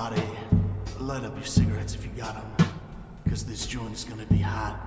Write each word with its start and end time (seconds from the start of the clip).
Everybody, 0.00 0.30
light 1.00 1.24
up 1.24 1.34
your 1.34 1.44
cigarettes 1.44 1.96
if 1.96 2.04
you 2.04 2.10
got 2.16 2.34
them, 2.34 2.68
because 3.24 3.44
this 3.44 3.66
joint 3.66 3.94
is 3.94 4.04
gonna 4.04 4.26
be 4.26 4.38
hot. 4.38 4.78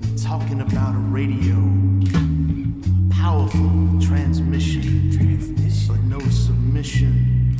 We're 0.00 0.18
talking 0.18 0.60
about 0.60 0.96
a 0.96 0.98
radio, 0.98 1.54
a 1.54 3.14
powerful 3.14 4.00
transmission, 4.00 5.12
transmission, 5.16 5.86
but 5.86 6.00
no 6.00 6.18
submission. 6.28 7.56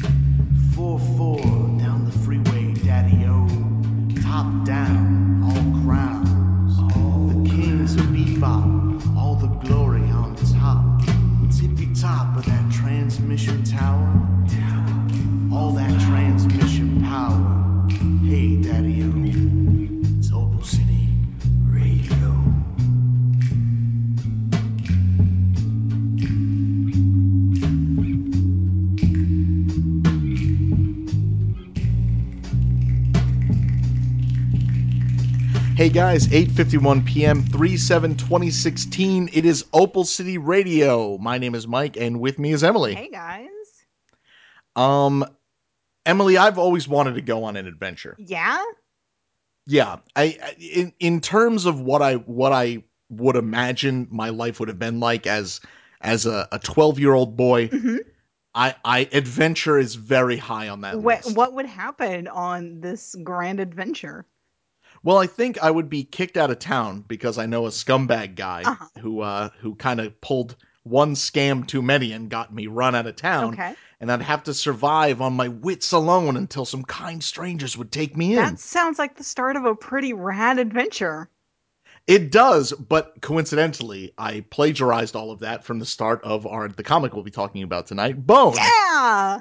4 0.74 0.98
4. 0.98 1.59
Guys, 36.10 36.26
8:51 36.26 37.06
p.m. 37.06 37.44
3/7/2016. 37.44 39.30
It 39.32 39.44
is 39.44 39.64
Opal 39.72 40.04
City 40.04 40.38
Radio. 40.38 41.16
My 41.18 41.38
name 41.38 41.54
is 41.54 41.68
Mike 41.68 41.96
and 41.96 42.18
with 42.18 42.36
me 42.36 42.50
is 42.50 42.64
Emily. 42.64 42.96
Hey 42.96 43.10
guys. 43.10 43.46
Um 44.74 45.24
Emily, 46.04 46.36
I've 46.36 46.58
always 46.58 46.88
wanted 46.88 47.14
to 47.14 47.20
go 47.20 47.44
on 47.44 47.56
an 47.56 47.68
adventure. 47.68 48.16
Yeah? 48.18 48.60
Yeah, 49.68 49.98
I 50.16 50.36
I- 50.42 50.56
in 50.58 50.92
in 50.98 51.20
terms 51.20 51.64
of 51.64 51.80
what 51.80 52.02
I 52.02 52.14
what 52.14 52.52
I 52.52 52.82
would 53.08 53.36
imagine 53.36 54.08
my 54.10 54.30
life 54.30 54.58
would 54.58 54.68
have 54.68 54.80
been 54.80 54.98
like 54.98 55.28
as 55.28 55.60
as 56.00 56.26
a 56.26 56.48
12-year-old 56.50 57.36
boy, 57.36 57.68
hmm 57.68 57.98
I 58.52 58.74
I 58.84 59.08
adventure 59.12 59.78
is 59.78 59.94
very 59.94 60.38
high 60.38 60.70
on 60.70 60.80
that 60.80 60.98
What, 60.98 61.24
list. 61.24 61.36
what 61.36 61.52
would 61.52 61.66
happen 61.66 62.26
on 62.26 62.80
this 62.80 63.14
grand 63.22 63.60
adventure? 63.60 64.26
Well, 65.02 65.18
I 65.18 65.26
think 65.26 65.62
I 65.62 65.70
would 65.70 65.88
be 65.88 66.04
kicked 66.04 66.36
out 66.36 66.50
of 66.50 66.58
town 66.58 67.04
because 67.08 67.38
I 67.38 67.46
know 67.46 67.66
a 67.66 67.70
scumbag 67.70 68.34
guy 68.36 68.62
Uh-huh. 68.64 68.86
who 69.00 69.20
uh 69.20 69.48
who 69.60 69.74
kind 69.74 70.00
of 70.00 70.20
pulled 70.20 70.56
one 70.82 71.14
scam 71.14 71.66
too 71.66 71.82
many 71.82 72.12
and 72.12 72.30
got 72.30 72.54
me 72.54 72.66
run 72.66 72.94
out 72.94 73.06
of 73.06 73.16
town. 73.16 73.54
Okay. 73.54 73.74
And 74.00 74.10
I'd 74.10 74.22
have 74.22 74.42
to 74.44 74.54
survive 74.54 75.20
on 75.20 75.34
my 75.34 75.48
wits 75.48 75.92
alone 75.92 76.36
until 76.38 76.64
some 76.64 76.82
kind 76.84 77.22
strangers 77.22 77.76
would 77.76 77.92
take 77.92 78.16
me 78.16 78.30
in. 78.30 78.36
That 78.36 78.58
sounds 78.58 78.98
like 78.98 79.16
the 79.16 79.24
start 79.24 79.56
of 79.56 79.64
a 79.66 79.74
pretty 79.74 80.12
rad 80.14 80.58
adventure. 80.58 81.28
It 82.06 82.32
does, 82.32 82.72
but 82.72 83.20
coincidentally, 83.20 84.12
I 84.16 84.40
plagiarized 84.50 85.14
all 85.14 85.30
of 85.30 85.40
that 85.40 85.64
from 85.64 85.78
the 85.78 85.86
start 85.86 86.22
of 86.24 86.46
our 86.46 86.66
the 86.68 86.82
comic 86.82 87.12
we'll 87.14 87.22
be 87.22 87.30
talking 87.30 87.62
about 87.62 87.86
tonight, 87.86 88.26
Bone. 88.26 88.54
Yeah! 88.54 89.40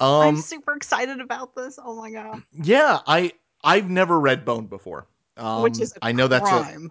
I'm 0.00 0.28
Um 0.28 0.36
super 0.36 0.74
excited 0.74 1.20
about 1.20 1.54
this. 1.54 1.78
Oh 1.84 1.96
my 1.96 2.10
god. 2.10 2.42
yeah, 2.62 3.00
I 3.06 3.32
I've 3.64 3.88
never 3.90 4.18
read 4.20 4.44
Bone 4.44 4.66
before. 4.66 5.06
Um, 5.36 5.62
Which 5.62 5.80
is 5.80 5.92
a 5.94 6.04
I 6.04 6.12
know 6.12 6.28
that's 6.28 6.48
a 6.48 6.62
crime. 6.62 6.90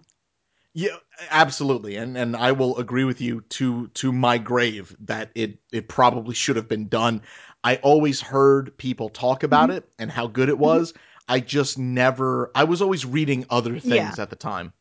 Yeah, 0.74 0.96
absolutely, 1.30 1.96
and 1.96 2.16
and 2.16 2.34
I 2.36 2.52
will 2.52 2.76
agree 2.78 3.04
with 3.04 3.20
you 3.20 3.42
to 3.50 3.88
to 3.88 4.12
my 4.12 4.38
grave 4.38 4.96
that 5.00 5.30
it 5.34 5.58
it 5.70 5.88
probably 5.88 6.34
should 6.34 6.56
have 6.56 6.68
been 6.68 6.88
done. 6.88 7.22
I 7.62 7.76
always 7.76 8.20
heard 8.20 8.76
people 8.78 9.08
talk 9.10 9.42
about 9.42 9.68
Mm-hmm. 9.68 9.78
it 9.78 9.88
and 9.98 10.10
how 10.10 10.26
good 10.26 10.48
it 10.48 10.58
was. 10.58 10.94
I 11.28 11.40
just 11.40 11.78
never. 11.78 12.50
I 12.54 12.64
was 12.64 12.82
always 12.82 13.04
reading 13.06 13.44
other 13.50 13.78
things 13.78 13.94
Yeah. 13.94 14.14
at 14.18 14.30
the 14.30 14.36
time. 14.36 14.72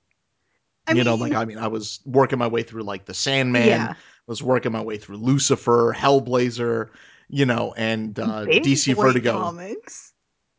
I 0.87 0.93
you 0.93 1.03
know, 1.03 1.15
like 1.15 1.33
I 1.33 1.45
mean, 1.45 1.57
I 1.59 1.67
was 1.67 1.99
working 2.05 2.39
my 2.39 2.47
way 2.47 2.63
through 2.63 2.83
like 2.83 3.05
the 3.05 3.13
Sandman. 3.13 3.67
yeah. 3.67 3.93
Was 4.27 4.41
working 4.41 4.71
my 4.71 4.81
way 4.81 4.97
through 4.97 5.17
Lucifer, 5.17 5.93
Hellblazer. 5.97 6.89
You 7.33 7.45
know, 7.45 7.73
and 7.77 8.17
uh, 8.19 8.45
DC 8.45 8.95
Vertigo. 8.95 9.33
Comics. 9.39 10.13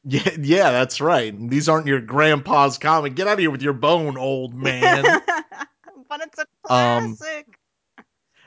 Yeah, 0.05 0.31
yeah, 0.41 0.71
that's 0.73 1.01
right. 1.01 1.33
These 1.49 1.69
aren't 1.69 1.87
your 1.87 2.01
grandpa's 2.01 2.77
comic. 2.77 3.15
Get 3.15 3.29
out 3.29 3.35
of 3.35 3.39
here 3.39 3.51
with 3.53 3.63
your 3.63 3.73
bone, 3.73 4.17
old 4.19 4.55
man. 4.55 5.05
but 6.09 6.21
it's 6.21 6.39
a 6.39 6.73
Um, 6.73 7.17
classic. 7.17 7.59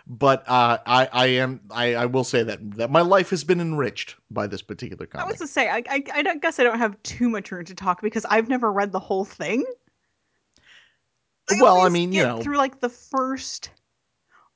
but 0.06 0.44
uh, 0.50 0.80
I, 0.86 1.10
I 1.12 1.26
am 1.28 1.62
I, 1.72 1.96
I 1.96 2.06
will 2.08 2.26
say 2.26 2.44
that 2.44 2.60
that 2.78 2.92
my 2.92 3.02
life 3.02 3.30
has 3.30 3.44
been 3.46 3.62
enriched 3.62 4.16
by 4.30 4.48
this 4.48 4.62
particular 4.62 5.06
comic. 5.06 5.26
I 5.26 5.30
was 5.30 5.40
to 5.40 5.48
say, 5.48 5.70
I, 5.70 5.82
I, 5.90 6.04
I 6.14 6.36
guess 6.36 6.60
I 6.60 6.64
don't 6.64 6.78
have 6.78 7.02
too 7.04 7.30
much 7.30 7.52
room 7.52 7.64
to 7.66 7.74
talk 7.76 8.02
because 8.02 8.26
I've 8.26 8.50
never 8.50 8.72
read 8.72 8.92
the 8.92 9.00
whole 9.00 9.24
thing. 9.26 9.64
Well, 11.60 11.80
I 11.82 11.90
mean, 11.90 12.12
you 12.12 12.24
know. 12.24 12.42
through 12.42 12.58
like 12.58 12.82
the 12.82 12.90
first, 12.90 13.70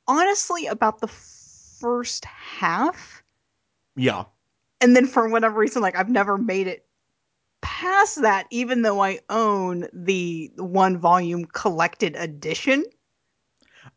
honestly, 0.08 0.66
about 0.66 1.00
the 1.00 1.08
first 1.08 2.26
half, 2.26 3.24
yeah, 3.96 4.26
and 4.82 4.96
then 4.96 5.06
for 5.06 5.30
whatever 5.30 5.60
reason, 5.60 5.82
like 5.82 5.96
I've 5.96 6.10
never 6.10 6.38
made 6.38 6.68
it 6.68 6.86
past 7.62 8.22
that, 8.22 8.48
even 8.52 8.82
though 8.82 9.02
I 9.02 9.20
own 9.30 9.88
the 9.94 10.52
one 10.58 10.98
volume 10.98 11.46
collected 11.46 12.16
edition. 12.16 12.84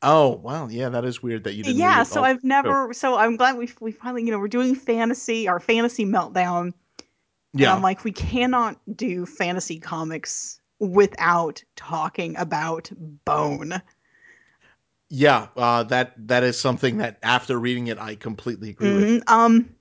Oh 0.03 0.31
wow, 0.37 0.69
yeah, 0.69 0.89
that 0.91 1.05
is 1.05 1.23
weird 1.23 1.45
that 1.45 1.55
you 1.55 1.65
didn't. 1.65 1.83
yeah, 1.83 2.03
so 2.03 2.23
Oh, 2.23 2.25
I've 2.25 2.43
never. 2.45 2.93
So 2.93 3.17
I'm 3.17 3.37
glad 3.37 3.56
we 3.56 3.69
we 3.81 3.93
finally, 3.93 4.25
you 4.25 4.31
know, 4.31 4.39
we're 4.39 4.49
doing 4.49 4.75
fantasy, 4.75 5.49
our 5.49 5.61
fantasy 5.61 6.05
meltdown. 6.05 6.73
And 7.59 7.71
yeah, 7.71 7.73
I'm 7.73 7.83
like, 7.83 8.05
we 8.05 8.12
cannot 8.12 8.81
do 8.97 9.27
fantasy 9.27 9.81
comics 9.81 10.61
without 10.81 11.65
talking 11.77 12.37
about 12.37 12.91
Bone. 13.25 13.83
yeah. 15.09 15.49
Uh, 15.56 15.83
that 15.84 16.15
that 16.29 16.43
is 16.43 16.59
something 16.59 16.99
that 16.99 17.19
after 17.23 17.59
reading 17.59 17.89
it, 17.89 17.99
I 17.99 18.15
completely 18.15 18.71
agree 18.71 18.93
with. 18.93 19.17
Mhm. 19.17 19.23
Um, 19.29 19.77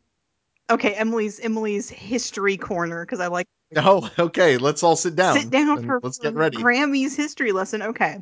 okay, 0.70 0.94
Emily's 0.96 1.40
Emily's 1.40 1.90
history 1.90 2.58
corner 2.58 3.06
because 3.06 3.20
I 3.20 3.28
like 3.28 3.48
Oh, 3.78 4.10
okay. 4.20 4.58
Let's 4.58 4.84
all 4.84 4.96
sit 4.96 5.16
down. 5.16 5.40
sit 5.40 5.50
down 5.50 5.86
for 5.86 6.00
let's 6.04 6.18
get 6.18 6.36
ready. 6.36 6.58
Grammy's 6.58 7.16
history 7.16 7.52
lesson. 7.52 7.82
Okay, 7.82 8.22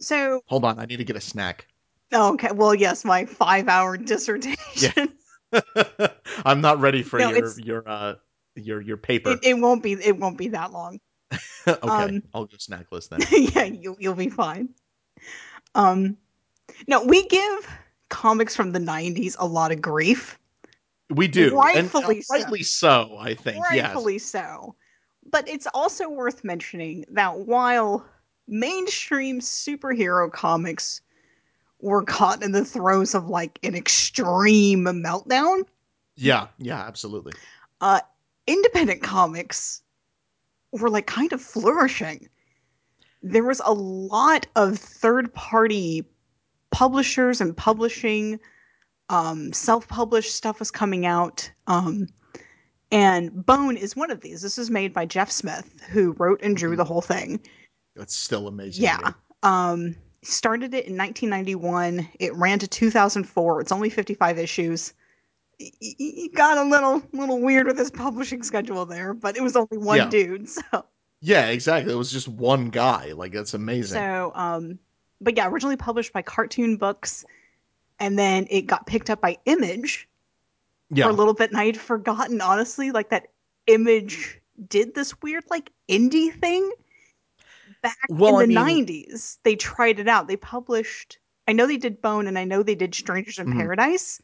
so 0.00 0.42
Hold 0.46 0.64
on, 0.64 0.78
I 0.78 0.86
need 0.86 0.96
to 0.98 1.04
get 1.04 1.16
a 1.16 1.20
snack. 1.20 1.66
oh, 2.12 2.34
okay, 2.34 2.52
well, 2.52 2.74
yes, 2.74 3.04
my 3.04 3.24
five 3.24 3.68
hour 3.68 3.96
dissertation. 3.96 5.12
I'm 6.44 6.60
not 6.60 6.80
ready 6.80 7.02
for 7.02 7.18
No, 7.18 7.30
your 7.30 7.52
your 7.60 7.88
uh 7.88 8.14
your 8.54 8.80
your 8.80 8.96
paper. 8.96 9.32
It, 9.32 9.40
it 9.42 9.54
won't 9.54 9.82
be 9.82 9.92
it 9.92 10.16
won't 10.18 10.38
be 10.38 10.48
that 10.48 10.72
long. 10.72 11.00
okay, 11.68 11.82
um, 11.82 12.22
I'll 12.34 12.46
go 12.46 12.56
snackless 12.56 13.08
then. 13.08 13.20
yeah, 13.54 13.64
you 13.64 13.96
you'll 13.98 14.14
be 14.14 14.30
fine. 14.30 14.70
Um, 15.74 16.16
no, 16.86 17.04
we 17.04 17.26
give 17.26 17.68
comics 18.08 18.56
from 18.56 18.72
the 18.72 18.78
'90s 18.78 19.36
a 19.38 19.46
lot 19.46 19.72
of 19.72 19.80
grief. 19.80 20.38
We 21.10 21.26
do, 21.28 21.56
Rightfully 21.56 22.16
and 22.16 22.24
so. 22.24 22.34
uh, 22.34 22.38
rightly 22.38 22.62
so. 22.62 23.16
I 23.18 23.34
think. 23.34 23.64
Yes. 23.72 23.84
rightfully 23.86 24.18
so. 24.18 24.74
But 25.30 25.48
it's 25.48 25.66
also 25.74 26.08
worth 26.08 26.44
mentioning 26.44 27.04
that 27.10 27.38
while 27.40 28.06
mainstream 28.46 29.40
superhero 29.40 30.30
comics 30.30 31.00
were 31.80 32.02
caught 32.02 32.42
in 32.42 32.52
the 32.52 32.64
throes 32.64 33.14
of 33.14 33.28
like 33.28 33.58
an 33.62 33.74
extreme 33.74 34.84
meltdown, 34.84 35.62
Yeah. 36.16 36.48
Yeah. 36.58 36.80
Absolutely. 36.80 37.32
uh, 37.80 38.00
independent 38.46 39.02
comics 39.02 39.82
were 40.72 40.90
like 40.90 41.06
kind 41.06 41.32
of 41.32 41.40
flourishing. 41.40 42.28
There 43.22 43.44
was 43.44 43.60
a 43.64 43.72
lot 43.72 44.46
of 44.56 44.78
third 44.78 45.32
party 45.34 46.04
publishers 46.70 47.40
and 47.40 47.56
publishing. 47.56 48.40
Um, 49.10 49.52
self 49.52 49.88
published 49.88 50.34
stuff 50.34 50.58
was 50.58 50.70
coming 50.70 51.06
out. 51.06 51.50
Um, 51.66 52.08
and 52.90 53.44
Bone 53.46 53.76
is 53.76 53.96
one 53.96 54.10
of 54.10 54.20
these. 54.20 54.42
This 54.42 54.58
is 54.58 54.70
made 54.70 54.92
by 54.92 55.04
Jeff 55.06 55.30
Smith, 55.30 55.80
who 55.90 56.12
wrote 56.12 56.40
and 56.42 56.56
drew 56.56 56.72
Mhm. 56.74 56.76
the 56.78 56.84
whole 56.84 57.00
thing. 57.02 57.40
That's 57.96 58.14
still 58.14 58.48
amazing. 58.48 58.84
Yeah. 58.84 59.12
Um, 59.42 59.94
started 60.22 60.74
it 60.74 60.86
in 60.86 60.96
1991. 60.96 62.08
It 62.18 62.34
ran 62.34 62.58
to 62.60 62.66
2004. 62.68 63.60
It's 63.60 63.72
only 63.72 63.90
55 63.90 64.38
issues. 64.38 64.92
He 65.58 66.30
got 66.34 66.56
a 66.58 66.62
little 66.64 67.02
little 67.12 67.40
weird 67.40 67.66
with 67.66 67.78
his 67.78 67.90
publishing 67.90 68.42
schedule 68.42 68.86
there, 68.86 69.12
but 69.14 69.36
it 69.36 69.42
was 69.42 69.56
only 69.56 69.76
one 69.78 69.96
Yeah. 69.98 70.08
dude. 70.08 70.48
So 70.70 70.84
Yeah. 71.20 71.46
Exactly. 71.48 71.92
It 71.92 71.96
was 71.96 72.12
just 72.12 72.28
one 72.28 72.70
guy. 72.70 73.12
Like 73.12 73.32
that's 73.32 73.54
amazing. 73.54 73.96
so 73.98 74.32
um, 74.34 74.78
but 75.20 75.36
yeah, 75.36 75.48
originally 75.48 75.76
published 75.76 76.12
by 76.12 76.22
Cartoon 76.22 76.76
Books, 76.76 77.24
and 78.00 78.18
then 78.18 78.46
it 78.50 78.62
got 78.62 78.86
picked 78.86 79.10
up 79.10 79.20
by 79.20 79.36
Image 79.46 80.08
yeah. 80.90 81.04
for 81.04 81.10
a 81.10 81.14
little 81.14 81.34
bit, 81.34 81.50
and 81.50 81.58
I'd 81.60 81.76
forgotten 81.76 82.40
honestly, 82.40 82.90
like 82.90 83.10
that 83.10 83.28
Image 83.66 84.40
did 84.68 84.94
this 84.94 85.20
weird 85.22 85.44
like 85.50 85.70
indie 85.88 86.32
thing 86.32 86.70
back 87.82 87.96
Well, 88.08 88.40
in 88.40 88.48
the 88.50 88.54
mean- 88.64 88.86
90s. 88.86 89.38
They 89.44 89.56
tried 89.56 89.98
it 89.98 90.08
out. 90.08 90.26
They 90.28 90.36
published. 90.36 91.18
I 91.46 91.52
know 91.52 91.66
they 91.66 91.76
did 91.76 92.02
Bone, 92.02 92.26
and 92.26 92.38
I 92.38 92.44
know 92.44 92.62
they 92.62 92.74
did 92.74 92.94
Strangers 92.94 93.38
in 93.38 93.46
Mhm. 93.48 93.58
Paradise. 93.58 94.20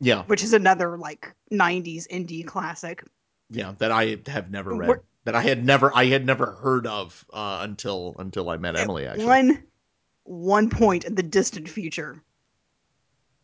Yeah, 0.00 0.24
which 0.24 0.42
is 0.42 0.52
another 0.52 0.98
like 0.98 1.32
90s 1.50 2.06
indie 2.08 2.44
classic. 2.46 3.04
yeah, 3.50 3.74
that 3.78 3.92
I 3.92 4.16
have 4.26 4.50
never 4.50 4.74
read. 4.74 4.88
We're- 4.88 5.00
that 5.24 5.36
I 5.36 5.42
had 5.42 5.64
never, 5.64 5.94
I 5.94 6.06
had 6.06 6.26
never 6.26 6.52
heard 6.60 6.84
of 6.88 7.24
uh, 7.32 7.58
until 7.62 8.16
until 8.18 8.50
I 8.50 8.56
met 8.56 8.74
Emily. 8.76 9.06
Actually, 9.06 9.24
One 9.26 9.62
one 10.24 10.70
point 10.70 11.04
in 11.04 11.14
the 11.14 11.22
distant 11.22 11.68
future, 11.68 12.20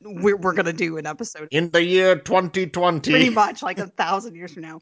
we're 0.00 0.36
we're 0.36 0.54
gonna 0.54 0.72
do 0.72 0.96
an 0.98 1.06
episode 1.06 1.48
in 1.50 1.70
the 1.70 1.82
year 1.82 2.16
2020, 2.16 3.10
pretty 3.10 3.30
much 3.30 3.62
like 3.62 3.78
a 3.78 3.86
thousand 3.86 4.34
years 4.34 4.54
from 4.54 4.62
now. 4.62 4.80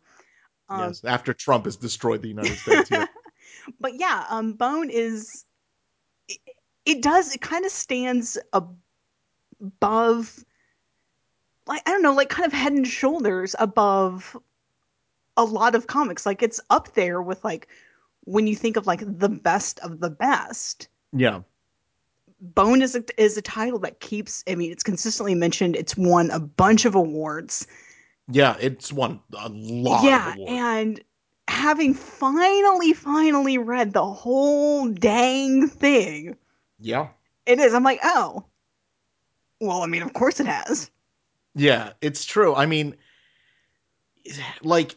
Um, 0.69 0.81
yes, 0.81 1.05
after 1.05 1.33
Trump 1.33 1.65
has 1.65 1.77
destroyed 1.77 2.23
the 2.23 2.29
United 2.29 2.57
States. 2.57 2.91
Yeah. 2.91 3.07
but 3.81 3.93
yeah, 3.95 4.25
um, 4.29 4.55
Bone 4.55 4.91
is 4.91 5.45
it, 6.29 6.39
it 6.85 7.03
does 7.03 7.35
it 7.35 7.41
kind 7.41 7.65
of 7.65 7.71
stands 7.71 8.39
above, 8.53 10.45
like 11.67 11.83
I 11.87 11.93
don't 11.93 12.03
know, 12.03 12.15
like 12.15 12.29
kind 12.29 12.47
of 12.47 12.53
head 12.53 12.73
and 12.73 12.87
shoulders 12.87 13.55
above 13.59 14.37
a 15.37 15.45
lot 15.45 15.75
of 15.75 15.87
comics. 15.87 16.27
Like 16.27 16.43
it's 16.43 16.61
up 16.71 16.95
there 16.95 17.23
with 17.23 17.45
like 17.45 17.69
when 18.25 18.47
you 18.47 18.57
think 18.57 18.77
of 18.77 18.87
like 18.87 19.03
the 19.07 19.29
best 19.29 19.79
of 19.81 20.01
the 20.01 20.11
best. 20.11 20.89
yeah, 21.13 21.41
Bone 22.41 22.83
is 22.83 22.95
a, 22.95 23.03
is 23.21 23.37
a 23.37 23.43
title 23.43 23.79
that 23.81 24.01
keeps. 24.01 24.45
I 24.49 24.55
mean, 24.55 24.71
it's 24.71 24.83
consistently 24.83 25.35
mentioned. 25.35 25.77
It's 25.77 25.97
won 25.97 26.31
a 26.31 26.41
bunch 26.41 26.85
of 26.85 26.95
awards. 26.95 27.67
yeah, 28.31 28.57
it's 28.61 28.93
won 28.93 29.21
a 29.39 29.49
lot. 29.49 30.05
yeah, 30.05 30.31
of 30.31 30.37
awards. 30.37 30.53
and 30.53 31.05
having 31.49 31.95
finally, 31.95 32.93
finally 32.93 33.57
read 33.57 33.93
the 33.93 34.05
whole 34.05 34.89
dang 34.89 35.69
thing, 35.69 36.37
yeah, 36.79 37.09
it 37.47 37.59
is. 37.59 37.73
I'm 37.73 37.85
like, 37.85 38.01
oh, 38.03 38.45
well, 39.61 39.83
I 39.83 39.87
mean, 39.87 40.03
of 40.03 40.13
course 40.13 40.41
it 40.41 40.47
has. 40.47 40.91
Yeah, 41.55 41.93
it's 42.03 42.25
true. 42.27 42.55
I 42.55 42.67
mean, 42.67 42.97
like, 44.63 44.95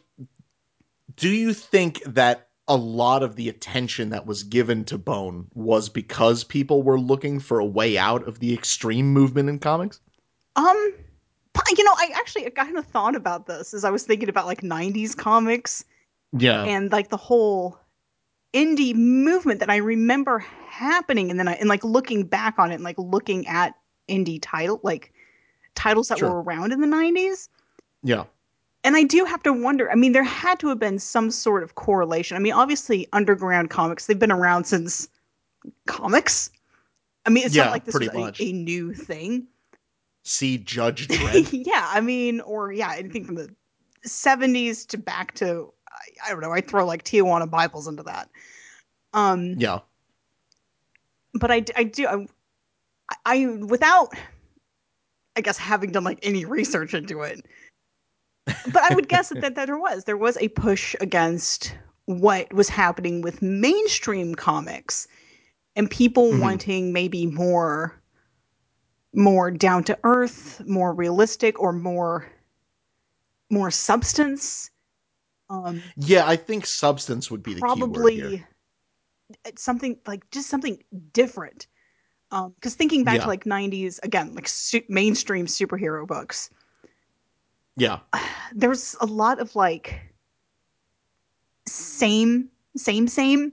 do 1.16 1.30
you 1.30 1.54
think 1.54 2.02
that 2.04 2.49
a 2.70 2.76
lot 2.76 3.22
of 3.22 3.36
the 3.36 3.48
attention 3.50 4.10
that 4.10 4.24
was 4.26 4.44
given 4.44 4.84
to 4.86 4.96
Bone 4.96 5.48
was 5.54 5.88
because 5.90 6.44
people 6.44 6.82
were 6.82 6.98
looking 7.00 7.40
for 7.40 7.58
a 7.58 7.66
way 7.66 7.98
out 7.98 8.26
of 8.28 8.38
the 8.38 8.54
extreme 8.54 9.12
movement 9.12 9.48
in 9.50 9.58
comics? 9.58 10.00
Um, 10.56 10.94
you 11.76 11.84
know, 11.84 11.94
I 11.96 12.10
actually 12.14 12.48
kind 12.50 12.78
of 12.78 12.86
thought 12.86 13.16
about 13.16 13.46
this 13.46 13.74
as 13.74 13.84
I 13.84 13.90
was 13.90 14.04
thinking 14.04 14.28
about 14.28 14.46
like 14.46 14.62
'90s 14.62 15.16
comics 15.16 15.84
Yeah, 16.32 16.64
and 16.64 16.90
like 16.92 17.08
the 17.10 17.16
whole 17.16 17.78
indie 18.54 18.94
movement 18.94 19.60
that 19.60 19.70
I 19.70 19.76
remember 19.76 20.38
happening, 20.38 21.30
and 21.30 21.38
then 21.38 21.48
I 21.48 21.54
and 21.54 21.68
like 21.68 21.84
looking 21.84 22.24
back 22.24 22.58
on 22.58 22.70
it, 22.70 22.76
and 22.76 22.84
like 22.84 22.98
looking 22.98 23.46
at 23.48 23.74
indie 24.08 24.38
title 24.40 24.80
like 24.82 25.12
titles 25.74 26.08
that 26.08 26.18
Sure. 26.18 26.30
were 26.30 26.42
around 26.42 26.72
in 26.72 26.80
the 26.80 26.86
'90s. 26.86 27.48
yeah, 28.02 28.24
and 28.84 28.96
I 28.96 29.02
do 29.04 29.24
have 29.24 29.42
to 29.44 29.52
wonder. 29.52 29.90
I 29.90 29.94
mean, 29.94 30.12
there 30.12 30.24
had 30.24 30.58
to 30.60 30.68
have 30.68 30.78
been 30.78 30.98
some 30.98 31.30
sort 31.30 31.62
of 31.62 31.74
correlation. 31.74 32.36
I 32.36 32.40
mean, 32.40 32.52
obviously, 32.52 33.06
underground 33.12 33.70
comics, 33.70 34.06
they've 34.06 34.18
been 34.18 34.32
around 34.32 34.64
since 34.64 35.08
comics. 35.86 36.50
I 37.26 37.30
mean, 37.30 37.44
it's 37.46 37.54
Yeah, 37.54 37.64
not 37.64 37.72
like 37.72 37.84
this 37.84 37.94
pretty 37.94 38.08
a, 38.08 38.32
a 38.38 38.52
new 38.52 38.94
thing. 38.94 39.48
see 40.24 40.58
Judge 40.58 41.08
Dredd. 41.10 41.50
yeah, 41.52 41.88
I 41.90 42.00
mean, 42.00 42.40
or 42.40 42.72
yeah, 42.72 42.94
anything 42.96 43.24
from 43.24 43.34
the 43.36 43.54
70s 44.06 44.84
to 44.86 44.98
back 44.98 45.34
to, 45.36 45.72
I, 45.90 46.28
I 46.28 46.30
don't 46.30 46.40
know, 46.40 46.52
I 46.52 46.60
throw 46.60 46.86
like 46.86 47.04
Tijuana 47.04 47.50
Bibles 47.50 47.86
into 47.88 48.02
that. 48.04 48.28
Um, 49.12 49.56
yeah, 49.58 49.80
but 51.34 51.50
I, 51.50 51.64
I 51.76 51.84
do, 51.84 52.06
I, 52.06 52.26
I, 53.24 53.46
without, 53.46 54.10
I 55.36 55.40
guess, 55.40 55.58
having 55.58 55.92
done 55.92 56.04
like 56.04 56.18
any 56.22 56.44
research 56.44 56.94
into 56.94 57.22
it, 57.22 57.44
but 58.46 58.78
I 58.82 58.94
would 58.94 59.08
guess 59.08 59.28
that, 59.30 59.40
that, 59.40 59.54
that 59.54 59.66
there 59.66 59.78
was 59.78 60.04
there 60.04 60.16
was 60.16 60.36
a 60.38 60.48
push 60.48 60.94
against 61.00 61.74
what 62.06 62.52
was 62.52 62.68
happening 62.68 63.22
with 63.22 63.42
mainstream 63.42 64.34
comics 64.34 65.06
and 65.76 65.90
people 65.90 66.32
Mhm. 66.32 66.40
wanting 66.40 66.92
maybe 66.92 67.26
more 67.26 68.00
more 69.12 69.50
down 69.50 69.84
to 69.84 69.98
earth, 70.04 70.60
more 70.66 70.94
realistic 70.94 71.58
or 71.60 71.72
more 71.72 72.26
more 73.50 73.70
substance. 73.70 74.70
Um 75.48 75.92
yeah. 75.96 76.26
I 76.26 76.36
think 76.36 76.66
substance 76.66 77.30
would 77.30 77.42
be 77.42 77.54
the 77.54 77.62
key 77.62 77.84
word 77.84 78.12
here. 78.12 78.28
probably 78.28 78.46
something 79.56 79.98
like 80.06 80.28
just 80.30 80.48
something 80.48 80.82
different. 81.12 81.66
Um 82.30 82.54
cuz 82.60 82.74
thinking 82.74 83.04
back 83.04 83.16
Yeah. 83.16 83.22
to 83.22 83.28
like 83.28 83.46
90s 83.46 84.00
again, 84.02 84.34
like 84.34 84.48
su- 84.48 84.82
mainstream 84.88 85.46
superhero 85.46 86.06
books 86.06 86.50
Yeah, 87.80 88.00
there's 88.54 88.94
a 89.00 89.06
lot 89.06 89.40
of 89.40 89.56
like 89.56 90.00
same 91.66 92.50
same 92.76 93.08
same 93.08 93.52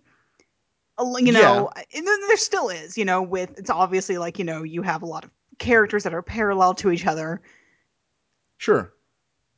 you 1.20 1.32
know 1.32 1.70
and 1.96 2.08
then 2.08 2.20
there 2.28 2.38
still 2.38 2.70
is 2.70 2.98
you 2.98 3.06
know 3.06 3.22
with 3.22 3.58
it's 3.58 3.70
obviously 3.70 4.18
like 4.18 4.40
you 4.40 4.46
know 4.46 4.64
you 4.64 4.82
have 4.82 5.02
a 5.02 5.06
lot 5.06 5.24
of 5.24 5.32
characters 5.60 6.04
that 6.04 6.14
are 6.14 6.22
parallel 6.22 6.74
to 6.76 6.92
each 6.92 7.06
other 7.06 7.42
sure. 8.58 8.94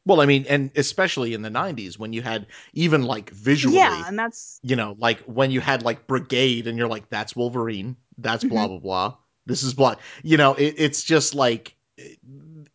Well, 0.06 0.22
I 0.22 0.26
mean, 0.26 0.46
and 0.50 0.72
especially 0.76 1.34
in 1.34 1.42
the 1.42 1.50
'90s 1.50 2.00
when 2.00 2.14
you 2.14 2.22
had 2.22 2.48
even 2.74 3.04
like 3.04 3.30
visually, 3.32 3.76
yeah 3.82 4.08
and 4.08 4.18
that's 4.18 4.62
you 4.64 4.76
know, 4.76 4.96
like 5.00 5.20
when 5.22 5.52
you 5.52 5.62
had 5.62 5.84
like 5.84 6.08
Brigade 6.08 6.68
and 6.68 6.78
you're 6.78 6.88
like, 6.88 7.10
that's 7.10 7.36
Wolverine, 7.36 7.98
that's 8.18 8.44
blah 8.44 8.68
Mm-hmm. 8.68 8.68
blah 8.68 8.80
blah. 8.80 9.18
This 9.46 9.64
is 9.64 9.74
blah. 9.74 9.96
You 10.24 10.38
know, 10.38 10.56
it, 10.56 10.76
it's 10.78 11.04
just 11.04 11.36
like 11.36 11.76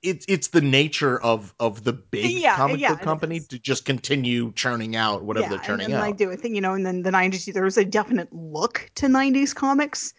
it's 0.04 0.24
it's 0.28 0.48
the 0.48 0.60
nature 0.60 1.20
of 1.22 1.54
of 1.60 1.84
the 1.84 1.92
big 1.92 2.36
Yeah, 2.36 2.56
comic 2.56 2.80
yeah, 2.80 2.94
book 2.94 3.02
company 3.02 3.40
to 3.40 3.58
just 3.58 3.84
continue 3.84 4.52
churning 4.52 4.96
out 4.96 5.24
whatever 5.24 5.44
yeah, 5.44 5.50
they're 5.50 5.58
churning 5.58 5.86
and 5.86 5.94
out. 5.94 6.04
I 6.04 6.12
do 6.12 6.30
I 6.30 6.36
think 6.36 6.54
you 6.54 6.60
know 6.60 6.74
and 6.74 6.84
then 6.86 7.02
the 7.02 7.10
90s 7.10 7.52
there 7.52 7.64
was 7.64 7.76
a 7.78 7.84
definite 7.84 8.32
look 8.32 8.90
to 8.96 9.08
90s 9.08 9.52
comics 9.54 10.14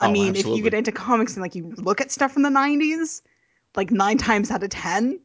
I 0.00 0.08
Oh, 0.08 0.12
mean 0.12 0.36
if 0.36 0.46
you 0.46 0.62
get 0.62 0.74
into 0.74 0.92
comics 0.92 1.34
and 1.34 1.42
like 1.42 1.54
you 1.54 1.72
look 1.76 2.00
at 2.00 2.10
stuff 2.10 2.32
from 2.32 2.42
the 2.42 2.50
90s 2.50 3.22
like 3.76 3.90
9 3.90 4.18
times 4.18 4.50
out 4.50 4.62
of 4.62 4.70
10 4.70 5.20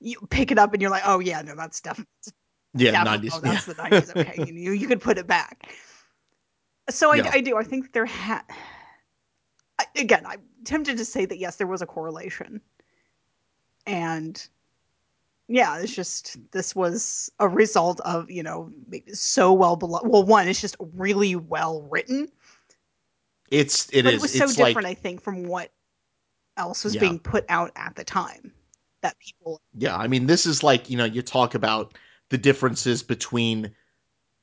you 0.00 0.18
pick 0.30 0.50
it 0.50 0.58
up 0.58 0.72
and 0.72 0.82
you're 0.82 0.90
like 0.90 1.02
oh 1.06 1.20
yeah 1.20 1.42
no 1.42 1.54
that's 1.56 1.80
definitely 1.80 2.08
yeah, 2.74 2.96
nineties. 3.02 3.34
Oh, 3.34 3.40
that's 3.40 3.66
the 3.66 3.74
90s. 3.74 4.10
Okay, 4.16 4.42
you, 4.46 4.72
you 4.72 4.86
could 4.88 5.00
put 5.00 5.18
it 5.18 5.26
back. 5.26 5.74
So 6.90 7.12
I. 7.12 7.22
I 7.32 7.40
do. 7.40 7.56
I 7.56 7.64
think 7.64 7.92
there 7.92 8.06
had. 8.06 8.42
Again, 9.96 10.24
I'm 10.26 10.42
tempted 10.64 10.96
to 10.98 11.04
say 11.04 11.24
that 11.26 11.38
yes, 11.38 11.56
there 11.56 11.66
was 11.66 11.82
a 11.82 11.86
correlation, 11.86 12.60
and 13.86 14.48
yeah, 15.48 15.78
it's 15.80 15.94
just 15.94 16.36
this 16.52 16.74
was 16.74 17.30
a 17.38 17.48
result 17.48 18.00
of 18.00 18.30
you 18.30 18.42
know 18.42 18.70
so 19.12 19.52
well 19.52 19.76
beloved. 19.76 20.08
Well, 20.08 20.24
one, 20.24 20.48
it's 20.48 20.60
just 20.60 20.76
really 20.94 21.36
well 21.36 21.82
written, 21.90 22.28
It's 23.50 23.88
it 23.92 24.06
is. 24.06 24.14
it 24.14 24.20
was 24.20 24.32
so 24.34 24.50
it's 24.50 24.54
different. 24.54 24.86
like 24.86 24.86
I 24.86 24.94
think 24.94 25.20
from 25.22 25.44
what 25.44 25.72
else 26.56 26.84
was 26.84 26.96
Yeah. 26.96 27.00
being 27.00 27.18
put 27.20 27.44
out 27.48 27.72
at 27.76 27.96
the 27.96 28.04
time 28.04 28.54
that 29.02 29.18
people. 29.20 29.60
yeah. 29.74 29.96
I 29.96 30.08
mean, 30.08 30.26
this 30.26 30.46
is 30.46 30.62
like 30.62 30.90
you 30.90 30.96
know 30.96 31.04
you 31.04 31.22
talk 31.22 31.54
about 31.54 31.96
the 32.30 32.38
differences 32.38 33.02
between 33.02 33.74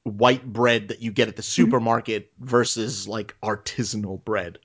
white 0.03 0.45
bread 0.53 0.89
that 0.89 1.01
you 1.01 1.11
get 1.11 1.29
at 1.29 1.37
the 1.37 1.43
Mm-hmm. 1.57 1.71
supermarket 1.71 2.31
versus 2.39 3.07
like 3.07 3.35
artisanal 3.43 4.23
bread. 4.25 4.59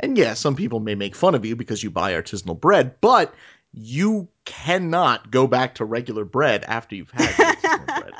And 0.00 0.18
yeah, 0.18 0.34
some 0.34 0.56
people 0.56 0.80
may 0.80 0.94
make 0.94 1.16
fun 1.16 1.34
of 1.34 1.44
you 1.46 1.56
because 1.56 1.82
you 1.82 1.90
buy 1.90 2.12
artisanal 2.14 2.60
bread, 2.60 3.00
but 3.00 3.34
you 3.72 4.28
cannot 4.44 5.30
go 5.30 5.46
back 5.46 5.76
to 5.76 5.84
regular 5.84 6.24
bread 6.24 6.64
after 6.64 6.96
you've 6.96 7.10
had 7.10 7.28
artisanal 7.30 7.86
bread. 8.00 8.14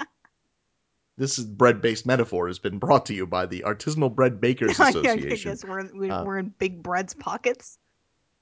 This 1.17 1.39
bread-based 1.41 2.07
metaphor 2.07 2.47
has 2.47 2.61
been 2.61 2.79
brought 2.79 3.07
to 3.07 3.15
you 3.15 3.27
by 3.27 3.47
the 3.47 3.65
Artisanal 3.67 4.15
Bread 4.15 4.41
Bakers 4.41 4.79
I, 4.81 4.87
I 4.87 4.89
Association. 4.91 5.51
guess 5.51 5.65
we're 5.65 5.81
in, 5.81 5.91
we're, 5.99 6.13
Uh, 6.13 6.25
we're 6.25 6.39
in 6.39 6.55
Big 6.59 6.81
Bread's 6.83 7.15
pockets. 7.15 7.79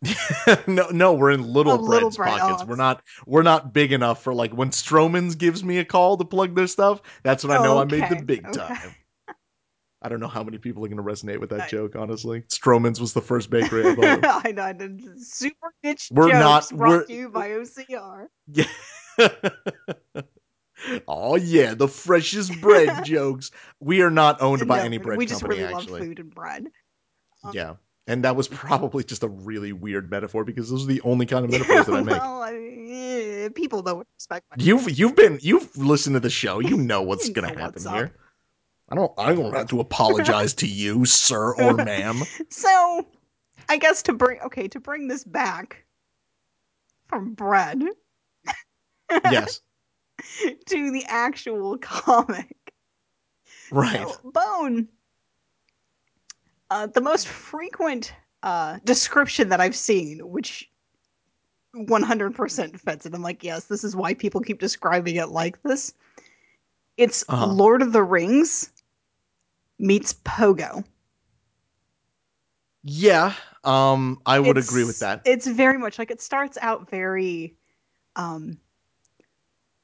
no, 0.66 0.90
no, 0.90 1.14
we're 1.14 1.30
in 1.30 1.42
little 1.42 1.72
Oh, 1.72 1.76
Little 1.76 2.10
bread's 2.10 2.16
Bread. 2.18 2.38
pockets. 2.38 2.62
Oh, 2.64 2.66
we're 2.66 2.76
not 2.76 3.02
we're 3.24 3.42
not 3.42 3.72
big 3.72 3.92
enough 3.92 4.22
for 4.22 4.34
like 4.34 4.52
when 4.52 4.70
Stroehmann's 4.70 5.36
gives 5.36 5.64
me 5.64 5.78
a 5.78 5.86
call 5.86 6.18
to 6.18 6.24
plug 6.26 6.54
their 6.54 6.66
stuff. 6.66 7.00
That's 7.22 7.44
when 7.44 7.56
I 7.56 7.64
know 7.64 7.78
I 7.78 7.84
made 7.86 8.06
the 8.10 8.22
big 8.22 8.44
okay. 8.46 8.58
time. 8.58 8.94
I 10.02 10.08
don't 10.08 10.20
know 10.20 10.28
how 10.28 10.42
many 10.44 10.58
people 10.58 10.84
are 10.84 10.88
going 10.88 10.98
to 10.98 11.02
resonate 11.02 11.40
with 11.40 11.50
that 11.50 11.62
I- 11.62 11.68
joke. 11.68 11.96
Honestly, 11.96 12.42
Stroehmann's 12.48 13.00
was 13.00 13.12
the 13.12 13.22
first 13.22 13.50
bakery 13.50 13.86
I 13.88 13.94
thought. 13.94 14.44
I 14.46 14.52
know. 14.52 14.62
I 14.62 14.74
super 15.16 15.72
niche 15.82 16.08
We're 16.12 16.28
jokes 16.30 16.70
not- 16.70 16.78
brought 16.78 16.90
we're- 16.90 17.06
to 17.06 17.12
you 17.12 17.28
by 17.30 17.48
OCR. 17.50 18.26
Yeah. 18.52 18.64
oh 21.08 21.36
yeah, 21.36 21.74
the 21.74 21.88
freshest 21.88 22.60
bread 22.60 23.04
jokes. 23.04 23.50
We 23.80 24.02
are 24.02 24.10
not 24.10 24.40
owned 24.42 24.66
by 24.68 24.78
No, 24.78 24.84
any 24.84 24.98
bread 24.98 25.18
we 25.18 25.26
just 25.26 25.40
company. 25.40 25.62
really 25.62 25.74
actually, 25.74 25.92
love 26.00 26.08
food 26.08 26.18
and 26.18 26.34
bread. 26.34 26.66
Um, 27.42 27.52
yeah. 27.54 27.74
And 28.08 28.22
that 28.24 28.36
was 28.36 28.46
probably 28.46 29.02
just 29.02 29.24
a 29.24 29.28
really 29.28 29.72
weird 29.72 30.10
metaphor 30.10 30.44
because 30.44 30.70
those 30.70 30.84
are 30.84 30.86
the 30.86 31.00
only 31.00 31.26
kind 31.26 31.44
of 31.44 31.50
metaphors 31.50 31.86
that 31.86 31.94
I 31.94 32.02
make. 32.02 32.20
well, 32.20 32.42
I 32.42 32.52
mean, 32.52 32.88
eh, 32.92 33.48
people 33.54 33.82
don't 33.82 34.06
respect 34.16 34.44
my. 34.50 34.62
You've 34.62 34.96
you've 34.96 35.16
been 35.16 35.38
you've 35.42 35.76
listened 35.76 36.14
to 36.14 36.20
the 36.20 36.30
show. 36.30 36.60
You 36.60 36.76
know 36.76 37.02
what's 37.02 37.28
gonna 37.30 37.48
happen 37.48 37.62
what's 37.82 37.88
here. 37.88 38.04
up. 38.04 38.12
I 38.88 38.94
don't 38.94 39.12
I 39.18 39.34
don't 39.34 39.52
have 39.54 39.68
to 39.70 39.80
apologize 39.80 40.54
to 40.54 40.66
you, 40.66 41.04
sir 41.04 41.54
or 41.54 41.74
ma'am. 41.74 42.22
So, 42.50 43.06
I 43.68 43.76
guess 43.76 44.02
to 44.04 44.12
bring 44.12 44.40
okay 44.42 44.68
to 44.68 44.78
bring 44.80 45.08
this 45.08 45.24
back, 45.24 45.84
from 47.08 47.34
bread 47.34 47.82
Yes. 49.30 49.60
to 50.66 50.90
the 50.92 51.04
actual 51.08 51.78
comic. 51.78 52.56
Right. 53.72 54.06
So, 54.08 54.30
Bone. 54.30 54.88
Uh, 56.70 56.86
the 56.86 57.00
most 57.00 57.28
frequent 57.28 58.12
uh, 58.42 58.78
description 58.84 59.48
that 59.48 59.60
I've 59.60 59.76
seen, 59.76 60.18
which 60.20 60.68
100% 61.76 62.80
fits 62.80 63.06
it. 63.06 63.14
I'm 63.14 63.22
like, 63.22 63.44
yes, 63.44 63.64
this 63.64 63.84
is 63.84 63.94
why 63.94 64.14
people 64.14 64.40
keep 64.40 64.58
describing 64.58 65.16
it 65.16 65.28
like 65.28 65.62
this. 65.62 65.92
It's 66.96 67.24
Uh-huh. 67.28 67.46
Lord 67.46 67.82
of 67.82 67.92
the 67.92 68.02
Rings 68.02 68.70
meets 69.78 70.14
Pogo. 70.24 70.84
Yeah. 72.82 73.34
Um, 73.64 74.20
I 74.26 74.38
would 74.38 74.56
It's- 74.56 74.68
agree 74.68 74.84
with 74.84 75.00
that. 75.00 75.22
It's 75.24 75.46
very 75.46 75.76
much 75.78 75.98
like 75.98 76.10
it 76.10 76.20
starts 76.20 76.56
out 76.60 76.88
very 76.90 77.56
um 78.16 78.58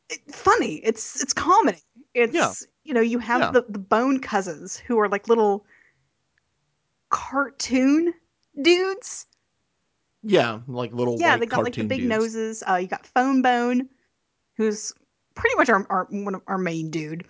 it- 0.08 0.34
funny. 0.34 0.76
It's 0.84 1.20
it's 1.22 1.32
comedy. 1.32 1.82
It's 2.14 2.34
Yeah. 2.34 2.52
you 2.84 2.94
know, 2.94 3.00
you 3.00 3.18
have 3.18 3.40
Yeah. 3.40 3.50
the, 3.52 3.66
the 3.68 3.78
bone 3.78 4.20
cousins 4.20 4.76
who 4.76 4.98
are 5.00 5.08
like 5.08 5.28
little 5.28 5.66
cartoon 7.10 8.14
dudes. 8.60 9.26
Yeah, 10.22 10.60
like 10.68 10.92
little 10.92 11.18
yeah, 11.18 11.36
they 11.36 11.46
got 11.46 11.64
like 11.64 11.74
the 11.74 11.82
big 11.84 12.00
dudes. 12.02 12.08
noses. 12.08 12.62
Uh 12.68 12.76
you 12.76 12.86
got 12.86 13.04
Fone 13.06 13.42
Bone, 13.42 13.88
who's 14.56 14.92
pretty 15.34 15.56
much 15.56 15.68
our 15.68 15.84
our 15.90 16.04
one 16.10 16.36
of 16.36 16.42
our 16.46 16.58
main 16.58 16.90
dude. 16.90 17.26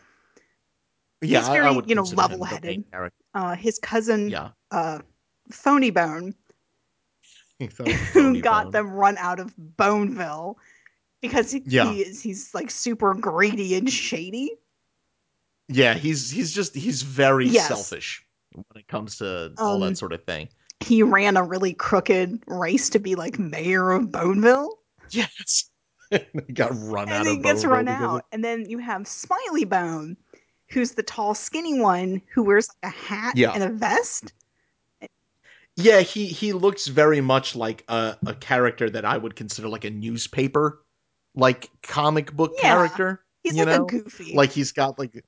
Yeah, 1.22 1.38
He's 1.40 1.48
I- 1.48 1.52
I 1.52 1.60
very, 1.60 1.74
would 1.76 1.88
you 1.88 1.94
know, 1.94 2.02
consider 2.02 2.20
level-headed. 2.22 2.84
Uh 3.34 3.54
his 3.56 3.78
cousin 3.78 4.28
Yeah. 4.30 4.50
uh 4.70 4.98
Phoney 5.50 5.90
Bone, 5.90 6.34
who 7.60 7.68
Phony 7.68 8.40
got 8.40 8.64
Bone. 8.64 8.72
them 8.72 8.90
run 8.90 9.16
out 9.18 9.38
of 9.40 9.54
Boneville 9.56 10.58
because 11.20 11.50
he, 11.52 11.62
Yeah. 11.66 11.90
he 11.92 12.00
is 12.02 12.20
he's 12.22 12.52
like 12.54 12.70
super 12.70 13.14
greedy 13.14 13.74
and 13.76 13.90
shady. 13.90 14.52
Yeah, 15.68 15.94
he's 15.94 16.30
he's 16.30 16.52
just 16.52 16.74
he's 16.74 17.02
very 17.02 17.46
Yes. 17.48 17.68
selfish 17.68 18.24
when 18.52 18.64
it 18.76 18.88
comes 18.88 19.16
to 19.18 19.52
all 19.58 19.82
Um, 19.82 19.88
that 19.90 19.96
sort 19.98 20.12
of 20.12 20.24
thing. 20.24 20.48
He 20.80 21.02
ran 21.04 21.36
a 21.36 21.44
really 21.44 21.72
crooked 21.74 22.42
race 22.48 22.90
to 22.90 22.98
be 22.98 23.14
like 23.14 23.38
mayor 23.38 23.92
of 23.92 24.10
Boneville, 24.10 24.80
Yes. 25.10 25.70
he 26.10 26.52
got 26.52 26.72
run 26.74 27.08
out 27.08 27.20
and 27.20 27.28
of 27.28 27.36
he 27.36 27.42
gets 27.42 27.62
Boneville 27.62 27.70
run 27.70 27.88
out. 27.88 28.16
of- 28.16 28.22
And 28.32 28.44
then 28.44 28.68
you 28.68 28.78
have 28.78 29.06
Smiley 29.06 29.64
Bone, 29.64 30.16
who's 30.72 30.92
the 30.92 31.02
tall, 31.02 31.34
skinny 31.34 31.80
one 31.80 32.22
who 32.34 32.42
wears 32.42 32.68
like 32.82 32.92
a 32.92 32.96
hat 32.96 33.36
Yeah. 33.36 33.52
and 33.52 33.62
a 33.62 33.68
vest. 33.70 34.32
Yeah, 35.76 36.00
he 36.00 36.26
he 36.26 36.52
looks 36.52 36.86
very 36.86 37.20
much 37.20 37.56
like 37.56 37.84
a, 37.88 38.16
a 38.26 38.34
character 38.34 38.90
that 38.90 39.04
I 39.04 39.16
would 39.16 39.36
consider 39.36 39.68
like 39.68 39.84
a 39.84 39.90
newspaper 39.90 40.82
like 41.34 41.70
comic 41.82 42.32
book 42.32 42.52
Yeah. 42.56 42.62
character. 42.62 43.24
He's 43.42 43.56
You 43.56 43.64
like 43.64 43.78
know, 43.78 43.84
a 43.84 43.86
goofy. 43.86 44.34
Like 44.34 44.52
he's 44.52 44.72
got 44.72 44.98
like 44.98 45.24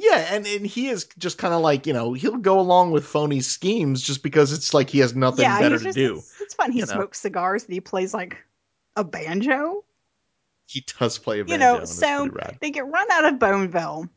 yeah, 0.00 0.28
and, 0.30 0.46
and 0.46 0.64
he 0.64 0.88
is 0.88 1.08
just 1.18 1.38
kind 1.38 1.52
of 1.52 1.60
like, 1.60 1.84
you 1.84 1.92
know, 1.92 2.12
he'll 2.12 2.36
go 2.36 2.60
along 2.60 2.92
with 2.92 3.04
phony 3.04 3.40
schemes 3.40 4.00
just 4.00 4.22
because 4.22 4.52
it's 4.52 4.72
like 4.72 4.88
he 4.88 5.00
has 5.00 5.16
nothing 5.16 5.42
yeah, 5.42 5.58
better 5.58 5.74
he's 5.78 5.92
to 5.92 5.92
do. 5.92 6.16
It's, 6.18 6.40
it's 6.40 6.54
fun. 6.54 6.70
He 6.70 6.78
you 6.78 6.86
know. 6.86 6.92
smokes 6.92 7.18
cigars 7.18 7.64
and 7.64 7.72
he 7.72 7.80
plays 7.80 8.14
like 8.14 8.36
a 8.94 9.02
banjo. 9.02 9.84
He 10.66 10.84
does 10.98 11.18
play 11.18 11.40
a 11.40 11.44
banjo. 11.44 11.52
You 11.52 11.78
know, 11.80 11.84
so-. 11.84 12.30
They 12.60 12.70
get 12.70 12.86
run 12.86 13.10
out 13.10 13.24
of 13.24 13.40
Boneville, 13.40 14.08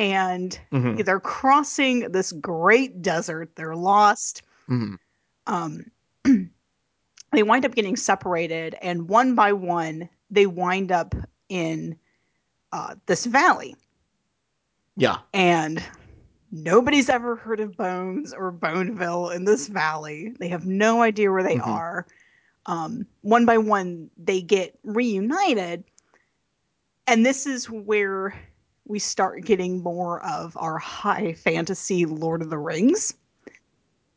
and 0.00 0.58
Mhm, 0.72 1.04
they're 1.04 1.20
crossing 1.20 2.10
this 2.10 2.32
great 2.32 3.02
desert. 3.02 3.54
They're 3.54 3.76
lost. 3.76 4.42
mhm. 4.68 4.98
um, 5.46 5.84
they 7.32 7.42
wind 7.42 7.64
up 7.66 7.74
getting 7.74 7.96
separated, 7.96 8.74
and 8.80 9.08
one 9.08 9.34
by 9.34 9.52
one, 9.52 10.08
they 10.30 10.46
wind 10.46 10.90
up 10.90 11.14
in 11.48 11.96
uh, 12.72 12.94
this 13.06 13.26
valley. 13.26 13.76
Yeah. 14.96 15.18
And 15.34 15.82
nobody's 16.50 17.08
ever 17.08 17.36
heard 17.36 17.60
of 17.60 17.76
Bones 17.76 18.32
or 18.32 18.50
Boneville 18.50 19.30
in 19.30 19.44
this 19.44 19.66
valley. 19.68 20.32
They 20.38 20.48
have 20.48 20.66
no 20.66 21.02
idea 21.02 21.30
where 21.30 21.42
they 21.42 21.56
Mhm. 21.56 21.66
are. 21.66 22.06
Um, 22.66 23.06
one 23.22 23.44
by 23.46 23.58
one, 23.58 24.10
they 24.16 24.40
get 24.40 24.78
reunited. 24.84 25.84
And 27.06 27.26
this 27.26 27.46
is 27.46 27.68
where 27.68 28.34
we 28.90 28.98
start 28.98 29.44
getting 29.44 29.82
more 29.82 30.20
of 30.26 30.56
our 30.56 30.76
high 30.76 31.32
fantasy 31.32 32.04
Lord 32.04 32.42
of 32.42 32.50
the 32.50 32.58
Rings. 32.58 33.14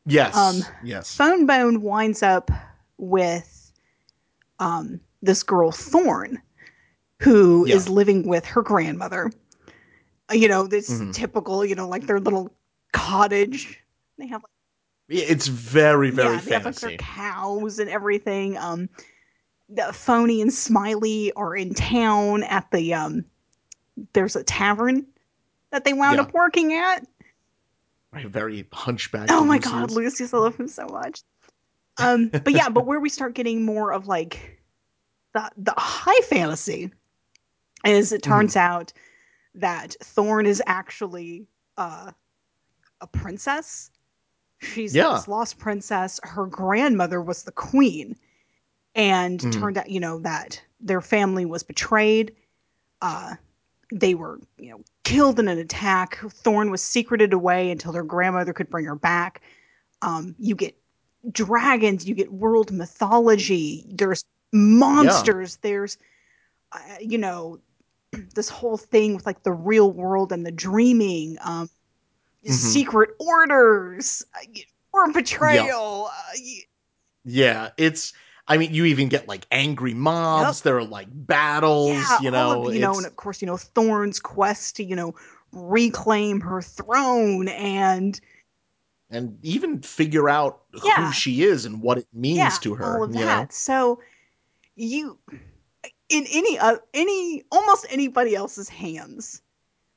Yes. 0.08 0.36
Um, 0.36 0.64
yes. 0.84 1.16
Fone 1.16 1.46
Bone 1.46 1.82
winds 1.84 2.24
up 2.24 2.50
with 2.98 3.72
um, 4.60 5.00
this 5.22 5.44
girl 5.44 5.72
Thorn, 5.72 6.42
who 7.22 7.66
is 7.66 7.88
Yeah. 7.88 7.94
living 7.94 8.28
with 8.28 8.46
her 8.46 8.64
grandmother. 8.64 9.32
Uh, 10.32 10.36
You 10.36 10.48
know, 10.48 10.66
this 10.66 10.90
Mhm. 10.90 11.14
typical, 11.14 11.64
you 11.64 11.76
know, 11.76 11.88
like 11.88 12.08
their 12.08 12.20
little 12.20 12.54
cottage. 12.94 13.80
They 14.18 14.28
have, 14.28 14.42
like, 14.42 14.50
Yeah, 15.10 15.26
It's 15.28 15.48
very, 15.48 16.10
very 16.10 16.36
yeah, 16.36 16.42
they 16.42 16.54
have 16.54 16.66
like 16.66 16.80
their 16.80 16.98
cows 16.98 17.78
and 17.78 17.90
everything. 17.90 18.58
Um, 18.58 18.90
the 19.70 19.94
Phony 19.94 20.42
and 20.42 20.52
Smiley 20.52 21.32
are 21.34 21.56
in 21.56 21.74
town 21.76 22.44
at 22.44 22.72
the 22.72 22.94
um. 22.96 23.26
There's 24.14 24.36
a 24.36 24.44
tavern 24.44 25.06
that 25.72 25.84
they 25.84 25.94
wound 25.94 26.16
Yeah. 26.16 26.22
up 26.24 26.34
working 26.34 26.74
at. 26.74 27.06
Right, 28.12 28.28
very 28.28 28.68
hunchback. 28.72 29.32
Oh 29.32 29.44
my 29.44 29.56
Lucius. 29.56 29.72
god, 29.72 29.92
Lucius, 29.92 30.34
I 30.34 30.38
love 30.38 30.56
him 30.56 30.68
so 30.68 30.86
much. 30.88 31.22
Um, 31.98 32.30
but 32.30 32.54
yeah, 32.54 32.70
but 32.70 32.86
where 32.86 33.00
we 33.00 33.10
start 33.10 33.34
getting 33.36 33.64
more 33.66 33.92
of 33.94 34.08
like 34.08 34.60
the 35.34 35.50
the 35.58 35.74
high 35.78 36.22
fantasy 36.26 36.92
is 37.86 38.12
it 38.12 38.22
Mm-hmm. 38.22 38.32
turns 38.32 38.56
out 38.56 38.94
that 39.56 39.96
Thorn 40.02 40.46
is 40.46 40.62
actually 40.66 41.48
uh, 41.78 42.12
a 43.02 43.08
princess. 43.08 43.92
She's 44.62 44.96
Yeah. 44.96 45.14
this 45.14 45.28
lost 45.28 45.58
princess. 45.60 46.20
Her 46.24 46.46
grandmother 46.46 47.22
was 47.22 47.44
the 47.44 47.52
queen, 47.52 48.16
and 48.96 49.40
Mhm. 49.40 49.52
turned 49.60 49.78
out 49.78 49.90
you 49.90 50.00
know 50.00 50.20
that 50.20 50.62
their 50.80 51.02
family 51.02 51.46
was 51.46 51.64
betrayed. 51.64 52.36
Uh, 53.02 53.36
they 54.00 54.16
were 54.16 54.40
you 54.58 54.72
know 54.72 54.82
killed 55.04 55.40
in 55.40 55.48
an 55.48 55.58
attack. 55.60 56.20
Thorn 56.30 56.72
was 56.72 56.82
secreted 56.82 57.34
away 57.34 57.72
until 57.72 57.92
their 57.92 58.04
grandmother 58.04 58.54
could 58.54 58.70
bring 58.70 58.86
her 58.86 58.96
back. 58.96 59.42
Um, 60.02 60.36
you 60.40 60.56
get 60.56 60.76
dragons, 61.32 62.06
you 62.08 62.16
get 62.16 62.32
world 62.34 62.72
mythology. 62.72 63.86
There's 63.90 64.24
monsters. 64.52 65.58
There's 65.58 65.98
uh, 66.72 66.80
you 67.00 67.18
know 67.18 67.60
this 68.36 68.50
whole 68.50 68.78
thing 68.78 69.16
with 69.16 69.26
like 69.26 69.44
the 69.44 69.52
real 69.54 69.92
world 69.92 70.32
and 70.32 70.46
the 70.46 70.52
dreaming. 70.52 71.38
Um, 71.42 71.70
Mhm. 72.46 72.52
secret 72.52 73.12
orders 73.22 74.22
uh, 74.36 74.40
or 74.92 75.10
betrayal. 75.14 76.10
Uh, 76.12 76.32
y- 76.36 76.64
Yeah, 77.24 77.70
it's. 77.78 78.12
I 78.48 78.58
mean, 78.58 78.74
you 78.74 78.86
even 78.86 79.08
get 79.08 79.28
like 79.28 79.46
angry 79.52 79.94
mobs. 79.94 80.62
There 80.62 80.78
are 80.78 80.84
like 80.84 81.08
battles. 81.12 81.90
yeah, 81.92 82.20
you 82.22 82.32
know, 82.32 82.66
of, 82.68 82.74
you 82.74 82.82
know, 82.82 82.98
and 82.98 83.06
of 83.06 83.16
course, 83.16 83.42
you 83.42 83.46
know, 83.46 83.58
Thorn's 83.58 84.20
quest 84.20 84.76
to 84.78 84.84
you 84.84 84.96
know 84.96 85.16
reclaim 85.52 86.42
her 86.42 86.62
throne 86.62 87.48
and 87.48 88.20
and 89.10 89.38
even 89.44 89.82
figure 89.82 90.28
out 90.28 90.64
Yeah. 90.84 91.06
who 91.08 91.14
she 91.14 91.44
is 91.44 91.66
and 91.66 91.82
what 91.82 92.00
it 92.00 92.08
means 92.14 92.38
yeah, 92.38 92.50
to 92.62 92.76
her. 92.76 92.96
all 92.96 93.04
of 93.04 93.14
you 93.14 93.26
that. 93.26 93.42
know, 93.44 93.48
So 93.52 94.02
you 94.76 95.18
in 96.10 96.26
any 96.32 96.58
uh, 96.60 96.78
any 96.94 97.44
almost 97.52 97.86
anybody 97.90 98.36
else's 98.36 98.70
hands, 98.70 99.42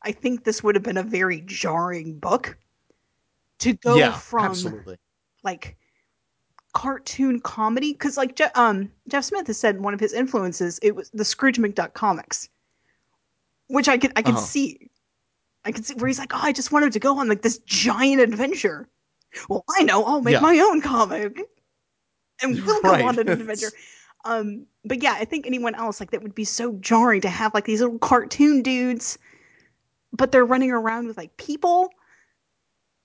I 0.02 0.12
think 0.12 0.44
this 0.44 0.62
would 0.62 0.74
have 0.74 0.84
been 0.84 0.96
a 0.96 1.02
very 1.02 1.42
jarring 1.46 2.18
book 2.18 2.56
to 3.58 3.72
go 3.72 3.96
yeah, 3.96 4.12
from 4.12 4.50
absolutely. 4.50 4.98
like 5.42 5.76
cartoon 6.76 7.40
comedy 7.40 7.92
because 7.92 8.18
like 8.18 8.36
Je- 8.36 8.44
um 8.54 8.92
Jeff 9.08 9.24
Smith 9.24 9.46
has 9.46 9.58
said 9.58 9.80
one 9.80 9.94
of 9.94 10.00
his 10.00 10.12
influences 10.12 10.78
it 10.82 10.94
was 10.94 11.10
the 11.14 11.24
Scrooge 11.24 11.58
McDuck 11.58 11.94
comics, 11.94 12.48
which 13.68 13.88
I 13.88 13.98
can 13.98 14.12
I 14.16 14.22
can 14.22 14.36
Uh-huh. 14.36 14.44
see, 14.44 14.90
I 15.64 15.72
can 15.72 15.84
see 15.84 15.94
where 15.94 16.08
he's 16.08 16.18
like, 16.18 16.34
oh, 16.34 16.40
I 16.42 16.52
just 16.52 16.72
wanted 16.72 16.92
to 16.94 17.00
go 17.00 17.18
on 17.18 17.28
like 17.28 17.42
this 17.42 17.58
giant 17.66 18.20
adventure. 18.22 18.88
Well, 19.48 19.64
I 19.78 19.82
know 19.84 20.04
I'll 20.04 20.22
make 20.22 20.34
Yeah. 20.34 20.40
my 20.40 20.58
own 20.60 20.80
comic, 20.82 21.40
and 22.42 22.62
we'll 22.66 22.82
go 22.82 23.02
on 23.02 23.18
an 23.18 23.28
adventure. 23.28 23.72
Um, 24.24 24.66
but 24.84 25.02
yeah, 25.04 25.12
I 25.14 25.24
think 25.24 25.46
anyone 25.46 25.76
else 25.76 26.00
like 26.00 26.10
that 26.10 26.20
would 26.22 26.34
be 26.34 26.44
so 26.44 26.72
jarring 26.80 27.20
to 27.20 27.28
have 27.28 27.54
like 27.54 27.64
these 27.64 27.80
little 27.80 28.00
cartoon 28.00 28.60
dudes, 28.62 29.18
but 30.12 30.32
they're 30.32 30.44
running 30.44 30.72
around 30.72 31.06
with 31.06 31.16
like 31.16 31.36
people. 31.36 31.90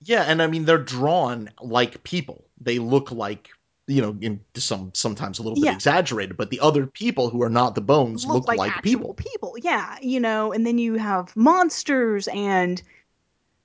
Yeah, 0.00 0.22
and 0.24 0.42
I 0.42 0.46
mean 0.48 0.64
they're 0.64 0.78
drawn 0.78 1.50
like 1.60 2.02
people. 2.04 2.46
They 2.60 2.78
look 2.78 3.10
like 3.12 3.50
you 3.88 4.00
know, 4.00 4.16
in 4.20 4.40
some 4.54 4.90
sometimes 4.94 5.38
a 5.38 5.42
little 5.42 5.56
bit 5.56 5.64
Yeah. 5.64 5.74
exaggerated, 5.74 6.36
but 6.36 6.50
the 6.50 6.60
other 6.60 6.86
people 6.86 7.30
who 7.30 7.42
are 7.42 7.50
not 7.50 7.74
the 7.74 7.80
bones 7.80 8.24
look, 8.24 8.46
like, 8.46 8.70
actual 8.70 9.14
people. 9.14 9.56
Yeah, 9.60 9.96
you 10.00 10.20
know, 10.20 10.52
and 10.52 10.66
then 10.66 10.78
you 10.78 10.94
have 10.94 11.34
monsters 11.36 12.28
and 12.28 12.80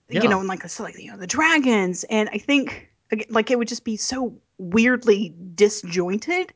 Yeah. 0.10 0.24
you 0.24 0.30
know, 0.30 0.40
and 0.40 0.48
like 0.48 0.68
said, 0.68 0.84
like 0.84 0.98
you 0.98 1.12
know, 1.12 1.18
the 1.18 1.28
dragons, 1.28 2.04
and 2.06 2.30
I 2.34 2.40
think 2.40 2.90
like 3.30 3.52
it 3.52 3.58
would 3.60 3.68
just 3.68 3.84
be 3.86 3.96
so 3.96 4.34
weirdly 4.58 5.34
disjointed 5.56 6.54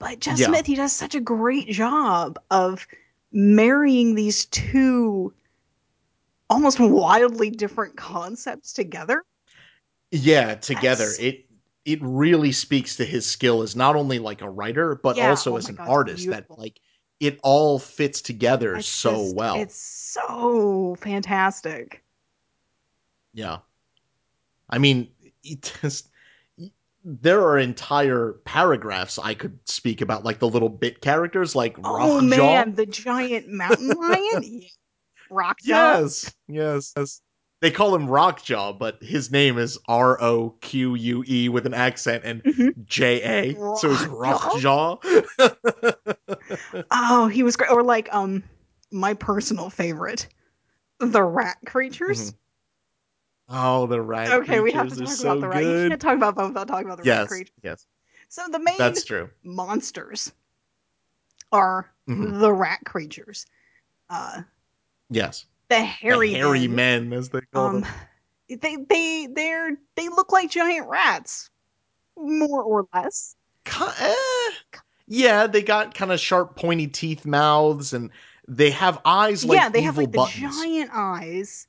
But 0.00 0.20
Jeff 0.20 0.38
Yeah. 0.38 0.46
Smith, 0.46 0.66
he 0.66 0.76
does 0.76 0.92
such 0.92 1.16
a 1.16 1.20
great 1.20 1.68
job 1.68 2.38
of 2.52 2.86
marrying 3.32 4.14
these 4.14 4.44
two 4.46 5.32
almost 6.48 6.78
wildly 6.78 7.50
different 7.50 7.96
concepts 7.96 8.72
together. 8.72 9.24
Yeah, 10.12 10.54
together 10.54 11.04
That's- 11.06 11.18
it 11.18 11.46
it 11.84 11.98
really 12.02 12.52
speaks 12.52 12.96
to 12.96 13.04
his 13.04 13.24
skill 13.26 13.62
as 13.62 13.74
not 13.76 13.96
only 13.96 14.18
like 14.18 14.42
a 14.42 14.50
writer 14.50 14.94
but 14.96 15.16
Yeah, 15.16 15.30
also 15.30 15.54
oh 15.54 15.56
as 15.56 15.68
an 15.68 15.76
God, 15.76 15.88
artist 15.88 16.24
beautiful. 16.24 16.56
that 16.56 16.60
like 16.60 16.80
it 17.20 17.40
all 17.42 17.78
fits 17.78 18.20
together 18.20 18.76
It's 18.76 18.86
so 18.88 19.24
just- 19.24 19.36
well. 19.36 19.56
It's 19.56 19.80
so 19.80 20.96
fantastic. 21.00 22.04
Yeah. 23.34 23.58
I 24.70 24.78
mean, 24.78 25.08
it 25.42 25.72
just 25.80 26.08
there 27.04 27.40
are 27.42 27.58
entire 27.58 28.32
paragraphs 28.44 29.18
I 29.18 29.32
could 29.34 29.58
speak 29.66 30.00
about, 30.00 30.24
like 30.24 30.40
the 30.40 30.48
little 30.48 30.68
bit 30.68 31.00
characters, 31.00 31.54
like 31.56 31.76
Oh 31.84 32.20
man, 32.20 32.74
the 32.74 32.86
giant 32.86 33.48
mountain 33.48 33.88
lion? 33.88 34.62
Rockjaw? 35.30 35.54
Yes, 35.64 36.34
yes, 36.48 36.92
yes. 36.96 37.20
They 37.60 37.70
call 37.72 37.94
him 37.94 38.06
Rockjaw, 38.06 38.78
but 38.78 39.02
his 39.02 39.32
name 39.32 39.58
is 39.58 39.78
R 39.88 40.20
O 40.22 40.50
Q 40.60 40.94
U 40.94 41.24
E 41.26 41.48
with 41.48 41.66
an 41.66 41.74
accent 41.74 42.22
and 42.24 42.42
Mhm. 42.42 42.86
J 42.86 43.22
A, 43.22 43.54
so 43.74 43.90
it's 43.92 44.04
Rockjaw? 44.04 44.98
Rockjaw. 45.02 46.84
Oh, 46.90 47.26
he 47.26 47.42
was 47.42 47.56
great. 47.56 47.70
Or 47.70 47.82
like 47.82 48.12
um 48.14 48.42
my 48.92 49.14
personal 49.14 49.70
favorite, 49.70 50.28
the 50.98 51.22
rat 51.22 51.58
creatures. 51.66 52.32
oh, 53.48 53.86
the 53.86 54.00
rat. 54.00 54.28
Okay, 54.32 54.60
we 54.60 54.72
have 54.72 54.88
to 54.88 54.94
talk 54.96 55.08
are 55.08 55.12
about 55.12 55.16
so 55.16 55.40
the 55.40 55.48
rat. 55.48 55.64
You 55.64 55.88
can't 55.88 56.00
talk 56.00 56.16
about 56.16 56.36
both 56.36 56.48
without 56.48 56.68
talking 56.68 56.86
about 56.86 57.02
the 57.02 57.10
rat 57.10 57.28
creatures. 57.28 57.52
yes, 57.62 57.86
So 58.28 58.46
the 58.50 58.58
main 58.60 58.78
that's 58.78 59.04
true. 59.04 59.30
monsters 59.42 60.32
are 61.52 61.90
Mhm. 62.08 62.40
the 62.40 62.52
rat 62.52 62.80
creatures. 62.84 63.46
Uh 64.10 64.42
Yes, 65.10 65.46
the 65.68 65.76
the 65.76 65.84
hairy, 65.84 66.30
hairy 66.30 66.68
men. 66.68 67.08
men, 67.08 67.18
as 67.18 67.28
they 67.30 67.40
call 67.52 67.68
Um 67.68 67.82
them. 67.82 67.90
they 68.48 68.76
they 68.76 69.28
they're 69.30 69.76
they 69.96 70.08
look 70.08 70.32
like 70.32 70.50
giant 70.50 70.88
rats. 70.88 71.50
More 72.16 72.62
or 72.62 72.86
less. 72.94 73.36
Eh, 74.00 74.14
yeah, 75.06 75.46
they 75.46 75.62
got 75.62 75.94
kind 75.94 76.10
of 76.12 76.20
sharp, 76.20 76.56
pointy 76.56 76.86
teeth, 76.86 77.24
mouths, 77.24 77.92
and 77.92 78.10
they 78.46 78.70
have 78.70 79.00
eyes 79.04 79.44
like 79.44 79.60
yeah, 79.60 79.68
they 79.68 79.82
have 79.82 79.96
like 79.96 80.12
the 80.12 80.26
giant 80.26 80.90
eyes. 80.92 81.66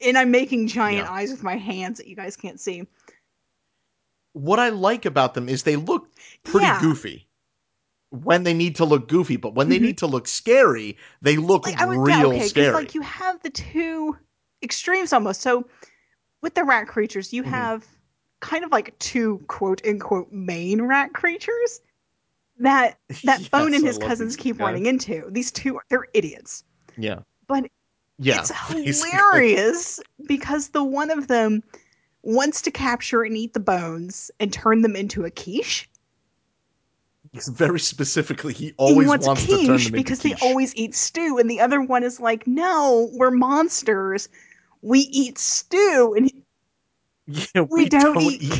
And 0.00 0.18
I'm 0.18 0.30
making 0.30 0.66
giant 0.66 1.06
Yeah. 1.06 1.12
eyes 1.12 1.30
with 1.30 1.42
my 1.42 1.56
hands 1.56 1.98
that 1.98 2.06
you 2.08 2.16
guys 2.16 2.36
can't 2.36 2.60
see. 2.60 2.86
What 4.32 4.58
I 4.58 4.70
like 4.70 5.04
about 5.06 5.34
them 5.34 5.48
is 5.48 5.62
they 5.62 5.76
look 5.76 6.08
pretty 6.42 6.66
Yeah. 6.66 6.80
goofy 6.80 7.28
when 8.22 8.44
they 8.44 8.54
need 8.54 8.76
to 8.76 8.84
look 8.84 9.08
goofy, 9.08 9.36
but 9.36 9.54
when 9.54 9.68
they 9.68 9.78
Mhm. 9.78 9.82
need 9.82 9.98
to 9.98 10.06
look 10.06 10.28
scary, 10.28 10.96
they 11.22 11.36
look 11.36 11.66
Like 11.66 11.80
I 11.80 11.86
would 11.86 11.98
real 12.04 12.30
okay, 12.30 12.48
scary. 12.48 12.72
like 12.74 12.94
you 12.94 13.02
have 13.02 13.42
the 13.42 13.50
two 13.50 14.16
extremes 14.62 15.12
almost. 15.12 15.40
So 15.40 15.66
with 16.42 16.54
the 16.54 16.64
rat 16.64 16.88
creatures, 16.88 17.32
you 17.32 17.42
Mhm. 17.42 17.50
have 17.50 17.86
kind 18.40 18.64
of 18.64 18.70
like 18.72 18.98
two 18.98 19.38
quote 19.48 19.84
unquote 19.86 20.30
main 20.32 20.82
rat 20.82 21.12
creatures 21.14 21.80
that 22.58 22.98
that 23.24 23.40
Yes, 23.42 23.50
Bone 23.50 23.74
and 23.74 23.84
his 23.84 23.98
cousins 23.98 24.36
keep 24.36 24.56
guys. 24.58 24.64
running 24.64 24.86
into. 24.86 25.26
These 25.30 25.52
two 25.52 25.80
they're 25.88 26.06
idiots. 26.14 26.64
Yeah, 26.96 27.20
But 27.48 27.70
yeah, 28.18 28.48
it's 28.48 28.50
basically. 28.68 29.44
hilarious 29.44 30.00
because 30.26 30.68
the 30.68 30.84
one 30.84 31.10
of 31.10 31.28
them 31.28 31.62
wants 32.22 32.62
to 32.62 32.70
capture 32.70 33.22
and 33.22 33.36
eat 33.36 33.52
the 33.54 33.60
bones 33.60 34.30
and 34.40 34.52
turn 34.52 34.82
them 34.82 34.96
into 34.96 35.24
a 35.24 35.30
quiche. 35.30 35.88
Very 37.34 37.80
specifically, 37.80 38.52
he 38.52 38.66
He 38.66 38.74
always 38.76 39.08
wants, 39.08 39.26
wants, 39.26 39.42
to 39.46 39.48
turn 39.48 39.66
quiche 39.66 39.84
them 39.84 39.92
because 39.92 40.24
into 40.24 40.36
they 40.40 40.46
always 40.46 40.74
eat 40.76 40.94
stew, 40.94 41.38
and 41.38 41.50
the 41.50 41.60
other 41.60 41.80
one 41.80 42.04
is 42.04 42.20
like, 42.20 42.46
"No, 42.46 43.10
we're 43.14 43.30
monsters. 43.32 44.28
We 44.82 45.00
eat 45.00 45.38
stew." 45.38 46.14
And 46.16 46.30
yeah, 47.26 47.62
we 47.70 47.88
don't 47.88 48.20
eat 48.20 48.40
quiche. 48.52 48.58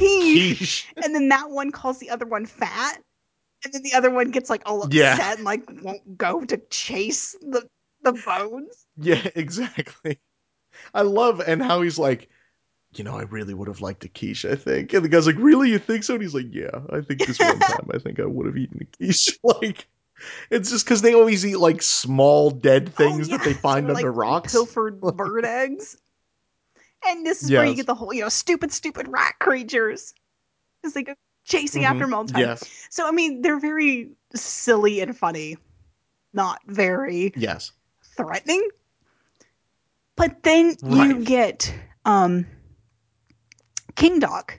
quiche. 0.58 0.92
and 1.04 1.14
then 1.14 1.28
that 1.28 1.50
one 1.50 1.70
calls 1.70 1.98
the 1.98 2.10
other 2.10 2.26
one 2.26 2.46
fat, 2.46 3.00
and 3.64 3.72
then 3.72 3.82
the 3.82 3.94
other 3.94 4.10
one 4.10 4.30
gets 4.30 4.50
like 4.50 4.62
all 4.66 4.82
upset 4.82 4.92
Yeah. 4.94 5.32
and 5.34 5.44
like 5.44 5.62
won't 5.82 6.16
go 6.18 6.44
to 6.44 6.56
chase 6.70 7.36
the 7.42 7.66
the 8.02 8.12
bones. 8.12 8.86
Yeah, 8.96 9.26
exactly. 9.34 10.20
I 10.94 11.02
love 11.02 11.40
and 11.40 11.60
how 11.62 11.82
he's 11.82 11.98
like, 11.98 12.28
you 12.98 13.04
know, 13.04 13.16
I 13.16 13.22
really 13.22 13.54
would 13.54 13.68
have 13.68 13.80
liked 13.80 14.04
a 14.04 14.08
quiche, 14.08 14.44
I 14.44 14.54
think. 14.56 14.92
And 14.92 15.04
the 15.04 15.08
guy's 15.08 15.26
like, 15.26 15.36
Really, 15.38 15.70
you 15.70 15.78
think 15.78 16.04
so? 16.04 16.14
And 16.14 16.22
he's 16.22 16.34
like, 16.34 16.52
Yeah, 16.52 16.80
I 16.90 17.00
think 17.00 17.24
this 17.24 17.40
one 17.40 17.62
time 17.62 17.88
I 17.92 17.98
think 17.98 18.20
I 18.20 18.26
would 18.26 18.46
have 18.46 18.56
eaten 18.56 18.80
a 18.82 18.96
quiche. 18.96 19.38
like 19.44 19.86
it's 20.50 20.70
just 20.70 20.84
because 20.86 21.02
they 21.02 21.14
always 21.14 21.44
eat 21.44 21.56
like 21.58 21.82
small 21.82 22.50
dead 22.50 22.92
things 22.94 23.28
Oh, 23.28 23.30
that 23.30 23.42
they 23.44 23.54
find 23.54 23.90
under 23.90 23.92
like, 23.92 24.12
rocks. 24.12 24.52
pilfered 24.52 25.00
bird 25.16 25.44
eggs. 25.44 25.96
And 27.06 27.24
this 27.26 27.42
is 27.44 27.52
where 27.52 27.64
you 27.64 27.74
get 27.76 27.86
the 27.86 27.94
whole, 27.94 28.12
you 28.14 28.22
know, 28.22 28.28
stupid, 28.28 28.72
stupid 28.72 29.06
rat 29.08 29.34
creatures. 29.40 30.14
Because 30.82 30.94
they 30.94 31.02
go 31.02 31.14
chasing 31.44 31.82
Mhm. 31.82 31.90
after 31.90 32.04
them 32.04 32.14
all 32.14 32.24
the 32.24 32.32
time. 32.32 32.40
Yes. 32.40 32.70
So, 32.90 33.06
I 33.06 33.10
mean, 33.10 33.42
they're 33.42 33.60
very 33.60 34.10
silly 34.34 35.00
and 35.00 35.16
funny, 35.16 35.56
not 36.32 36.60
very 36.66 37.34
Yes. 37.36 37.72
threatening. 38.16 38.68
But 40.16 40.42
then 40.42 40.76
you 40.88 41.18
Right. 41.18 41.24
get 41.24 41.72
um, 42.04 42.46
King 43.96 44.18
Dog, 44.18 44.52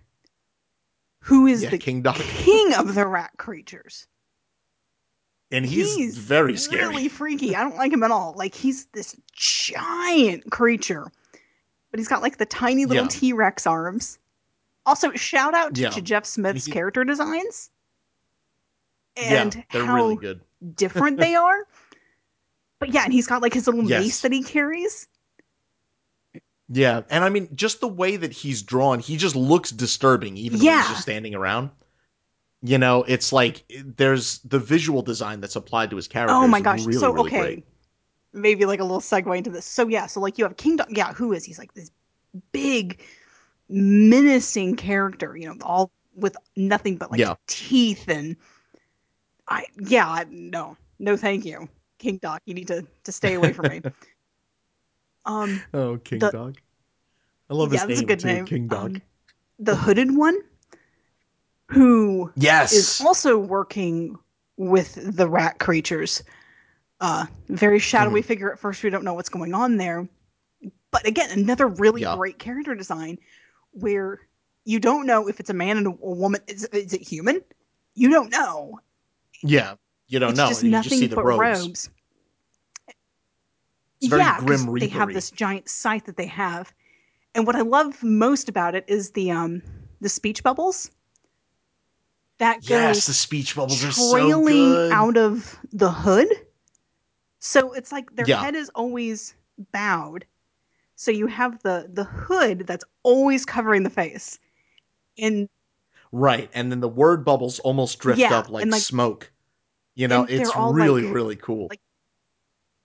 who 1.19 1.47
is 1.47 1.63
Yeah, 1.63 1.69
the 1.69 1.77
King 1.77 2.01
Dog. 2.01 2.15
king 2.19 2.73
of 2.73 2.95
the 2.95 3.05
rat 3.07 3.31
creatures. 3.37 4.07
And 5.51 5.65
he's, 5.65 5.93
he's 5.95 6.17
very 6.17 6.57
scary. 6.57 6.87
Really 6.87 7.07
freaky. 7.07 7.55
I 7.55 7.61
don't 7.63 7.77
like 7.77 7.93
him 7.93 8.03
at 8.03 8.11
all. 8.11 8.33
Like 8.35 8.55
he's 8.55 8.85
this 8.87 9.15
giant 9.33 10.49
creature, 10.51 11.05
but 11.91 11.99
he's 11.99 12.07
got 12.07 12.21
like 12.21 12.37
the 12.37 12.45
tiny 12.47 12.85
little 12.85 13.03
Yeah. 13.03 13.09
T 13.09 13.31
Rex 13.33 13.67
arms. 13.67 14.17
Also, 14.87 15.11
shout 15.13 15.53
out 15.53 15.73
to, 15.75 15.81
Yeah. 15.81 15.89
to 15.91 16.01
Jeff 16.01 16.25
Smith's 16.25 16.67
character 16.67 17.03
designs 17.03 17.69
and 19.17 19.55
yeah, 19.55 19.61
they're 19.71 19.85
how 19.85 19.95
really 19.95 20.15
good. 20.15 20.41
different 20.75 21.17
they 21.17 21.35
are. 21.35 21.67
But 22.79 22.89
yeah, 22.93 23.03
and 23.05 23.13
he's 23.13 23.27
got 23.27 23.41
like 23.41 23.53
his 23.53 23.67
little 23.67 23.87
Yes. 23.89 24.01
mace 24.03 24.21
that 24.21 24.31
he 24.33 24.43
carries. 24.43 25.07
Yeah, 26.69 27.03
and 27.09 27.23
I 27.23 27.29
mean, 27.29 27.47
just 27.55 27.79
the 27.79 27.87
way 27.87 28.17
that 28.17 28.31
he's 28.31 28.63
drawn, 28.63 28.99
he 28.99 29.17
just 29.17 29.35
looks 29.35 29.69
disturbing, 29.71 30.35
even 30.37 30.59
when 30.59 30.65
Yeah. 30.65 30.81
he's 30.81 30.89
just 30.89 31.01
standing 31.03 31.35
around. 31.35 31.69
You 32.63 32.79
know, 32.79 33.03
it's 33.03 33.31
like 33.31 33.63
there's 33.97 34.39
the 34.39 34.57
visual 34.57 35.03
design 35.03 35.39
that's 35.41 35.55
applied 35.55 35.91
to 35.91 35.95
his 35.95 36.07
character. 36.07 36.33
Oh 36.33 36.47
my 36.47 36.61
gosh! 36.61 36.83
really, 36.83 36.97
so 36.99 37.11
really 37.13 37.29
okay, 37.29 37.55
great. 37.55 37.65
maybe 38.33 38.65
like 38.65 38.79
a 38.79 38.83
little 38.83 39.01
segue 39.01 39.37
into 39.37 39.51
this. 39.51 39.65
So 39.65 39.87
yeah, 39.87 40.07
so 40.07 40.19
like 40.19 40.37
you 40.39 40.45
have 40.45 40.57
King 40.57 40.77
Kingdom. 40.77 40.87
Yeah, 40.95 41.13
who 41.13 41.33
is 41.33 41.43
he's 41.45 41.59
like 41.59 41.73
this 41.75 41.91
big, 42.51 43.01
menacing 43.69 44.75
character. 44.77 45.37
You 45.37 45.49
know, 45.49 45.57
all 45.61 45.91
with 46.15 46.35
nothing 46.55 46.95
but 46.97 47.11
like 47.11 47.19
Yeah. 47.19 47.35
teeth 47.47 48.07
and 48.07 48.35
I. 49.47 49.65
Yeah, 49.77 50.07
I, 50.09 50.25
no, 50.29 50.77
no, 50.97 51.17
thank 51.17 51.45
you, 51.45 51.69
King 51.99 52.17
Doc. 52.17 52.41
You 52.45 52.55
need 52.55 52.67
to 52.69 52.83
to 53.03 53.11
stay 53.11 53.35
away 53.35 53.53
from 53.53 53.67
me. 53.67 53.81
um, 55.25 55.61
Oh, 55.73 55.97
King 55.97 56.19
The- 56.19 56.31
Dog. 56.31 56.57
I 57.49 57.53
love 57.53 57.71
yeah, 57.73 57.79
his 57.85 57.87
that's 57.87 57.99
name 57.99 58.03
a 58.05 58.07
good 58.07 58.19
too, 58.19 58.27
name. 58.27 58.45
King 58.45 58.67
Dog. 58.67 58.95
Um, 58.95 59.01
the 59.59 59.75
hooded 59.75 60.15
one, 60.15 60.37
who 61.67 62.31
yes. 62.35 62.73
is 62.73 63.01
also 63.05 63.37
working 63.37 64.17
with 64.57 65.15
the 65.15 65.27
rat 65.29 65.59
creatures. 65.59 66.23
Uh, 67.01 67.25
very 67.49 67.77
shadowy 67.79 68.21
Mm-hmm. 68.21 68.27
figure 68.27 68.51
at 68.51 68.59
first. 68.59 68.83
We 68.83 68.89
don't 68.89 69.03
know 69.03 69.13
what's 69.13 69.29
going 69.29 69.53
on 69.53 69.77
there. 69.77 70.07
But 70.91 71.05
again, 71.05 71.29
another 71.31 71.67
really 71.67 72.01
Yeah. 72.01 72.15
great 72.15 72.39
character 72.39 72.73
design 72.73 73.17
where 73.71 74.21
you 74.63 74.79
don't 74.79 75.05
know 75.05 75.27
if 75.27 75.39
it's 75.39 75.49
a 75.49 75.53
man 75.53 75.77
and 75.77 75.87
a, 75.87 75.89
a 75.89 75.93
woman. 76.15 76.41
Is, 76.47 76.63
is 76.65 76.93
it 76.93 77.01
human? 77.01 77.41
You 77.95 78.09
don't 78.09 78.31
know. 78.31 78.79
yeah, 79.43 79.75
you 80.07 80.19
don't 80.19 80.31
it's 80.31 80.37
know. 80.37 80.47
just 80.47 80.63
you 80.63 80.71
nothing 80.71 80.89
just 80.89 80.99
see 81.01 81.07
the 81.07 81.15
but 81.15 81.25
robes. 81.25 81.39
robes. 81.39 81.89
It's 84.05 84.09
very 84.09 84.21
yeah, 84.21 84.39
Grim 84.39 84.73
they 84.79 84.87
have 84.87 85.13
this 85.13 85.31
giant 85.31 85.67
scythe 85.69 86.05
that 86.05 86.17
they 86.17 86.25
have, 86.27 86.73
and 87.33 87.45
what 87.47 87.55
I 87.55 87.61
love 87.61 88.01
most 88.03 88.49
about 88.49 88.75
it 88.75 88.85
is 88.87 89.11
the 89.11 89.31
um 89.31 89.61
the 90.01 90.09
speech 90.09 90.43
bubbles 90.43 90.91
that 92.37 92.65
go 92.65 92.75
Yes, 92.75 93.07
the 93.07 93.13
speech 93.13 93.55
bubbles 93.55 93.83
are 93.83 93.91
so 93.91 94.11
trailing 94.11 94.73
good. 94.73 94.91
out 94.91 95.17
of 95.17 95.57
the 95.71 95.91
hood. 95.91 96.27
So 97.39 97.73
it's 97.73 97.91
like 97.91 98.15
their 98.15 98.27
Yeah. 98.27 98.41
head 98.41 98.55
is 98.55 98.69
always 98.75 99.35
bowed. 99.71 100.25
So 100.95 101.11
you 101.11 101.27
have 101.27 101.61
the 101.63 101.89
the 101.91 102.03
hood 102.03 102.65
that's 102.67 102.85
always 103.03 103.45
covering 103.45 103.83
the 103.83 103.89
face. 103.89 104.39
And 105.17 105.49
Right, 106.11 106.49
and 106.53 106.71
then 106.71 106.79
the 106.79 106.87
word 106.87 107.25
bubbles 107.25 107.59
almost 107.59 107.99
drift 107.99 108.19
Yeah, 108.19 108.37
up 108.37 108.49
like, 108.49 108.65
like- 108.67 108.81
smoke. 108.81 109.31
You 109.95 110.07
know, 110.07 110.23
it's 110.23 110.51
really, 110.55 111.03
like- 111.03 111.13
really 111.13 111.35
cool. 111.35 111.67
like- 111.69 111.81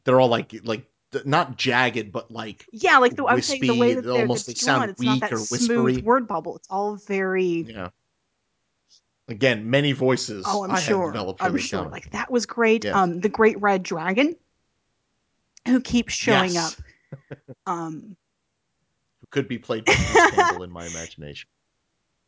they're 0.04 0.20
all 0.20 0.28
like 0.28 0.52
like 0.64 0.89
not 1.24 1.56
jagged, 1.56 2.12
but 2.12 2.30
like 2.30 2.66
yeah, 2.72 2.98
like 2.98 3.16
the 3.16 3.24
I 3.24 3.34
would 3.34 3.44
say 3.44 3.58
the 3.58 3.74
way 3.74 3.94
that 3.94 4.02
they're 4.02 4.12
almost 4.12 4.48
it's 4.48 4.60
they 4.60 4.64
sound 4.64 4.80
drawn, 4.80 4.90
it's 4.90 5.02
not 5.02 5.12
weak 5.14 5.20
that 5.22 5.32
or 5.32 5.38
smooth 5.38 5.50
whispery. 5.96 6.02
word 6.02 6.28
bubble. 6.28 6.56
It's 6.56 6.68
all 6.70 6.96
very 6.96 7.66
yeah. 7.68 7.88
Again, 9.28 9.70
many 9.70 9.92
voices. 9.92 10.44
Oh, 10.48 10.64
I'm 10.64 10.72
I 10.72 10.80
sure. 10.80 11.06
developed 11.12 11.42
I'm 11.42 11.56
sure. 11.58 11.88
Like 11.88 12.10
that 12.10 12.30
was 12.30 12.46
great. 12.46 12.84
Um, 12.86 13.20
the 13.20 13.28
Great 13.28 13.60
Red 13.60 13.82
Dragon, 13.84 14.34
who 15.68 15.80
keeps 15.80 16.14
showing 16.14 16.54
Yes. 16.54 16.76
up. 17.12 17.18
Um, 17.66 18.16
Who 19.20 19.26
could 19.30 19.46
be 19.46 19.58
played 19.58 19.84
by 19.84 19.94
Bruce 19.94 20.30
Campbell 20.30 20.62
in 20.64 20.70
my 20.72 20.86
imagination. 20.86 21.48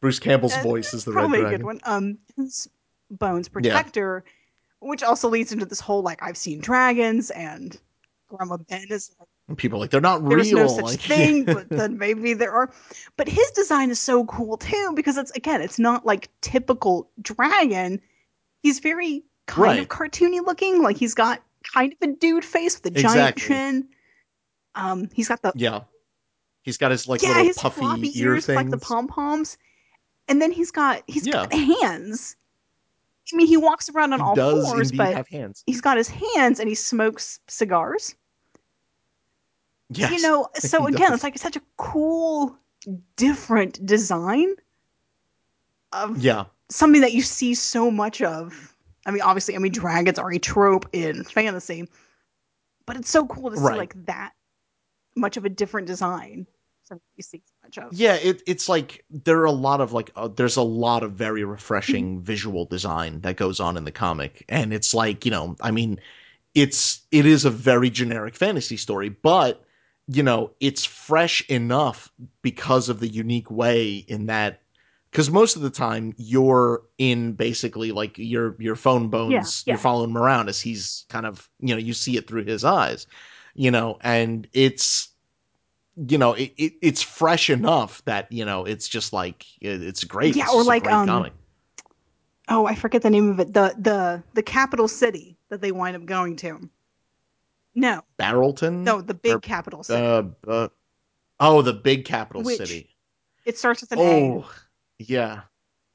Bruce 0.00 0.18
Campbell's 0.20 0.54
Uh, 0.56 0.62
voice 0.62 0.94
is 0.94 1.04
the 1.04 1.12
probably 1.12 1.38
Red 1.38 1.54
a 1.54 1.58
Dragon. 1.58 1.58
good 1.60 1.66
one. 1.66 1.80
Um, 1.84 2.18
his 2.36 2.68
Bones 3.10 3.48
Protector, 3.48 4.24
which 4.80 5.02
also 5.02 5.28
leads 5.28 5.52
into 5.52 5.66
this 5.66 5.80
whole 5.80 6.02
like 6.02 6.22
I've 6.22 6.36
seen 6.36 6.60
dragons 6.60 7.30
and 7.30 7.78
Grandma 8.36 8.56
Ben 8.68 8.86
is 8.90 9.10
like, 9.18 9.28
And 9.48 9.56
people 9.58 9.78
are 9.78 9.80
like 9.80 9.90
they're 9.90 10.00
not 10.00 10.26
there's 10.28 10.52
real. 10.52 10.62
no 10.62 10.68
such 10.68 10.84
like, 10.84 11.00
thing, 11.00 11.44
but 11.44 11.68
then 11.68 11.98
maybe 11.98 12.34
there 12.34 12.52
are. 12.52 12.70
But 13.16 13.28
his 13.28 13.50
design 13.52 13.90
is 13.90 13.98
so 14.00 14.24
cool 14.26 14.56
too 14.56 14.92
because 14.94 15.16
it's 15.16 15.30
again, 15.32 15.60
it's 15.60 15.78
not 15.78 16.06
like 16.06 16.28
typical 16.40 17.10
dragon. 17.20 18.00
He's 18.62 18.78
very 18.78 19.24
kind 19.46 19.80
of 19.80 19.88
cartoony 19.88 20.44
looking. 20.44 20.82
Like 20.82 20.96
he's 20.96 21.14
got 21.14 21.42
kind 21.74 21.92
of 21.92 22.08
a 22.08 22.12
dude 22.12 22.44
face 22.44 22.76
with 22.82 22.86
a 22.86 22.90
giant 23.00 23.36
Exactly. 23.36 23.42
chin. 23.56 23.88
Um, 24.74 25.08
he's 25.12 25.28
got 25.28 25.42
the 25.42 25.52
yeah. 25.54 25.80
He's 26.62 26.78
got 26.78 26.90
his 26.92 27.08
like 27.08 27.22
yeah, 27.22 27.28
little 27.30 27.44
his 27.44 27.58
puffy 27.58 27.84
ear 28.18 28.34
ears 28.34 28.46
things. 28.46 28.56
like 28.56 28.70
the 28.70 28.78
pom 28.78 29.08
poms, 29.08 29.58
and 30.28 30.40
then 30.40 30.52
he's 30.52 30.70
got 30.70 31.02
he's 31.08 31.26
Yeah. 31.26 31.32
got 31.48 31.52
hands. 31.52 32.36
I 33.32 33.36
mean, 33.36 33.46
he 33.46 33.56
walks 33.56 33.88
around 33.88 34.12
on 34.12 34.18
he 34.20 34.24
all 34.40 34.64
fours, 34.64 34.92
but 34.92 35.26
he's 35.66 35.80
got 35.80 35.96
his 35.96 36.08
hands 36.08 36.58
and 36.60 36.68
he 36.68 36.74
smokes 36.74 37.38
cigars. 37.48 38.14
Yes. 39.94 40.10
You 40.10 40.22
know, 40.22 40.48
so 40.58 40.86
again, 40.86 41.10
does. 41.10 41.14
it's 41.14 41.24
like 41.24 41.38
such 41.38 41.56
a 41.56 41.62
cool, 41.76 42.56
different 43.16 43.84
design 43.84 44.54
of 45.92 46.18
Yeah. 46.18 46.44
something 46.70 47.00
that 47.02 47.12
you 47.12 47.22
see 47.22 47.54
so 47.54 47.90
much 47.90 48.22
of. 48.22 48.74
I 49.04 49.10
mean, 49.10 49.22
obviously, 49.22 49.56
I 49.56 49.58
mean, 49.58 49.72
dragons 49.72 50.18
are 50.18 50.30
a 50.32 50.38
trope 50.38 50.88
in 50.92 51.24
fantasy, 51.24 51.88
but 52.86 52.96
it's 52.96 53.10
so 53.10 53.26
cool 53.26 53.50
to 53.50 53.56
see 53.56 53.62
like 53.62 54.06
that 54.06 54.32
much 55.16 55.36
of 55.36 55.44
a 55.44 55.48
different 55.48 55.86
design. 55.86 56.46
Something 56.84 57.02
you 57.16 57.22
see 57.22 57.42
so 57.44 57.52
much 57.64 57.78
of. 57.78 57.92
Yeah, 57.92 58.14
it, 58.14 58.42
it's 58.46 58.68
like 58.68 59.04
there 59.10 59.40
are 59.40 59.44
a 59.46 59.52
lot 59.52 59.80
of 59.80 59.92
like 59.92 60.10
uh, 60.16 60.28
there's 60.28 60.56
a 60.56 60.62
lot 60.62 61.02
of 61.02 61.12
very 61.12 61.44
refreshing 61.44 62.20
visual 62.22 62.64
design 62.64 63.20
that 63.20 63.36
goes 63.36 63.60
on 63.60 63.76
in 63.76 63.84
the 63.84 63.92
comic, 63.92 64.44
and 64.48 64.72
it's 64.72 64.94
like 64.94 65.24
you 65.24 65.30
know, 65.30 65.56
I 65.60 65.70
mean, 65.70 65.98
it's 66.54 67.02
it 67.10 67.26
is 67.26 67.44
a 67.44 67.50
very 67.50 67.90
generic 67.90 68.34
fantasy 68.36 68.76
story, 68.76 69.08
but 69.08 69.64
you 70.08 70.22
know, 70.22 70.50
it's 70.60 70.84
fresh 70.84 71.42
enough 71.48 72.10
because 72.42 72.88
of 72.88 73.00
the 73.00 73.08
unique 73.08 73.50
way 73.50 73.96
in 74.08 74.26
that 74.26 74.60
because 75.10 75.30
most 75.30 75.56
of 75.56 75.62
the 75.62 75.70
time 75.70 76.14
you're 76.16 76.82
in 76.98 77.32
basically 77.34 77.92
like 77.92 78.16
your 78.18 78.56
your 78.58 78.74
Fone 78.76 79.08
Bones, 79.08 79.32
Yeah, 79.66 79.72
yeah. 79.72 79.74
you're 79.74 79.78
following 79.80 80.10
him 80.10 80.18
around 80.18 80.48
as 80.48 80.60
he's 80.60 81.04
kind 81.08 81.26
of 81.26 81.48
you 81.60 81.74
know 81.74 81.78
you 81.80 81.92
see 81.92 82.16
it 82.16 82.26
through 82.26 82.44
his 82.44 82.64
eyes, 82.64 83.06
you 83.54 83.70
know, 83.70 83.98
and 84.00 84.48
it's 84.52 85.08
you 86.08 86.16
know 86.18 86.32
it, 86.32 86.52
it 86.56 86.72
it's 86.80 87.02
fresh 87.02 87.50
enough 87.50 88.02
that 88.06 88.30
you 88.32 88.44
know 88.44 88.64
it's 88.64 88.88
just 88.88 89.12
like 89.12 89.46
it, 89.60 89.82
it's 89.82 90.04
great. 90.04 90.34
Yeah, 90.34 90.44
It's 90.44 90.54
or 90.54 90.64
like, 90.64 90.86
um, 90.90 91.06
comic. 91.06 91.32
Oh, 92.48 92.66
I 92.66 92.74
forget 92.74 93.02
the 93.02 93.10
name 93.10 93.30
of 93.30 93.40
it. 93.40 93.52
The 93.52 93.74
the 93.78 94.22
the 94.34 94.42
capital 94.42 94.88
city 94.88 95.36
that 95.48 95.60
they 95.60 95.72
wind 95.72 95.96
up 95.96 96.06
going 96.06 96.36
to. 96.36 96.68
No, 97.74 98.02
Barrelton. 98.18 98.84
no, 98.84 99.00
the 99.00 99.14
big 99.14 99.34
or, 99.36 99.40
capital 99.40 99.82
city. 99.82 100.04
Uh, 100.04 100.24
uh, 100.46 100.68
oh, 101.40 101.62
the 101.62 101.72
big 101.72 102.04
capital 102.04 102.42
Which- 102.42 102.58
city. 102.58 102.94
it 103.46 103.58
starts 103.58 103.80
with 103.80 103.92
an 103.92 103.98
A. 103.98 104.02
Oh, 104.02 104.50
yeah. 104.98 105.42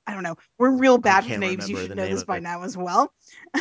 I 0.07 0.13
don't 0.13 0.23
know. 0.23 0.37
We're 0.57 0.71
real 0.71 0.97
bad 0.97 1.25
with 1.29 1.37
names. 1.39 1.69
You 1.69 1.77
should 1.77 1.95
know 1.95 2.07
this 2.07 2.23
by 2.23 2.37
it. 2.37 2.43
now 2.43 2.63
as 2.63 2.77
well. 2.77 3.11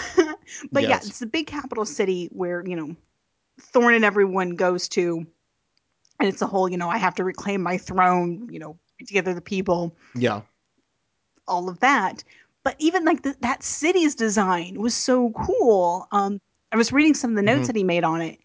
but 0.70 0.85
yeah, 0.85 0.96
it's 0.98 1.18
the 1.18 1.26
big 1.26 1.48
capital 1.48 1.85
city 1.85 2.29
where, 2.31 2.62
you 2.64 2.76
know, 2.76 2.94
Thorn 3.61 3.94
and 3.94 4.05
everyone 4.05 4.50
goes 4.55 4.88
to. 4.90 5.26
And 6.20 6.29
it's 6.29 6.40
a 6.42 6.46
whole, 6.46 6.68
you 6.68 6.76
know, 6.79 6.88
I 6.88 6.98
have 6.98 7.16
to 7.16 7.24
reclaim 7.24 7.62
my 7.62 7.76
throne, 7.76 8.48
you 8.50 8.61
know, 8.61 8.79
together 9.07 9.35
the 9.35 9.40
people, 9.40 9.94
Yeah. 10.14 10.42
all 11.48 11.68
of 11.68 11.81
that. 11.81 12.22
But 12.62 12.76
even 12.79 13.05
like 13.05 13.22
the, 13.22 13.37
that 13.40 13.62
city's 13.64 14.14
design 14.14 14.81
was 14.81 14.94
so 14.94 15.31
cool. 15.31 16.07
Um, 16.12 16.40
I 16.77 16.79
was 16.79 16.93
reading 16.93 17.15
some 17.15 17.31
of 17.31 17.37
the 17.37 17.43
notes 17.43 17.65
Mhm. 17.65 17.67
that 17.69 17.77
he 17.77 17.85
made 17.85 18.05
on 18.05 18.21
it. 18.21 18.39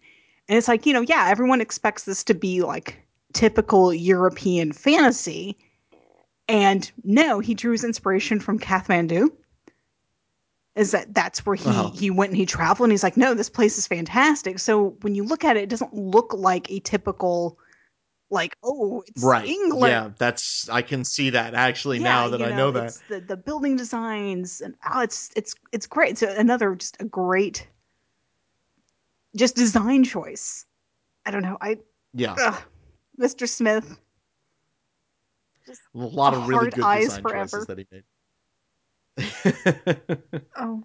And 0.48 0.56
it's 0.56 0.66
like, 0.68 0.86
you 0.86 0.92
know, 0.94 1.02
yeah, 1.02 1.28
everyone 1.28 1.60
expects 1.60 2.04
this 2.04 2.24
to 2.24 2.34
be 2.34 2.62
like 2.62 2.96
typical 3.34 3.92
European 3.92 4.72
fantasy. 4.72 5.58
And 6.48 6.90
no, 7.04 7.40
he 7.40 7.54
drew 7.54 7.72
his 7.72 7.84
inspiration 7.84 8.40
from 8.40 8.58
Kathmandu. 8.58 9.30
Is 10.74 10.92
that 10.92 11.12
that's 11.14 11.44
where 11.44 11.54
he 11.56 11.68
Uh-huh. 11.68 11.90
he 11.92 12.10
went 12.10 12.30
and 12.30 12.38
he 12.38 12.46
traveled 12.46 12.86
and 12.86 12.92
he's 12.92 13.02
like, 13.02 13.18
no, 13.18 13.34
this 13.34 13.50
place 13.50 13.76
is 13.76 13.86
fantastic. 13.86 14.58
So 14.58 14.96
when 15.02 15.14
you 15.14 15.24
look 15.24 15.44
at 15.44 15.58
it, 15.58 15.64
it 15.64 15.68
doesn't 15.68 15.92
look 15.94 16.32
like 16.32 16.70
a 16.70 16.80
typical, 16.80 17.58
like, 18.30 18.56
oh, 18.62 19.04
it's 19.06 19.22
Right. 19.22 19.46
England. 19.46 19.92
Yeah, 19.92 20.10
that's 20.16 20.70
I 20.70 20.80
can 20.80 21.04
see 21.04 21.28
that 21.30 21.52
actually 21.54 21.98
Yeah, 21.98 22.04
now 22.04 22.28
that 22.28 22.40
you 22.40 22.46
I 22.46 22.50
know 22.56 22.70
that. 22.70 22.94
the 23.08 23.20
the 23.20 23.36
building 23.36 23.76
designs 23.76 24.62
and 24.62 24.74
oh, 24.90 25.00
it's 25.02 25.30
it's 25.36 25.54
it's 25.72 25.86
great. 25.86 26.16
So 26.16 26.28
another 26.28 26.74
just 26.74 26.96
a 27.00 27.04
great, 27.04 27.68
just 29.36 29.56
design 29.56 30.04
choice. 30.04 30.66
I 31.26 31.30
don't 31.30 31.42
know. 31.42 31.56
I 31.60 31.78
Yeah. 32.14 32.34
ugh, 32.38 32.62
Mr. 33.20 33.48
Smith. 33.48 33.98
A 35.68 35.74
lot 35.94 36.34
of 36.34 36.48
really 36.48 36.70
good 36.70 36.82
eyes 36.84 37.04
design 37.06 37.22
forever. 37.22 37.44
choices 37.46 37.66
that 37.66 37.78
he 37.78 37.86
made. 37.90 38.04
Oh. 40.56 40.82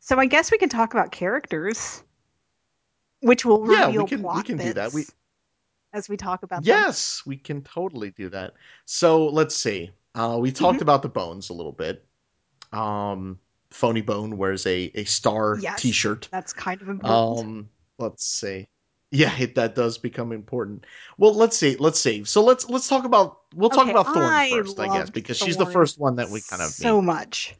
So 0.00 0.18
I 0.18 0.26
guess 0.26 0.50
we 0.50 0.58
can 0.58 0.68
talk 0.68 0.92
about 0.94 1.12
characters, 1.12 2.02
which 3.20 3.44
will 3.44 3.60
reveal 3.62 3.78
Yeah, 3.92 3.98
we 4.02 4.06
can- 4.08 4.18
we 4.18 4.22
plot 4.24 4.44
can 4.46 4.56
do 4.56 4.72
that. 4.72 4.92
We- 4.92 5.06
as 5.92 6.08
we 6.08 6.16
talk 6.16 6.42
about 6.42 6.64
them. 6.64 6.68
yes, 6.68 7.22
we 7.26 7.36
can 7.36 7.62
totally 7.62 8.10
do 8.12 8.28
that. 8.30 8.54
So 8.86 9.26
let's 9.26 9.54
see. 9.54 9.90
Uh, 10.14 10.38
we 10.40 10.50
talked 10.52 10.76
Mm-hmm. 10.76 10.82
about 10.82 11.02
the 11.02 11.08
bones 11.08 11.50
a 11.50 11.52
little 11.52 11.72
bit. 11.72 12.06
Um, 12.72 13.38
Phoney 13.70 14.00
Bone 14.02 14.36
wears 14.36 14.66
a 14.66 14.90
a 14.94 15.04
star 15.04 15.56
Yes. 15.60 15.80
T-shirt. 15.80 16.28
That's 16.30 16.52
kind 16.52 16.80
of 16.82 16.88
important. 16.88 17.38
Um, 17.38 17.68
let's 17.98 18.24
see. 18.26 18.68
Yeah, 19.12 19.34
it, 19.38 19.54
that 19.56 19.74
does 19.74 19.98
become 19.98 20.32
important. 20.32 20.86
Well, 21.18 21.34
let's 21.34 21.56
see. 21.56 21.76
Let's 21.76 22.00
see. 22.00 22.24
So 22.24 22.42
let's 22.42 22.68
let's 22.68 22.88
talk 22.88 23.04
about 23.04 23.40
we'll 23.54 23.70
talk 23.70 23.84
Okay, 23.84 23.90
about 23.90 24.12
Thorn 24.12 24.32
I 24.32 24.48
first, 24.50 24.78
I 24.80 24.88
guess, 24.88 25.10
because 25.10 25.36
she's 25.36 25.56
the 25.56 25.66
first 25.66 25.98
one 25.98 26.16
that 26.16 26.30
we 26.30 26.40
kind 26.42 26.62
of 26.62 26.78
so 26.78 26.78
meet. 26.78 27.02
much. 27.02 27.54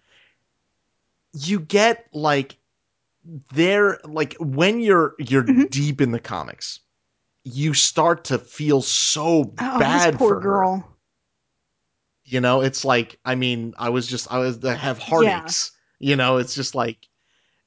You 1.32 1.60
get 1.60 2.06
like 2.12 2.56
there 3.52 3.98
like 4.04 4.34
when 4.40 4.80
you're 4.80 5.14
you're 5.18 5.42
Mhm. 5.42 5.70
deep 5.70 6.00
in 6.00 6.10
the 6.12 6.20
comics, 6.20 6.80
you 7.44 7.74
start 7.74 8.24
to 8.24 8.38
feel 8.38 8.82
so 8.82 9.44
Oh, 9.60 9.78
bad 9.78 10.14
poor 10.18 10.34
for 10.34 10.40
her. 10.40 10.42
girl. 10.42 10.98
You 12.24 12.40
know, 12.40 12.60
it's 12.60 12.84
like 12.84 13.18
I 13.24 13.34
mean, 13.34 13.74
I 13.78 13.88
was 13.90 14.06
just 14.06 14.30
I 14.30 14.38
was 14.38 14.64
I 14.64 14.74
have 14.74 14.98
heartaches. 14.98 15.72
You 16.00 16.16
know, 16.16 16.38
it's 16.38 16.54
just 16.54 16.74
like 16.76 17.08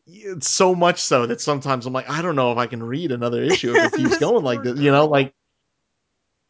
it's 0.07 0.49
so 0.49 0.75
much 0.75 0.99
so 1.01 1.27
that 1.27 1.41
sometimes 1.41 1.85
I'm 1.85 1.93
like, 1.93 2.09
I 2.09 2.21
don't 2.21 2.35
know 2.35 2.51
if 2.51 2.59
I 2.59 2.67
can 2.67 2.83
read 2.83 3.11
another 3.11 3.43
issue 3.43 3.73
if 3.73 3.83
it 3.83 3.93
keeps 3.93 4.17
going 4.17 4.43
like 4.45 4.63
this. 4.63 4.79
You 4.79 4.91
know, 4.91 5.07
like 5.07 5.35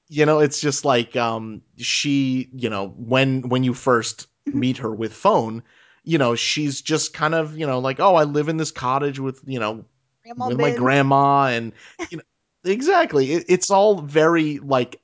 you 0.09 0.25
know, 0.25 0.39
it's 0.39 0.59
just 0.59 0.85
like 0.85 1.15
um 1.15 1.61
she, 1.77 2.49
you 2.53 2.69
know, 2.69 2.89
when 2.97 3.47
when 3.49 3.63
you 3.63 3.73
first 3.73 4.27
Mhm. 4.45 4.53
meet 4.53 4.77
her 4.77 4.93
with 4.93 5.13
Fone, 5.13 5.63
you 6.03 6.17
know, 6.17 6.35
she's 6.35 6.81
just 6.81 7.13
kind 7.13 7.33
of, 7.35 7.57
you 7.57 7.65
know, 7.65 7.79
like, 7.79 7.99
oh, 7.99 8.15
I 8.15 8.23
live 8.23 8.49
in 8.49 8.57
this 8.57 8.71
cottage 8.71 9.19
with, 9.19 9.41
you 9.45 9.59
know, 9.59 9.85
Grandma 10.23 10.49
with 10.49 10.59
my 10.59 10.71
grandma 10.71 11.47
and 11.47 11.73
you 12.09 12.17
know 12.17 12.23
exactly. 12.71 13.33
It, 13.33 13.45
it's 13.49 13.69
all 13.71 14.01
very 14.01 14.59
like 14.59 15.01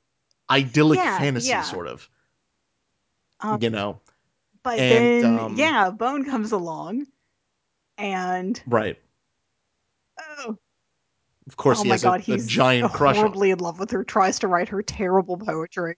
idyllic 0.50 1.04
Yeah, 1.04 1.06
fantasy 1.06 1.62
yeah. 1.62 1.62
sort 1.62 1.88
of. 1.88 2.08
Um, 3.40 3.58
you 3.58 3.70
know. 3.70 4.00
But 4.62 4.78
And, 4.78 5.22
then, 5.24 5.38
um, 5.38 5.56
yeah, 5.56 5.90
Bone 5.90 6.24
comes 6.24 6.52
along, 6.52 7.06
and 7.98 8.62
Right. 8.66 8.98
oh, 10.18 10.56
Of 11.46 11.56
course 11.56 11.80
oh 11.80 11.82
he 11.82 11.88
my 11.88 11.94
has 11.94 12.04
god, 12.04 12.20
a, 12.20 12.34
a 12.34 12.36
he's 12.36 12.46
giant 12.46 12.92
crush 12.92 13.16
horribly 13.16 13.50
in 13.50 13.58
love 13.58 13.78
with 13.80 13.90
her. 13.90 14.04
Tries 14.04 14.38
to 14.40 14.48
write 14.48 14.68
her 14.68 14.82
terrible 14.82 15.36
poetry. 15.38 15.96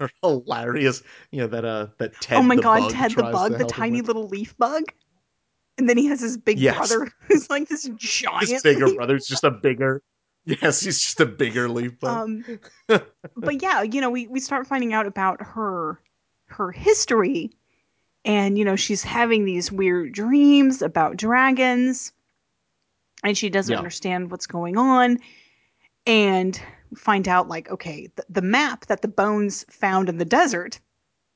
Hilarious. 0.22 1.02
You 1.30 1.40
know, 1.42 1.46
that 1.48 1.64
uh 1.64 1.86
that 1.98 2.20
Ted 2.20 2.38
oh 2.38 2.42
my 2.42 2.56
god, 2.56 2.90
Ted 2.90 3.12
the 3.12 3.22
bug, 3.22 3.56
the 3.58 3.64
tiny 3.64 4.00
little 4.00 4.26
leaf 4.28 4.56
bug, 4.56 4.84
and 5.78 5.88
then 5.88 5.96
he 5.96 6.06
has 6.06 6.20
his 6.20 6.36
big 6.36 6.58
Yes. 6.58 6.76
brother 6.76 7.12
who's 7.20 7.48
like 7.50 7.68
this 7.68 7.88
giant. 7.96 8.48
his 8.50 8.62
bigger 8.62 8.94
brother's 8.94 9.26
just 9.26 9.44
a 9.44 9.50
bigger 9.50 10.02
Yes, 10.44 10.80
he's 10.80 11.00
just 11.00 11.20
a 11.20 11.26
bigger 11.26 11.68
leaf 11.68 11.98
bug. 11.98 12.18
um 12.18 12.44
but 13.36 13.62
yeah 13.62 13.82
you 13.82 14.00
know 14.00 14.10
we 14.10 14.26
we 14.28 14.40
start 14.40 14.66
finding 14.66 14.92
out 14.92 15.06
about 15.06 15.40
her 15.42 16.00
her 16.46 16.70
history 16.70 17.50
and 18.26 18.58
you 18.58 18.64
know 18.64 18.76
she's 18.76 19.02
having 19.02 19.46
these 19.46 19.72
weird 19.72 20.12
dreams 20.12 20.82
about 20.82 21.16
dragons 21.16 22.12
and 23.24 23.38
she 23.38 23.48
doesn't 23.48 23.72
Yeah. 23.72 23.78
understand 23.78 24.30
what's 24.30 24.46
going 24.46 24.76
on 24.76 25.18
and 26.06 26.60
find 26.94 27.26
out 27.28 27.48
like 27.48 27.70
okay 27.70 28.08
the, 28.16 28.24
the 28.28 28.42
map 28.42 28.86
that 28.86 29.00
the 29.00 29.08
bones 29.08 29.64
found 29.70 30.08
in 30.10 30.18
the 30.18 30.24
desert 30.26 30.78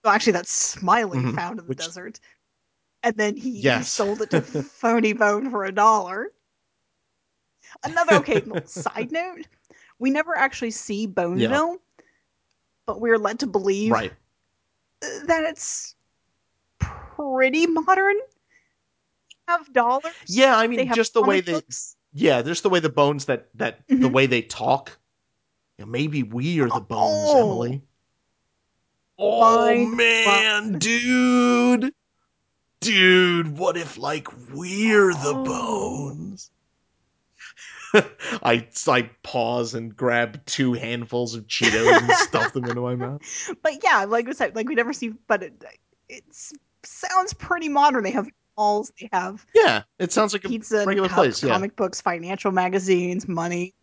Well, 0.04 0.14
actually, 0.14 0.32
that's 0.32 0.52
Smiley 0.52 1.18
Mhm. 1.18 1.34
found 1.34 1.58
in 1.58 1.64
the 1.66 1.70
Which- 1.70 1.78
desert, 1.78 2.20
and 3.02 3.14
then 3.16 3.36
he, 3.36 3.50
Yes. 3.50 3.90
sold 3.92 4.22
it 4.22 4.30
to 4.30 4.40
Phoney 4.80 5.12
Bone 5.12 5.50
for 5.50 5.64
a 5.66 5.72
dollar. 5.72 6.32
Another 7.84 8.14
okay 8.16 8.42
side 8.64 9.12
note: 9.12 9.46
we 9.98 10.10
never 10.10 10.34
actually 10.36 10.70
see 10.70 11.06
Boneville, 11.06 11.76
but 12.86 13.00
we're 13.02 13.18
led 13.18 13.38
to 13.40 13.46
believe 13.46 13.92
Right. 13.92 14.12
that 15.02 15.44
it's 15.44 15.94
pretty 17.20 17.66
modern. 17.66 18.16
Have 19.48 19.72
dollars. 19.72 20.12
Yeah, 20.26 20.56
I 20.56 20.66
mean, 20.66 20.92
just 20.94 21.14
the 21.14 21.22
way 21.22 21.40
they, 21.40 21.60
yeah, 22.12 22.42
just 22.42 22.62
the 22.62 22.70
way 22.70 22.80
the 22.80 22.88
bones 22.88 23.24
that 23.26 23.48
that 23.56 23.80
the 23.88 23.94
Mhm. 23.96 24.12
way 24.12 24.26
they 24.26 24.42
talk. 24.42 24.98
Yeah, 25.78 25.86
maybe 25.86 26.22
we 26.22 26.60
are 26.60 26.68
the 26.68 26.80
bones, 26.80 27.28
Oh. 27.30 27.38
Emily. 27.38 27.82
Oh 29.18 29.86
man, 29.86 30.78
dude, 30.78 31.92
dude, 32.80 33.58
what 33.58 33.76
if 33.76 33.98
like 33.98 34.28
we're 34.50 35.12
the 35.12 35.34
Oh. 35.36 35.44
bones? 35.44 36.50
I 38.42 38.68
I 38.86 39.10
pause 39.22 39.74
and 39.74 39.96
grab 39.96 40.44
two 40.46 40.74
handfuls 40.74 41.34
of 41.34 41.46
Cheetos 41.48 41.98
and 42.02 42.10
stuff 42.12 42.52
them 42.52 42.64
into 42.66 42.80
my 42.80 42.94
mouth. 42.94 43.20
But 43.62 43.82
yeah, 43.82 44.04
like 44.04 44.28
I 44.28 44.32
said, 44.32 44.54
like 44.54 44.68
we 44.68 44.74
never 44.76 44.92
see, 44.92 45.10
but 45.26 45.42
it 45.42 45.64
it's 46.08 46.52
sounds 46.84 47.32
pretty 47.34 47.68
modern. 47.68 48.04
They 48.04 48.10
have 48.10 48.28
malls, 48.56 48.92
they 49.00 49.08
have 49.12 49.44
Yeah, 49.54 49.82
it 49.98 50.12
sounds 50.12 50.32
like 50.32 50.44
a 50.44 50.48
pizza, 50.48 50.78
and 50.78 50.86
regular 50.86 51.08
cups, 51.08 51.16
place. 51.18 51.42
Yeah, 51.42 51.52
comic 51.54 51.76
books, 51.76 52.00
financial 52.00 52.52
magazines, 52.52 53.26
money. 53.28 53.74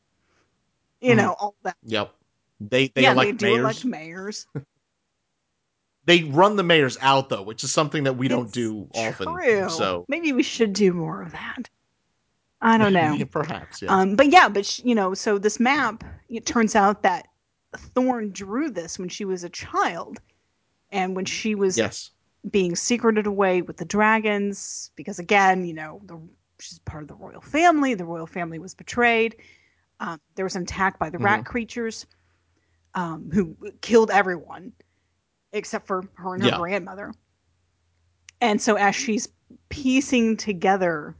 You 1.01 1.13
Mhm. 1.13 1.17
know 1.17 1.36
all 1.39 1.55
that. 1.63 1.77
yep. 1.83 2.13
They 2.60 2.88
they 2.89 3.03
yeah, 3.03 3.12
elect 3.12 3.39
they 3.39 3.47
do 3.49 3.53
mayors. 3.53 3.60
elect 3.63 3.86
mayors. 3.86 4.47
They 6.05 6.23
run 6.23 6.55
the 6.55 6.63
mayors 6.63 6.97
out 7.01 7.29
though, 7.29 7.41
which 7.43 7.63
is 7.63 7.71
something 7.71 8.03
that 8.05 8.13
we 8.13 8.27
don't 8.27 8.45
It's 8.45 8.53
do 8.53 8.88
often. 8.95 9.33
True. 9.33 9.69
So 9.69 10.05
maybe 10.07 10.31
we 10.33 10.41
should 10.43 10.73
do 10.73 10.93
more 10.93 11.21
of 11.21 11.33
that. 11.33 11.69
I 12.62 12.77
don't 12.77 12.93
know. 13.19 13.23
perhaps. 13.29 13.81
Yeah. 13.81 13.93
Um, 13.95 14.15
but 14.15 14.31
yeah, 14.31 14.47
but 14.49 14.65
sh- 14.65 14.81
you 14.83 14.95
know, 14.95 15.13
so 15.13 15.38
this 15.38 15.60
map, 15.60 16.03
it 16.29 16.45
turns 16.45 16.75
out 16.75 17.03
that 17.03 17.27
Thorn 17.75 18.31
drew 18.31 18.69
this 18.71 18.97
when 18.97 19.10
she 19.10 19.25
was 19.25 19.43
a 19.43 19.49
child, 19.49 20.19
and 20.91 21.15
when 21.15 21.25
she 21.25 21.53
was 21.53 21.77
yes. 21.77 22.12
Being 22.52 22.76
secreted 22.76 23.28
away 23.28 23.62
with 23.62 23.78
the 23.78 23.86
dragons, 23.86 24.91
because 24.95 25.19
again, 25.19 25.65
you 25.65 25.73
know, 25.73 26.02
the, 26.06 26.19
she's 26.60 26.80
part 26.80 27.04
of 27.04 27.08
the 27.10 27.15
royal 27.15 27.41
family. 27.41 27.93
The 27.93 28.06
royal 28.06 28.28
family 28.28 28.60
was 28.60 28.73
betrayed. 28.73 29.36
Um, 30.00 30.19
there 30.36 30.45
was 30.45 30.56
an 30.56 30.63
attack 30.63 31.00
by 31.00 31.10
the 31.10 31.17
rat 31.17 31.45
creatures, 31.45 32.06
um, 32.93 33.30
who 33.34 33.56
killed 33.82 34.12
everyone 34.12 34.71
except 35.54 35.88
for 35.88 36.04
her 36.15 36.34
and 36.36 36.43
her 36.43 36.50
Yeah. 36.50 36.58
grandmother. 36.58 37.13
And 38.41 38.62
so, 38.62 38.76
as 38.76 38.95
she's 38.95 39.28
piecing 39.69 40.38
together 40.38 41.15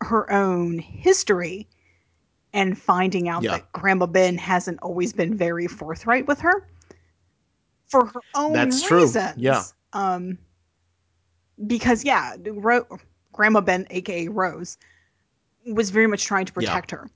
her 0.00 0.30
own 0.32 0.78
history 0.78 1.68
and 2.52 2.78
finding 2.78 3.28
out 3.28 3.42
Yeah. 3.42 3.52
that 3.58 3.72
Grandma 3.72 4.06
Ben 4.06 4.38
hasn't 4.38 4.78
always 4.80 5.12
been 5.12 5.36
very 5.36 5.66
forthright 5.66 6.26
with 6.26 6.40
her 6.40 6.68
for 7.88 8.06
her 8.06 8.20
own 8.34 8.52
That's 8.54 8.80
true. 8.82 9.02
reasons. 9.02 9.34
Yeah. 9.36 9.62
Um, 9.92 10.38
because 11.66 12.04
yeah, 12.04 12.36
Ro- 12.46 12.86
Grandma 13.32 13.60
Ben, 13.60 13.86
aka 13.90 14.28
Rose, 14.28 14.76
was 15.66 15.90
very 15.90 16.06
much 16.06 16.24
trying 16.24 16.46
to 16.46 16.52
Yeah. 16.60 16.68
protect 16.70 16.90
her. 16.90 17.08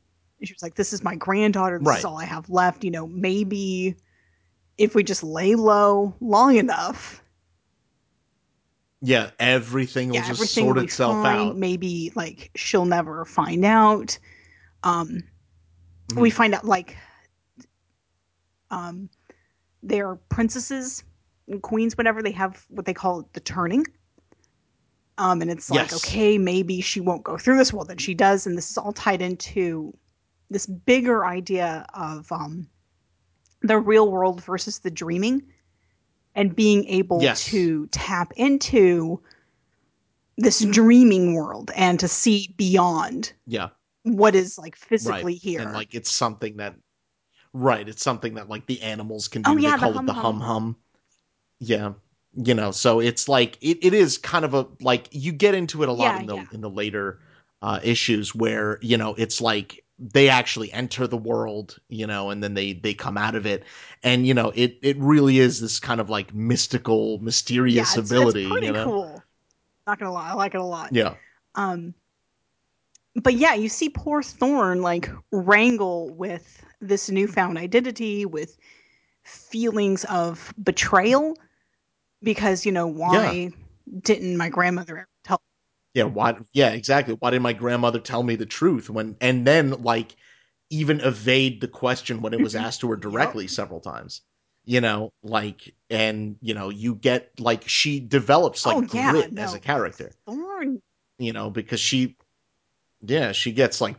She 0.42 0.52
was 0.52 0.62
like, 0.62 0.74
"This 0.76 0.92
is 0.92 1.02
my 1.02 1.16
granddaughter. 1.16 1.78
This 1.78 1.86
Right. 1.88 1.98
is 1.98 2.04
all 2.04 2.16
I 2.18 2.24
have 2.24 2.48
left. 2.48 2.84
You 2.84 2.90
know, 2.90 3.06
maybe 3.08 3.96
if 4.78 4.94
we 4.94 5.02
just 5.02 5.22
lay 5.24 5.54
low 5.56 6.14
long 6.20 6.56
enough, 6.56 7.22
Yeah, 9.00 9.30
everything 9.38 10.08
will 10.08 10.16
yeah, 10.16 10.20
just 10.28 10.40
everything 10.40 10.64
sort 10.64 10.76
will 10.76 10.84
itself 10.84 11.22
fine. 11.22 11.48
out. 11.48 11.56
Maybe 11.56 12.12
like 12.14 12.50
she'll 12.56 12.84
never 12.84 13.24
find 13.24 13.64
out. 13.64 14.18
Um, 14.84 15.22
Mhm. 16.10 16.20
we 16.20 16.30
find 16.30 16.54
out 16.54 16.64
like, 16.64 16.96
um, 18.70 19.08
they're 19.82 20.16
princesses 20.28 21.04
and 21.48 21.62
queens, 21.62 21.96
whatever. 21.96 22.22
They 22.22 22.32
have 22.32 22.64
what 22.68 22.86
they 22.86 22.94
call 22.94 23.28
the 23.32 23.40
turning. 23.40 23.84
Um, 25.18 25.42
and 25.42 25.50
it's 25.50 25.68
like, 25.70 25.90
Yes. 25.90 26.04
okay, 26.06 26.38
maybe 26.38 26.80
she 26.80 27.00
won't 27.00 27.24
go 27.24 27.36
through 27.36 27.58
this. 27.58 27.72
Well, 27.72 27.84
then 27.84 27.98
she 27.98 28.14
does, 28.14 28.46
and 28.46 28.56
this 28.56 28.70
is 28.70 28.78
all 28.78 28.92
tied 28.92 29.20
into 29.20 29.92
this 30.48 30.64
bigger 30.66 31.26
idea 31.26 31.84
of 31.92 32.30
um, 32.32 32.68
the 33.62 33.78
real 33.78 34.10
world 34.10 34.42
versus 34.44 34.78
the 34.78 34.90
dreaming, 34.90 35.42
and 36.34 36.54
being 36.54 36.84
able 36.86 37.20
Yes. 37.20 37.44
to 37.46 37.86
tap 37.88 38.32
into 38.36 39.20
this 40.36 40.60
dreaming 40.60 41.34
world 41.34 41.72
and 41.74 41.98
to 41.98 42.06
see 42.06 42.54
beyond 42.56 43.32
Yeah, 43.46 43.70
what 44.04 44.36
is 44.36 44.56
like 44.56 44.74
right. 44.74 44.88
physically 44.88 45.34
here. 45.34 45.60
And 45.62 45.72
like 45.72 45.94
it's 45.96 46.12
something 46.12 46.58
that 46.58 46.76
right, 47.52 47.88
it's 47.88 48.04
something 48.04 48.34
that 48.34 48.48
like 48.48 48.66
the 48.66 48.80
animals 48.82 49.26
can 49.26 49.42
do 49.42 49.50
Oh, 49.50 49.56
do. 49.56 49.62
yeah, 49.62 49.70
they 49.70 49.76
the 49.76 49.78
call 49.78 49.98
it 49.98 50.06
the 50.06 50.12
hum-hum. 50.12 50.40
hum. 50.40 50.76
Yeah. 51.58 51.94
You 52.34 52.54
know, 52.54 52.70
so 52.70 53.00
it's 53.00 53.28
like 53.28 53.58
it, 53.60 53.78
it 53.84 53.94
is 53.94 54.18
kind 54.18 54.44
of 54.44 54.54
a 54.54 54.66
like 54.80 55.08
you 55.10 55.32
get 55.32 55.54
into 55.54 55.82
it 55.82 55.88
a 55.88 55.92
lot 55.92 56.14
Yeah, 56.14 56.20
in 56.20 56.26
the 56.26 56.36
yeah. 56.36 56.46
in 56.52 56.60
the 56.60 56.70
later 56.70 57.20
uh 57.62 57.80
issues 57.82 58.34
where, 58.34 58.78
you 58.82 58.96
know, 58.96 59.14
it's 59.16 59.40
like 59.40 59.84
they 59.98 60.28
actually 60.28 60.72
enter 60.72 61.06
the 61.08 61.16
world, 61.16 61.78
you 61.88 62.06
know, 62.06 62.30
and 62.30 62.42
then 62.42 62.54
they 62.54 62.74
they 62.74 62.94
come 62.94 63.16
out 63.18 63.34
of 63.34 63.46
it. 63.46 63.64
And 64.02 64.26
you 64.26 64.34
know, 64.34 64.52
it 64.54 64.78
it 64.82 64.96
really 64.98 65.38
is 65.38 65.60
this 65.60 65.80
kind 65.80 66.00
of 66.00 66.10
like 66.10 66.32
mystical, 66.34 67.18
mysterious 67.20 67.96
yeah, 67.96 68.00
it's, 68.00 68.10
ability, 68.10 68.44
it's 68.44 68.50
pretty 68.52 68.66
you 68.66 68.72
know. 68.72 68.84
cool. 68.84 69.22
Not 69.86 69.98
gonna 69.98 70.12
lie, 70.12 70.30
I 70.30 70.34
like 70.34 70.54
it 70.54 70.60
a 70.60 70.64
lot. 70.64 70.92
Yeah. 70.92 71.16
Um, 71.54 71.94
but 73.14 73.34
yeah, 73.34 73.54
you 73.54 73.68
see 73.68 73.88
poor 73.88 74.22
Thorn 74.22 74.82
like 74.82 75.10
wrangle 75.32 76.14
with 76.14 76.64
this 76.80 77.10
newfound 77.10 77.58
identity, 77.58 78.24
with 78.24 78.56
feelings 79.24 80.04
of 80.06 80.54
betrayal, 80.62 81.36
because 82.22 82.66
you 82.66 82.72
know 82.72 82.86
why 82.86 83.50
didn't 84.02 84.36
my 84.36 84.48
grandmother 84.48 84.98
ever 84.98 85.08
tell? 85.24 85.40
Yeah, 85.94 86.04
why 86.04 86.36
yeah, 86.52 86.70
exactly. 86.70 87.14
Why 87.18 87.30
did 87.30 87.42
my 87.42 87.52
grandmother 87.52 87.98
tell 87.98 88.22
me 88.22 88.36
the 88.36 88.46
truth 88.46 88.90
when 88.90 89.16
and 89.20 89.46
then 89.46 89.82
like 89.82 90.16
even 90.70 91.00
evade 91.00 91.60
the 91.60 91.68
question 91.68 92.20
when 92.20 92.34
it 92.34 92.40
was 92.40 92.54
asked 92.56 92.80
to 92.80 92.90
her 92.90 92.96
directly 92.96 93.46
several 93.48 93.80
times. 93.80 94.22
You 94.64 94.82
know, 94.82 95.12
like 95.22 95.74
and 95.88 96.36
you 96.42 96.52
know, 96.52 96.68
you 96.68 96.94
get 96.94 97.40
like 97.40 97.66
she 97.66 98.00
develops 98.00 98.66
like 98.66 98.76
oh 98.76 98.82
yeah, 98.92 99.12
grit 99.12 99.32
no, 99.32 99.42
as 99.42 99.54
a 99.54 99.60
character, 99.60 100.12
Thorn. 100.26 100.82
you 101.18 101.32
know, 101.32 101.48
because 101.48 101.80
she 101.80 102.16
yeah, 103.00 103.32
she 103.32 103.52
gets 103.52 103.80
like 103.80 103.96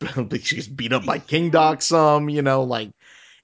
she's 0.42 0.68
beat 0.68 0.92
up 0.92 1.06
by 1.06 1.18
King 1.18 1.50
Doc 1.50 1.80
some, 1.80 2.28
you 2.28 2.42
know, 2.42 2.62
like 2.64 2.90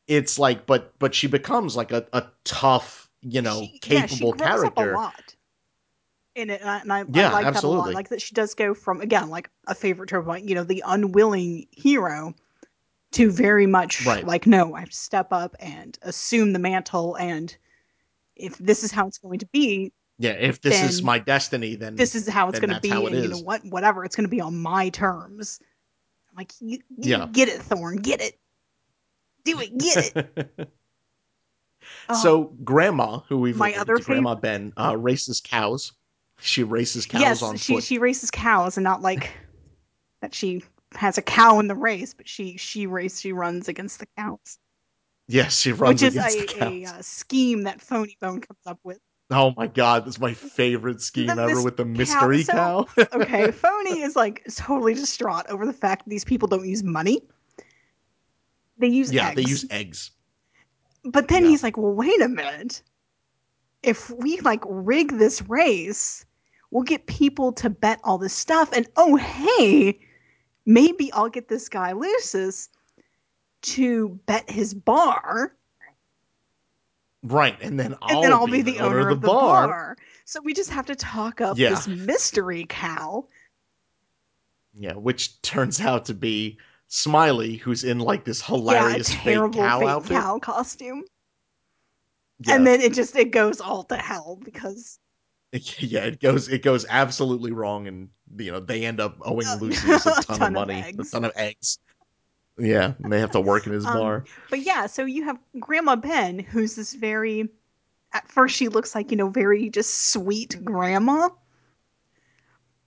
it's 0.07 0.38
like 0.38 0.67
but 0.67 0.93
but 0.99 1.15
she 1.15 1.27
becomes 1.27 1.75
like 1.77 1.93
a, 1.93 2.07
a 2.12 2.25
tough, 2.45 3.02
you 3.22 3.42
know, 3.42 3.62
she, 3.62 3.80
yeah, 3.88 4.06
capable 4.06 4.32
grows 4.32 4.48
character. 4.50 4.66
Up 4.66 4.76
a 4.78 4.96
lot. 4.96 5.37
In 6.35 6.48
it, 6.48 6.61
and 6.62 6.70
I, 6.70 6.78
and 6.80 6.92
I, 6.92 7.04
Yeah, 7.12 7.28
I 7.28 7.32
like 7.32 7.44
that 7.44 7.54
a 7.54 7.56
absolutely. 7.56 7.78
lot. 7.90 7.94
Like 7.94 8.08
that 8.08 8.22
she 8.22 8.35
does 8.35 8.54
go 8.54 8.72
from 8.74 9.00
again, 9.00 9.28
like 9.28 9.50
a 9.66 9.74
favorite 9.74 10.08
term, 10.08 10.26
like 10.26 10.48
you 10.48 10.54
know, 10.54 10.64
the 10.64 10.82
unwilling 10.87 11.66
hero, 11.70 12.35
to 13.12 13.30
very 13.30 13.66
much 13.66 14.06
Right. 14.06 14.26
like 14.26 14.46
no, 14.46 14.74
I 14.74 14.80
have 14.80 14.90
to 14.90 14.96
step 14.96 15.28
up 15.30 15.54
and 15.61 15.98
assume 16.02 16.52
the 16.54 16.58
mantle, 16.58 17.16
and 17.16 17.54
if 18.35 18.56
this 18.58 18.82
is 18.82 18.90
how 18.90 19.06
it's 19.06 19.18
going 19.18 19.40
to 19.40 19.46
be, 19.52 19.92
Yeah, 20.18 20.30
if 20.30 20.61
this 20.62 20.82
is 20.82 21.02
my 21.02 21.18
destiny, 21.18 21.74
then 21.76 21.96
this 21.96 22.14
is 22.14 22.26
how 22.28 22.48
it's 22.48 22.58
going 22.58 22.74
to 22.74 22.80
be, 22.80 22.90
and 22.90 23.22
you 23.22 23.28
know 23.28 23.38
what, 23.38 23.62
whatever, 23.66 24.04
it's 24.04 24.16
going 24.16 24.24
to 24.24 24.30
be 24.30 24.40
on 24.40 24.56
my 24.58 24.88
terms. 24.88 25.61
I'm 26.30 26.37
like, 26.37 26.52
you, 26.61 26.78
you 26.96 27.11
Yeah. 27.11 27.26
get 27.32 27.48
it, 27.48 27.61
Thorn, 27.61 27.96
get 27.98 28.22
it, 28.22 28.38
do 29.44 29.61
it, 29.61 29.76
get 29.76 29.98
it. 29.98 30.70
Oh, 32.09 32.23
So 32.23 32.45
grandma, 32.64 33.21
who 33.29 33.38
we've 33.38 33.57
My 33.57 33.75
other 33.75 33.97
to, 33.97 34.03
grandma 34.03 34.35
Ben, 34.35 34.73
uh, 34.79 34.97
races 34.97 35.40
cows. 35.40 35.92
She 36.40 36.62
races 36.64 37.07
cows 37.07 37.21
yes, 37.21 37.42
on 37.42 37.57
she 37.57 37.75
foot. 37.75 37.85
she 37.85 37.99
races 37.99 38.31
cows, 38.31 38.77
and 38.77 38.83
not 38.85 39.01
like 39.03 39.31
that 40.21 40.35
she 40.35 40.62
has 40.97 41.16
a 41.16 41.23
cow 41.23 41.59
in 41.61 41.68
the 41.68 41.75
race, 41.75 42.14
but 42.14 42.29
she 42.29 42.57
she 42.57 42.87
race 42.87 43.21
she 43.21 43.33
runs 43.33 43.68
against 43.68 44.01
the 44.01 44.07
cows, 44.18 44.59
yes, 45.29 45.59
she 45.59 45.71
runs 45.73 46.03
which 46.03 46.09
is 46.09 46.16
against 46.16 46.37
a, 46.37 46.40
the 46.40 46.47
cows. 46.47 46.73
a 46.73 46.85
uh, 46.99 47.03
scheme 47.03 47.62
that 47.62 47.81
Phoney 47.81 48.16
Bone 48.21 48.40
comes 48.40 48.61
up 48.66 48.81
with. 48.83 48.99
oh 49.31 49.55
my 49.57 49.68
god, 49.68 50.05
that's 50.05 50.18
my 50.18 50.35
favorite 50.35 51.01
scheme 51.01 51.29
The 51.29 51.40
ever 51.42 51.62
with 51.62 51.77
the 51.77 51.85
cow- 51.85 51.90
mystery 51.90 52.42
so- 52.42 52.53
cow. 52.53 52.87
Okay, 53.14 53.51
Phony 53.53 54.01
is 54.03 54.16
like 54.16 54.45
totally 54.55 54.95
distraught 54.95 55.47
over 55.49 55.64
the 55.64 55.73
fact 55.73 56.05
that 56.05 56.11
these 56.11 56.25
people 56.25 56.49
don't 56.49 56.66
use 56.66 56.83
money; 56.83 57.23
they 58.79 58.88
use 58.88 59.12
yeah, 59.12 59.29
eggs. 59.29 59.37
they 59.37 59.49
use 59.49 59.64
eggs. 59.71 60.11
But 61.05 61.29
then 61.29 61.45
Yeah. 61.45 61.51
he's 61.51 61.62
like, 61.62 61.77
well, 61.77 61.93
wait 61.93 62.21
a 62.21 62.29
minute. 62.29 62.83
If 63.83 64.11
we 64.11 64.38
like 64.41 64.62
rig 64.67 65.19
this 65.19 65.43
race, 65.49 66.25
we'll 66.71 66.85
get 66.85 67.07
people 67.07 67.53
to 67.55 67.69
bet 67.69 68.01
all 68.05 68.19
this 68.19 68.35
stuff. 68.35 68.71
And 68.73 68.87
oh, 68.97 69.17
hey, 69.17 69.99
maybe 70.67 71.12
I'll 71.12 71.29
get 71.29 71.49
this 71.49 71.69
guy 71.69 71.93
Lucius 71.93 72.69
to 73.62 74.09
bet 74.27 74.49
his 74.51 74.75
bar 74.75 75.57
Right, 77.25 77.57
and 77.62 77.79
then 77.79 77.95
I'll, 78.03 78.17
and 78.17 78.25
then 78.25 78.33
I'll 78.33 78.47
be, 78.47 78.62
be, 78.62 78.73
the, 78.73 78.81
owner 78.81 79.09
of 79.09 79.21
the, 79.21 79.29
bar. 79.29 79.97
So 80.25 80.41
we 80.43 80.53
just 80.53 80.71
have 80.71 80.87
to 80.87 80.97
talk 80.97 81.41
up 81.41 81.57
Yeah. 81.57 81.71
this 81.71 81.87
mystery 81.87 82.67
cow. 82.69 83.27
Yeah, 84.75 84.95
which 84.95 85.41
turns 85.43 85.81
out 85.81 86.05
to 86.07 86.15
be 86.15 86.59
Smiley, 86.94 87.57
who's 87.57 87.85
in 87.85 87.98
like 88.00 88.22
this 88.24 88.46
Yeah, 88.46 88.55
a 88.55 88.59
hilarious 88.59 89.14
fake 89.14 89.37
cow 89.52 89.81
fake 89.81 89.88
outfit. 89.88 90.11
cow 90.12 90.38
costume. 90.38 91.05
Yeah. 92.40 92.57
And 92.57 92.66
then 92.66 92.83
it 92.83 92.92
just 92.92 93.16
it 93.16 93.31
goes 93.31 93.62
all 93.62 93.83
to 93.85 93.96
hell 93.96 94.38
because 94.44 94.98
yeah, 95.52 96.00
it 96.05 96.20
goes 96.20 96.48
it 96.48 96.62
goes 96.62 96.85
absolutely 96.90 97.50
wrong, 97.52 97.88
and 97.88 98.11
you 98.37 98.52
know 98.52 98.61
they 98.61 98.85
end 98.85 99.00
up 99.00 99.16
owing 99.22 99.46
Uh, 99.46 99.57
Lucius 99.59 100.05
a 100.05 100.11
a 100.18 100.22
ton, 100.22 100.22
ton 100.24 100.42
of 100.42 100.46
of 100.48 100.52
money, 100.52 100.94
a 100.98 101.05
ton 101.05 101.24
of 101.24 101.33
eggs. 101.35 101.78
Yeah, 102.59 102.92
and 103.02 103.11
they 103.11 103.20
have 103.20 103.31
to 103.31 103.40
work 103.40 103.66
in 103.66 103.72
his 103.72 103.87
Um, 103.87 103.94
bar. 103.94 104.24
But 104.50 104.61
yeah, 104.61 104.85
so 104.87 105.07
you 105.07 105.24
have 105.24 105.38
Grandma 105.61 105.96
Ben, 105.96 106.38
who's 106.40 106.74
this 106.76 106.92
very. 106.92 107.48
At 108.12 108.28
first, 108.31 108.55
she 108.55 108.68
looks 108.68 108.94
like 108.94 109.11
you 109.11 109.16
know 109.16 109.31
very 109.31 109.70
just 109.70 110.12
sweet 110.12 110.62
grandma, 110.62 111.31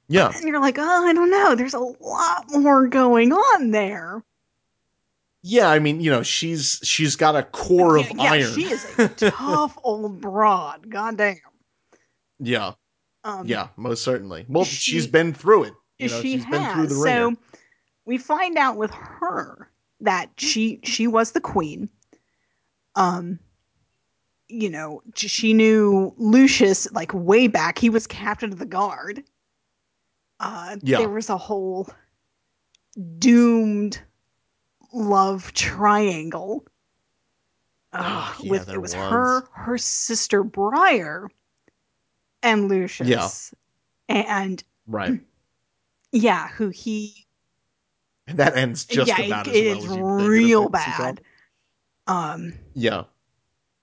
Yeah, 0.08 0.32
and 0.36 0.44
you're 0.48 0.60
like, 0.62 0.78
oh, 0.78 1.08
I 1.08 1.14
don't 1.14 1.32
know. 1.32 1.56
There's 1.56 1.74
a 1.74 1.80
lot 1.80 2.46
more 2.52 2.88
going 2.88 3.32
on 3.34 3.72
there. 3.72 4.24
yeah. 5.42 5.68
I 5.70 5.80
mean, 5.80 6.00
you 6.00 6.12
know, 6.12 6.22
she's 6.24 6.80
she's 6.84 7.16
got 7.16 7.36
a 7.36 7.44
core 7.44 7.98
of 7.98 8.08
yeah, 8.10 8.16
yeah, 8.24 8.32
iron. 8.32 8.54
she 8.54 8.66
is 8.66 8.86
a 9.00 9.08
tough 9.32 9.78
old 9.84 10.22
broad. 10.22 10.90
Goddamn. 10.90 11.38
yeah, 12.40 12.74
Um, 13.24 13.48
yeah, 13.48 13.70
most 13.78 14.04
certainly. 14.04 14.46
Well, 14.48 14.64
she- 14.64 14.92
she's 14.92 15.08
been 15.08 15.34
through 15.34 15.64
it. 15.64 15.74
You 15.98 16.10
know, 16.10 16.22
she 16.22 16.34
she's 16.34 16.44
has. 16.44 16.52
been 16.52 16.74
through 16.74 16.88
the 16.96 17.02
ringer. 17.02 17.36
So 17.36 17.42
we 18.06 18.18
find 18.18 18.58
out 18.58 18.78
with 18.78 18.92
her 18.92 19.72
that 20.02 20.30
she 20.38 20.80
she 20.84 21.08
was 21.08 21.32
the 21.32 21.42
queen. 21.42 21.90
Um, 22.96 23.40
you 24.48 24.70
know, 24.70 25.02
she 25.16 25.54
knew 25.54 26.14
Lucius 26.18 26.92
like 26.92 27.12
way 27.14 27.48
back. 27.48 27.80
He 27.80 27.90
was 27.90 28.06
captain 28.06 28.52
of 28.54 28.60
the 28.60 28.66
guard. 28.66 29.24
Uh, 30.40 30.78
Yeah. 30.82 31.00
there 31.00 31.10
was 31.10 31.30
a 31.30 31.38
whole 31.38 31.90
doomed 33.20 34.02
love 34.94 35.54
triangle. 35.54 36.66
Uh, 37.94 38.34
Oh, 38.38 38.44
yeah, 38.44 38.52
with 38.52 38.70
it 38.70 38.82
was, 38.82 38.94
was. 38.94 39.10
her, 39.10 39.42
her 39.54 39.78
sister 39.78 40.44
Briar, 40.44 41.30
and 42.44 42.68
Lucius. 42.68 43.54
And 44.10 44.64
right, 44.86 45.20
yeah, 46.12 46.50
who 46.50 46.70
he 46.70 47.26
and 48.28 48.38
that 48.40 48.56
ends 48.58 48.86
just 48.86 49.08
yeah, 49.08 49.26
about 49.26 49.48
it, 49.48 49.52
as 49.52 49.60
it 49.62 49.68
well 49.68 49.78
is 49.78 49.86
as 49.86 49.96
you'd 49.96 50.04
think 50.04 50.20
it 50.20 50.24
real 50.28 50.70
bad. 50.70 51.22
Um, 52.08 52.54
Yeah, 52.74 53.04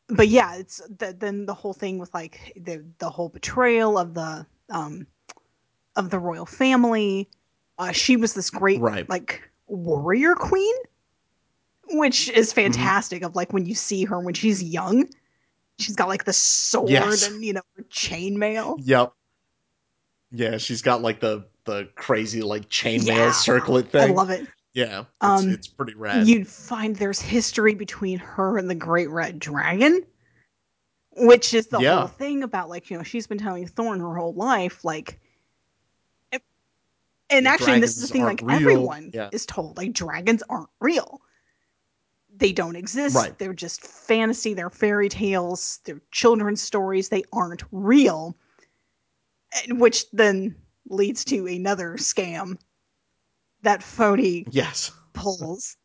but 0.08 0.28
yeah, 0.28 0.56
it's 0.56 0.80
the, 0.98 1.16
then 1.18 1.46
the 1.46 1.54
whole 1.54 1.72
thing 1.72 1.98
with 1.98 2.12
like 2.14 2.52
the 2.56 2.84
the 2.98 3.10
whole 3.10 3.28
betrayal 3.30 3.98
of 3.98 4.14
the 4.14 4.46
um 4.70 5.06
of 5.96 6.10
the 6.10 6.18
royal 6.18 6.46
family. 6.46 7.28
Uh, 7.78 7.92
she 7.92 8.16
was 8.16 8.34
this 8.34 8.50
great 8.50 8.80
Right. 8.80 9.08
like 9.08 9.42
warrior 9.66 10.34
queen, 10.34 10.74
which 11.90 12.28
is 12.30 12.50
Mm-hmm. 12.52 12.72
fantastic. 12.72 13.22
Of 13.22 13.34
like 13.36 13.52
when 13.52 13.66
you 13.66 13.74
see 13.74 14.04
her 14.04 14.20
when 14.20 14.34
she's 14.34 14.62
young, 14.62 15.08
she's 15.78 15.96
got 15.96 16.08
like 16.08 16.24
the 16.24 16.32
sword 16.32 16.90
Yes. 16.90 17.28
and 17.28 17.44
you 17.44 17.54
know 17.54 17.62
chainmail. 17.90 18.76
Yep. 18.80 19.12
Yeah, 20.30 20.56
she's 20.58 20.82
got 20.82 21.02
like 21.02 21.20
the 21.20 21.46
the 21.64 21.88
crazy 21.94 22.42
like 22.42 22.68
chainmail 22.68 23.06
Yeah. 23.06 23.32
circlet 23.32 23.90
thing. 23.90 24.10
I 24.10 24.14
love 24.14 24.30
it. 24.30 24.46
Yeah, 24.74 25.00
it's, 25.00 25.08
Um, 25.20 25.50
it's 25.50 25.66
pretty 25.68 25.94
rad. 25.94 26.26
You'd 26.26 26.48
find 26.48 26.96
there's 26.96 27.20
history 27.20 27.74
between 27.74 28.18
her 28.18 28.56
and 28.56 28.70
the 28.70 28.74
Great 28.74 29.10
Red 29.10 29.38
Dragon, 29.38 30.02
which 31.18 31.52
is 31.52 31.66
the 31.66 31.78
Yeah. 31.78 31.98
whole 31.98 32.08
thing 32.08 32.42
about 32.42 32.68
like 32.70 32.90
you 32.90 32.96
know 32.96 33.02
she's 33.02 33.26
been 33.26 33.38
telling 33.38 33.66
Thorn 33.66 34.00
her 34.00 34.14
whole 34.16 34.34
life 34.34 34.84
like. 34.84 35.18
And- 37.32 37.46
The 37.46 37.50
actually, 37.50 37.72
and 37.74 37.82
this 37.82 37.96
is 37.96 38.02
the 38.02 38.12
thing. 38.12 38.24
Like 38.24 38.40
real. 38.42 38.50
everyone 38.56 39.10
Yeah. 39.14 39.30
is 39.32 39.46
told, 39.46 39.76
like 39.76 39.92
dragons 39.92 40.42
aren't 40.48 40.68
real. 40.80 41.20
They 42.34 42.52
don't 42.52 42.76
exist. 42.76 43.14
Right. 43.14 43.38
They're 43.38 43.52
just 43.54 43.82
fantasy. 43.86 44.54
They're 44.54 44.70
fairy 44.70 45.08
tales. 45.08 45.80
They're 45.84 46.00
children's 46.10 46.60
stories. 46.62 47.08
They 47.08 47.24
aren't 47.32 47.62
real. 47.72 48.36
And 49.68 49.80
which 49.80 50.10
then 50.12 50.56
leads 50.88 51.24
to 51.26 51.46
another 51.46 51.94
scam 51.98 52.56
that 53.62 53.80
Phoney 53.82 54.46
yes. 54.50 54.90
pulls. 55.12 55.76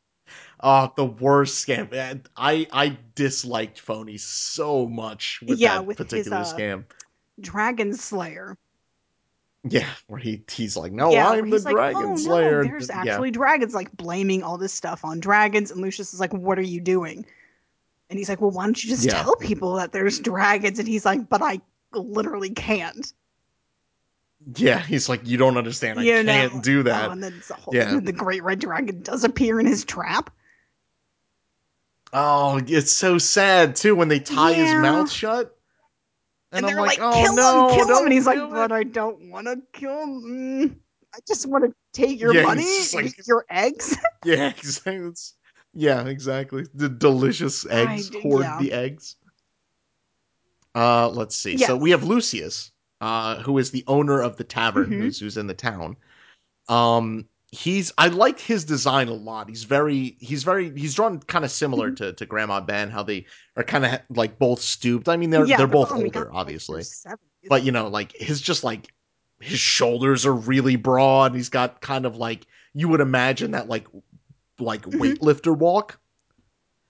Oh, 0.61 0.91
the 0.97 1.05
worst 1.05 1.65
scam. 1.67 2.23
I 2.37 2.65
I 2.71 2.97
disliked 3.15 3.79
Phoney 3.85 4.17
so 4.17 4.87
much 4.87 5.39
with 5.45 5.59
Yeah, 5.59 5.75
that 5.75 5.85
with 5.85 5.97
his, 5.97 6.07
particular 6.07 6.37
uh, 6.37 6.43
scam. 6.43 6.85
Dragon 7.41 7.93
Slayer. 7.93 8.57
Yeah, 9.63 9.89
where 10.07 10.19
he 10.19 10.43
he's 10.49 10.77
like, 10.77 10.91
"No, 10.91 11.11
yeah, 11.11 11.27
I'm 11.29 11.49
the 11.49 11.59
like, 11.59 11.73
oh, 11.73 11.73
Dragon 11.73 12.13
oh, 12.13 12.15
Slayer." 12.15 12.63
No, 12.63 12.69
there's 12.69 12.89
Yeah. 12.89 12.95
actually 12.95 13.31
dragons, 13.31 13.73
like 13.73 13.91
blaming 13.95 14.43
all 14.43 14.57
this 14.57 14.73
stuff 14.73 15.03
on 15.03 15.19
dragons, 15.19 15.71
and 15.71 15.81
Lucius 15.81 16.13
is 16.13 16.19
like, 16.19 16.33
"What 16.33 16.57
are 16.59 16.63
you 16.63 16.79
doing?" 16.79 17.25
And 18.09 18.17
he's 18.17 18.29
like, 18.29 18.39
"Well, 18.39 18.51
why 18.51 18.65
don't 18.65 18.81
you 18.81 18.89
just 18.89 19.05
Yeah. 19.05 19.23
tell 19.23 19.35
people 19.35 19.75
that 19.75 19.91
there's 19.91 20.19
dragons?" 20.19 20.79
And 20.79 20.87
he's 20.87 21.05
like, 21.05 21.27
"But 21.27 21.41
I 21.41 21.59
literally 21.93 22.51
can't." 22.51 23.11
Yeah, 24.55 24.79
he's 24.79 25.09
like, 25.09 25.21
"You 25.27 25.37
don't 25.37 25.57
understand. 25.57 25.99
I 25.99 26.03
You 26.03 26.23
can't 26.23 26.53
know? 26.53 26.61
do 26.61 26.79
Oh, 26.79 26.83
that." 26.83 27.11
and 27.11 27.23
then 27.23 27.41
whole 27.51 27.73
Yeah. 27.73 27.99
the 27.99 28.13
great 28.13 28.43
red 28.43 28.59
dragon 28.59 29.01
does 29.01 29.23
appear 29.23 29.59
in 29.59 29.65
his 29.65 29.83
trap. 29.83 30.29
Oh, 32.13 32.61
it's 32.65 32.93
so 32.93 33.17
sad 33.17 33.75
too 33.75 33.95
when 33.95 34.07
they 34.07 34.19
tie 34.19 34.53
his 34.53 34.73
mouth 34.75 35.11
shut. 35.11 35.56
And, 36.57 36.65
And, 36.65 36.71
I'm 36.71 36.75
they're 36.75 36.85
like, 36.85 36.99
like, 36.99 37.15
"Oh 37.15 37.21
"Kill 37.23 37.35
no, 37.35 37.67
him, 37.69 37.75
kill 37.75 37.81
him!" 37.83 37.87
don't 37.87 38.03
And 38.05 38.13
he's 38.13 38.25
like, 38.25 38.37
do 38.37 38.47
"But 38.49 38.71
it." 38.71 38.75
I 38.75 38.83
don't 38.83 39.29
want 39.29 39.47
to 39.47 39.57
kill 39.73 40.01
him. 40.03 40.79
I 41.13 41.19
just 41.27 41.45
want 41.47 41.63
to 41.65 41.73
take 41.93 42.19
your 42.19 42.33
Yeah, 42.33 42.43
money, 42.43 42.65
like- 42.93 43.27
your 43.27 43.45
eggs." 43.49 43.95
Yeah, 44.25 44.49
exactly. 44.49 44.95
It's- 44.95 45.33
yeah, 45.73 46.05
exactly. 46.05 46.65
The 46.73 46.89
delicious 46.89 47.65
eggs. 47.69 48.09
d- 48.09 48.19
Hoard 48.21 48.43
yeah. 48.43 48.57
the 48.59 48.71
eggs. 48.73 49.15
Uh, 50.75 51.09
let's 51.09 51.35
see. 51.35 51.57
So 51.57 51.75
we 51.77 51.91
have 51.91 52.03
Lucius, 52.03 52.71
uh, 53.01 53.41
who 53.41 53.57
is 53.57 53.71
the 53.71 53.83
owner 53.87 54.21
of 54.21 54.37
the 54.37 54.43
tavern, 54.43 54.89
Mhm. 54.89 54.97
who's, 54.99 55.19
who's 55.19 55.37
in 55.37 55.47
the 55.47 55.53
town. 55.53 55.97
Um, 56.69 57.27
he's 57.51 57.93
I 57.97 58.07
like 58.07 58.39
his 58.39 58.65
design 58.65 59.07
a 59.07 59.13
lot. 59.13 59.49
He's 59.49 59.63
very 59.63 60.17
he's 60.19 60.43
very 60.43 60.77
he's 60.77 60.95
drawn 60.95 61.19
kind 61.19 61.45
of 61.45 61.51
similar 61.51 61.89
Mm-hmm. 61.89 61.95
to 61.95 62.13
to 62.13 62.25
Grandma 62.25 62.61
Ben, 62.61 62.89
how 62.89 63.03
they 63.03 63.25
are 63.55 63.63
kind 63.63 63.85
of 63.85 63.99
like 64.09 64.37
both 64.39 64.61
stooped. 64.61 65.09
I 65.09 65.17
mean, 65.17 65.29
they're 65.29 65.47
yeah, 65.47 65.57
they're 65.57 65.67
both 65.67 65.91
oh 65.91 65.95
older, 65.95 66.29
God, 66.29 66.31
obviously 66.33 66.83
they're 66.83 66.85
70s. 66.85 67.49
but 67.49 67.63
you 67.63 67.71
know 67.71 67.87
like 67.87 68.13
his 68.15 68.41
just 68.41 68.63
like 68.63 68.93
his 69.41 69.59
shoulders 69.59 70.25
are 70.25 70.33
really 70.33 70.75
broad 70.77 71.35
he's 71.35 71.49
got 71.49 71.81
kind 71.81 72.05
of 72.05 72.17
like 72.17 72.47
you 72.73 72.87
would 72.89 73.01
imagine 73.01 73.51
that 73.51 73.69
like 73.69 73.87
like 74.59 74.83
Mhm. 74.91 75.17
weightlifter 75.21 75.57
walk 75.57 75.99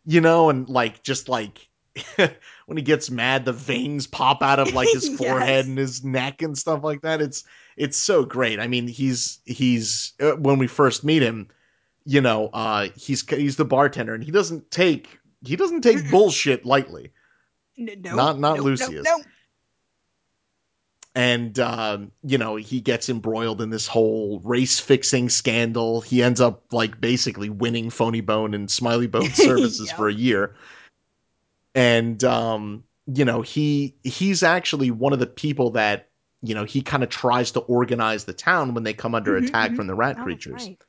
you 0.05 0.21
know 0.21 0.49
and 0.49 0.69
like 0.69 1.03
just 1.03 1.29
like 1.29 1.67
when 2.15 2.77
he 2.77 2.81
gets 2.81 3.09
mad 3.09 3.45
the 3.45 3.53
veins 3.53 4.07
pop 4.07 4.41
out 4.43 4.59
of 4.59 4.73
like 4.73 4.91
his 4.91 5.07
Yes. 5.19 5.19
forehead 5.19 5.65
and 5.65 5.77
his 5.77 6.03
neck 6.03 6.41
and 6.41 6.57
stuff 6.57 6.83
like 6.83 7.01
that 7.01 7.21
it's 7.21 7.43
it's 7.77 7.97
so 7.97 8.25
great 8.25 8.59
i 8.59 8.67
mean 8.67 8.87
he's 8.87 9.39
he's 9.45 10.13
uh, 10.19 10.31
when 10.33 10.57
we 10.57 10.67
first 10.67 11.03
meet 11.03 11.21
him 11.21 11.47
you 12.05 12.19
know 12.19 12.47
uh 12.53 12.87
he's 12.95 13.27
he's 13.29 13.55
the 13.55 13.65
bartender 13.65 14.13
and 14.13 14.23
he 14.23 14.31
doesn't 14.31 14.69
take 14.71 15.19
he 15.45 15.55
doesn't 15.55 15.81
take 15.81 16.09
bullshit 16.11 16.65
lightly 16.65 17.11
no, 17.77 17.93
not- 18.15 18.39
not 18.39 18.57
no, 18.57 18.63
Lucius. 18.63 19.05
No, 19.05 19.17
no. 19.17 19.23
and 21.15 21.59
um, 21.59 22.11
you 22.23 22.37
know 22.37 22.55
he 22.55 22.81
gets 22.81 23.07
embroiled 23.09 23.61
in 23.61 23.69
this 23.69 23.85
whole 23.87 24.39
race 24.43 24.79
fixing 24.79 25.29
scandal. 25.29 26.01
He 26.01 26.23
ends 26.23 26.41
up 26.41 26.63
like 26.71 26.99
basically 26.99 27.49
winning 27.49 27.89
Phoney 27.91 28.21
Bone 28.25 28.53
and 28.55 28.69
Smiley 28.69 29.05
Bone 29.15 29.29
services 29.29 29.87
Yep. 29.89 29.95
for 29.97 30.09
a 30.09 30.13
year, 30.13 30.55
and 31.75 32.23
um, 32.23 32.83
you 33.13 33.25
know 33.25 33.41
he 33.41 33.95
he's 34.03 34.41
actually 34.43 34.89
one 34.91 35.13
of 35.13 35.19
the 35.19 35.27
people 35.27 35.71
that 35.71 36.09
you 36.47 36.55
know 36.55 36.63
he 36.65 36.81
kind 36.81 37.03
of 37.03 37.09
tries 37.09 37.51
to 37.51 37.59
organize 37.61 38.25
the 38.25 38.33
town 38.33 38.73
when 38.73 38.83
they 38.83 38.93
come 38.93 39.15
under 39.15 39.35
Mhm, 39.35 39.43
attack 39.43 39.71
mhm. 39.71 39.75
from 39.75 39.87
the 39.87 39.95
rat 39.95 40.17
Oh, 40.17 40.23
creatures 40.23 40.63
right. 40.65 40.83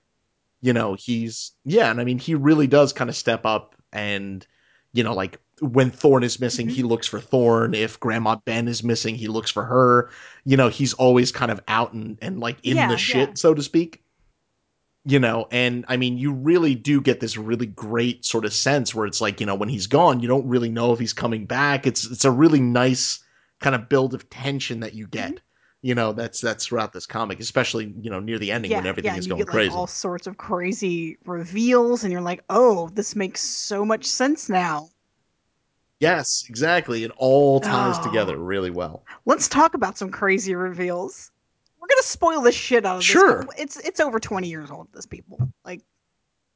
you 0.61 0.73
know 0.73 0.95
he's 0.95 1.53
yeah 1.65 1.91
and 1.91 2.01
i 2.01 2.05
mean 2.05 2.19
he 2.19 2.35
really 2.35 2.67
does 2.67 2.93
kind 2.93 3.11
of 3.11 3.17
step 3.17 3.45
up 3.47 3.75
and 3.93 4.47
you 4.93 5.03
know 5.05 5.15
like 5.15 5.39
when 5.61 5.91
thorn 5.91 6.23
is 6.23 6.41
missing 6.41 6.69
Mhm. 6.69 6.75
he 6.75 6.83
looks 6.83 7.07
for 7.07 7.21
thorn 7.21 7.75
if 7.75 7.99
grandma 8.01 8.37
ben 8.45 8.69
is 8.69 8.83
missing 8.85 9.15
he 9.15 9.29
looks 9.29 9.51
for 9.51 9.65
her 9.65 10.11
you 10.45 10.57
know 10.57 10.69
he's 10.69 10.95
always 10.95 11.33
kind 11.33 11.51
of 11.51 11.61
out 11.69 11.93
and, 11.93 12.19
and 12.23 12.41
like 12.41 12.59
in 12.65 12.77
Yeah, 12.77 12.89
the 12.89 12.97
shit 12.99 13.31
yeah. 13.31 13.35
so 13.35 13.55
to 13.55 13.63
speak 13.63 14.03
you 15.05 15.19
know 15.19 15.47
and 15.51 15.85
i 15.89 15.97
mean 15.97 16.19
you 16.19 16.33
really 16.33 16.75
do 16.75 17.01
get 17.01 17.21
this 17.21 17.37
really 17.37 17.67
great 17.67 18.25
sort 18.25 18.45
of 18.45 18.53
sense 18.53 18.95
where 18.95 19.07
it's 19.07 19.21
like 19.21 19.41
you 19.41 19.47
know 19.47 19.55
when 19.55 19.69
he's 19.69 19.87
gone 19.87 20.21
you 20.21 20.29
don't 20.29 20.47
really 20.47 20.69
know 20.69 20.93
if 20.93 20.99
he's 20.99 21.13
coming 21.13 21.47
back 21.47 21.87
it's 21.87 22.05
it's 22.11 22.25
a 22.25 22.31
really 22.31 22.61
nice 22.61 23.21
kind 23.61 23.75
of 23.75 23.89
build 23.89 24.15
of 24.15 24.29
tension 24.31 24.81
that 24.81 24.95
you 24.95 25.07
get 25.07 25.31
Mm-hmm. 25.31 25.48
You 25.83 25.95
know 25.95 26.13
that's 26.13 26.41
that's 26.41 26.67
throughout 26.67 26.93
this 26.93 27.07
comic 27.07 27.39
especially 27.41 27.95
you 28.01 28.11
know 28.11 28.19
near 28.21 28.39
the 28.39 28.51
ending 28.51 28.73
when 28.73 28.87
everything 28.87 29.11
and 29.11 29.19
is 29.19 29.27
going 29.27 29.39
get, 29.39 29.47
crazy 29.49 29.71
Like, 29.71 29.79
all 29.79 29.87
sorts 29.87 30.27
of 30.27 30.37
crazy 30.37 31.17
reveals, 31.25 32.03
and 32.05 32.13
you're 32.13 32.21
like, 32.21 32.43
"Oh, 32.51 32.89
this 32.95 33.15
makes 33.15 33.41
so 33.41 33.85
much 33.85 34.05
sense 34.05 34.49
now." 34.49 34.91
Yes, 36.01 36.45
exactly. 36.49 37.03
It 37.05 37.11
all 37.17 37.61
ties 37.61 37.97
Oh. 37.99 38.03
together 38.05 38.37
really 38.37 38.71
well. 38.71 39.05
Let's 39.25 39.49
talk 39.49 39.75
about 39.75 39.99
some 39.99 40.11
crazy 40.11 40.55
reveals. 40.55 41.31
We're 41.81 41.89
gonna 41.89 42.03
spoil 42.03 42.41
the 42.41 42.53
shit 42.53 42.85
out 42.85 42.99
of 42.99 43.05
Sure. 43.05 43.39
this. 43.39 43.47
but 43.47 43.59
It's 43.59 43.77
it's 43.79 44.01
over 44.01 44.19
twenty 44.21 44.49
years 44.49 44.71
old. 44.71 44.89
This 44.93 45.07
people 45.07 45.39
like. 45.65 45.83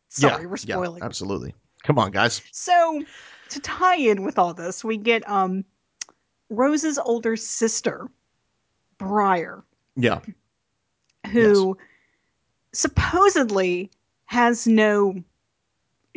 Sorry, 0.09 0.43
yeah, 0.43 0.49
we're 0.49 0.57
spoiling. 0.59 0.99
Yeah, 0.99 1.07
absolutely. 1.07 1.55
Come 1.85 1.99
on, 1.99 2.11
guys. 2.11 2.43
So 2.53 3.03
to 3.49 3.61
tie 3.61 3.97
in 3.97 4.23
with 4.25 4.39
all 4.39 4.53
this, 4.53 4.85
we 4.85 4.97
get 4.99 5.29
um 5.29 5.65
Rose's 6.51 6.99
older 6.99 7.35
sister, 7.37 8.09
Briar, 9.03 9.63
Yeah. 9.97 10.21
who 11.33 11.77
supposedly 12.73 13.91
has 14.27 14.67
no 14.67 15.23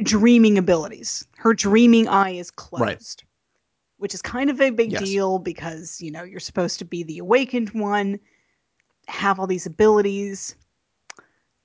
dreaming 0.04 0.58
abilities. 0.58 1.28
Her 1.38 1.54
dreaming 1.54 2.08
eye 2.08 2.32
is 2.32 2.52
closed. 2.52 2.82
Right. 2.84 3.24
Which 3.98 4.14
is 4.14 4.22
kind 4.22 4.50
of 4.50 4.60
a 4.62 4.70
big 4.72 4.92
Yes. 4.92 5.04
deal 5.04 5.40
because, 5.40 6.02
you 6.02 6.12
know, 6.12 6.24
you're 6.24 6.40
supposed 6.40 6.80
to 6.80 6.86
be 6.86 7.04
the 7.04 7.20
awakened 7.20 7.70
one, 7.70 8.20
have 9.08 9.40
all 9.40 9.48
these 9.48 9.66
abilities. 9.66 10.56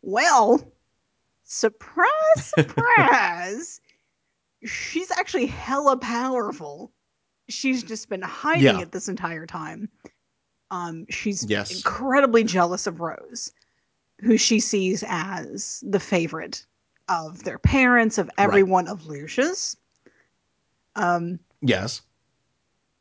Well, 0.03 0.61
surprise, 1.45 2.09
surprise. 2.37 3.81
she's 4.65 5.11
actually 5.11 5.47
hella 5.47 5.97
powerful. 5.97 6.93
She's 7.49 7.83
just 7.83 8.09
been 8.09 8.23
hiding 8.23 8.63
Yeah. 8.63 8.81
it 8.83 8.93
this 8.93 9.09
entire 9.09 9.47
time. 9.47 9.89
Um, 10.71 11.07
she's 11.11 11.45
Yes. 11.49 11.71
incredibly 11.75 12.45
jealous 12.45 12.87
of 12.87 13.01
Rose, 13.01 13.53
who 14.21 14.37
she 14.37 14.61
sees 14.61 15.03
as 15.09 15.83
the 15.87 16.01
favorite 16.01 16.65
of 17.09 17.43
their 17.45 17.59
parents, 17.59 18.19
of 18.19 18.31
everyone 18.39 18.87
of 18.87 19.07
Lucius. 19.07 19.77
Um, 20.97 21.39
Yes. 21.63 22.03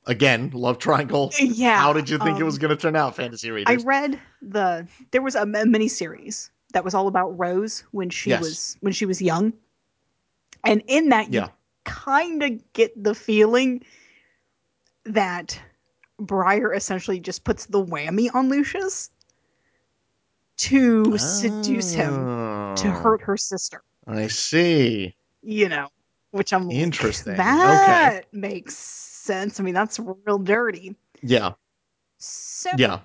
Again, 0.05 0.49
love 0.53 0.79
triangle. 0.79 1.31
yeah. 1.39 1.77
How 1.79 1.93
did 1.93 2.09
you 2.09 2.17
think 2.17 2.37
it 2.39 2.41
um, 2.41 2.45
was 2.45 2.57
going 2.57 2.69
to 2.75 2.81
turn 2.81 2.95
out, 2.95 3.15
fantasy 3.15 3.51
readers? 3.51 3.83
I 3.83 3.85
read 3.85 4.19
the 4.41 4.87
there 5.11 5.21
was 5.21 5.35
a, 5.35 5.43
a 5.43 5.65
mini 5.65 5.87
series 5.87 6.49
that 6.73 6.83
was 6.83 6.95
all 6.95 7.07
about 7.07 7.37
Rose 7.37 7.83
when 7.91 8.09
she 8.09 8.31
Yes. 8.31 8.41
was 8.41 8.77
when 8.79 8.93
she 8.93 9.05
was 9.05 9.21
young, 9.21 9.53
and 10.63 10.81
in 10.87 11.09
that 11.09 11.27
you 11.31 11.41
yeah. 11.41 11.49
kind 11.83 12.41
of 12.41 12.73
get 12.73 13.03
the 13.03 13.13
feeling 13.13 13.83
that 15.05 15.59
Briar 16.19 16.73
essentially 16.73 17.19
just 17.19 17.43
puts 17.43 17.65
the 17.65 17.83
whammy 17.83 18.33
on 18.33 18.49
Lucius 18.49 19.09
to 20.57 21.17
seduce 21.17 21.93
him 21.93 22.25
to 22.75 22.87
Oh, 22.87 22.91
hurt 22.91 23.21
her 23.21 23.37
sister. 23.37 23.81
I 24.07 24.27
see. 24.27 25.15
You 25.41 25.69
know, 25.69 25.87
which 26.31 26.51
I'm 26.53 26.67
like, 26.67 26.75
Interesting. 26.77 27.35
That 27.37 28.23
makes 28.33 28.75
sense. 28.77 29.59
I 29.59 29.63
mean, 29.63 29.73
that's 29.73 29.99
real 29.99 30.37
dirty. 30.39 30.95
Yeah. 31.21 31.53
So 32.17 32.71
Yeah. 32.77 32.99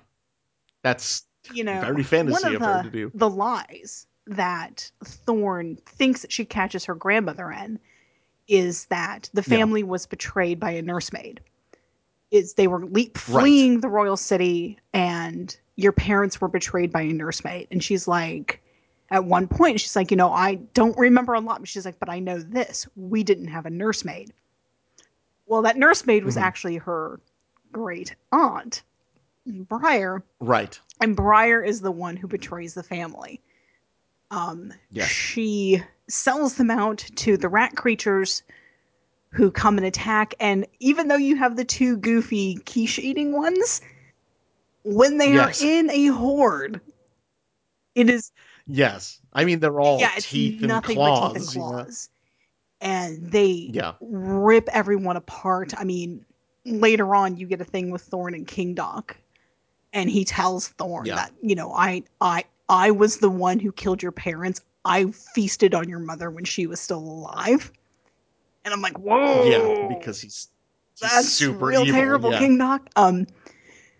That's 0.83 1.23
you 1.51 1.63
know, 1.63 1.79
very 1.81 2.03
fantasy 2.03 2.49
of 2.55 2.61
of 2.61 2.67
her 2.67 2.83
to 2.83 2.89
do. 2.89 3.11
the 3.13 3.29
lies 3.29 4.07
that 4.27 4.89
Thorn 5.03 5.77
thinks 5.85 6.21
that 6.23 6.31
she 6.31 6.43
catches 6.43 6.83
her 6.85 6.95
grandmother 6.95 7.51
in 7.51 7.79
is 8.47 8.85
that 8.85 9.29
the 9.33 9.41
Yeah. 9.47 9.57
family 9.57 9.83
was 9.83 10.05
betrayed 10.05 10.59
by 10.59 10.71
a 10.71 10.81
nursemaid. 10.81 11.39
Is 12.35 12.53
they 12.53 12.67
were 12.67 12.81
le- 12.85 12.89
Right. 12.91 13.17
fleeing 13.17 13.79
the 13.79 13.87
royal 13.89 14.17
city 14.17 14.77
and 14.93 15.55
your 15.77 15.91
parents 15.91 16.39
were 16.41 16.47
betrayed 16.47 16.91
by 16.91 17.01
a 17.01 17.13
nursemaid. 17.13 17.67
And 17.71 17.83
she's 17.83 18.07
like, 18.07 18.61
at 19.09 19.25
one 19.25 19.47
point, 19.47 19.79
she's 19.79 19.95
like, 19.95 20.11
you 20.11 20.17
know, 20.17 20.31
I 20.31 20.55
don't 20.73 20.97
remember 20.97 21.33
a 21.33 21.39
lot, 21.39 21.59
but 21.59 21.69
she's 21.69 21.85
like, 21.85 21.99
but 21.99 22.09
I 22.09 22.19
know 22.19 22.39
this: 22.39 22.87
we 22.95 23.23
didn't 23.23 23.47
have 23.47 23.65
a 23.65 23.69
nursemaid. 23.69 24.33
Well, 25.45 25.61
that 25.61 25.77
nursemaid 25.77 26.25
was 26.25 26.35
Mhm. 26.35 26.41
actually 26.41 26.77
her 26.77 27.19
great 27.71 28.15
aunt, 28.31 28.83
Briar, 29.45 30.23
Right. 30.39 30.79
and 31.01 31.15
Briar 31.15 31.61
is 31.63 31.81
the 31.81 31.91
one 31.91 32.17
who 32.17 32.27
betrays 32.27 32.73
the 32.73 32.83
family. 32.83 33.39
Um, 34.31 34.73
Yes. 34.89 35.07
She 35.07 35.83
sells 36.07 36.55
them 36.55 36.71
out 36.71 36.97
to 37.15 37.37
the 37.37 37.47
rat 37.49 37.75
creatures 37.75 38.43
who 39.35 39.51
come 39.51 39.77
and 39.77 39.85
attack. 39.85 40.33
And 40.39 40.65
even 40.79 41.07
though 41.07 41.17
you 41.17 41.35
have 41.35 41.55
the 41.57 41.65
two 41.65 41.97
goofy 41.97 42.55
quiche 42.55 42.99
eating 42.99 43.33
ones, 43.33 43.81
when 44.83 45.17
they 45.17 45.33
Yes. 45.33 45.61
are 45.61 45.67
in 45.67 45.89
a 45.91 46.07
horde, 46.07 46.79
it 47.95 48.09
is 48.09 48.31
Yes. 48.65 49.19
I 49.33 49.45
mean, 49.45 49.59
they're 49.59 49.79
all 49.79 49.99
yeah, 49.99 50.11
teeth 50.17 50.63
and 50.63 50.81
claws. 50.83 51.43
teeth 51.43 51.55
and 51.55 51.55
you 51.55 51.71
know? 51.71 51.87
And 52.81 53.31
they 53.31 53.69
Yeah. 53.73 53.93
rip 53.99 54.69
everyone 54.71 55.17
apart. 55.17 55.73
I 55.77 55.83
mean, 55.83 56.25
later 56.65 57.13
on 57.13 57.35
you 57.37 57.47
get 57.47 57.61
a 57.61 57.65
thing 57.65 57.91
with 57.91 58.01
Thorn 58.01 58.33
and 58.33 58.47
Kingdok, 58.47 59.15
and 59.93 60.09
he 60.09 60.23
tells 60.23 60.69
Thorn 60.69 61.07
Yeah. 61.07 61.15
that, 61.15 61.33
you 61.41 61.55
know, 61.55 61.71
I 61.73 62.03
I 62.21 62.45
I 62.69 62.91
was 62.91 63.17
the 63.17 63.29
one 63.29 63.59
who 63.59 63.71
killed 63.71 64.01
your 64.01 64.11
parents. 64.11 64.61
I 64.85 65.05
feasted 65.11 65.73
on 65.73 65.89
your 65.89 65.99
mother 65.99 66.29
when 66.29 66.45
she 66.45 66.67
was 66.67 66.79
still 66.79 66.99
alive. 66.99 67.71
And 68.65 68.73
I'm 68.73 68.81
like, 68.81 68.97
whoa. 68.97 69.45
Yeah, 69.45 69.87
because 69.87 70.19
he's, 70.19 70.49
he's 70.99 71.09
that's 71.09 71.29
super 71.29 71.67
real 71.67 71.83
evil. 71.83 71.93
terrible, 72.01 72.31
yeah. 72.31 72.39
King 72.39 72.57
Doc. 72.57 72.89
Um, 72.95 73.27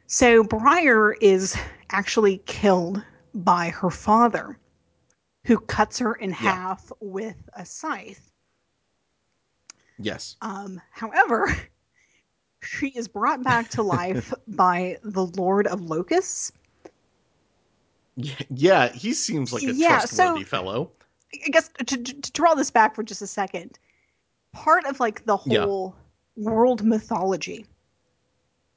so 0.07 0.43
Briar 0.43 1.13
is 1.13 1.55
actually 1.91 2.39
killed 2.45 3.01
by 3.35 3.69
her 3.69 3.91
father, 3.91 4.57
who 5.45 5.59
cuts 5.59 5.99
her 5.99 6.15
in 6.15 6.31
half 6.31 6.91
with 6.99 7.35
a 7.55 7.65
scythe. 7.65 8.31
Yes. 9.99 10.35
Um, 10.41 10.81
however, 10.91 11.55
she 12.61 12.87
is 12.89 13.07
brought 13.07 13.43
back 13.43 13.69
to 13.69 13.83
life 13.83 14.33
by 14.47 14.97
the 15.03 15.27
Lord 15.27 15.67
of 15.67 15.81
Locusts. 15.81 16.51
Yeah, 18.17 18.33
yeah, 18.49 18.91
he 18.93 19.13
seems 19.13 19.53
like 19.53 19.63
a 19.63 19.73
Yeah, 19.73 19.99
so- 19.99 20.15
trustworthy 20.15 20.43
fellow. 20.45 20.91
I 21.45 21.49
guess 21.49 21.69
to, 21.85 21.97
to 21.97 22.31
draw 22.31 22.55
this 22.55 22.71
back 22.71 22.95
for 22.95 23.03
just 23.03 23.21
a 23.21 23.27
second, 23.27 23.77
part 24.55 24.85
of 24.85 24.99
like 24.99 25.25
the 25.25 25.37
Yeah. 25.45 25.59
whole 25.65 25.95
world 26.37 26.83
mythology 26.83 27.65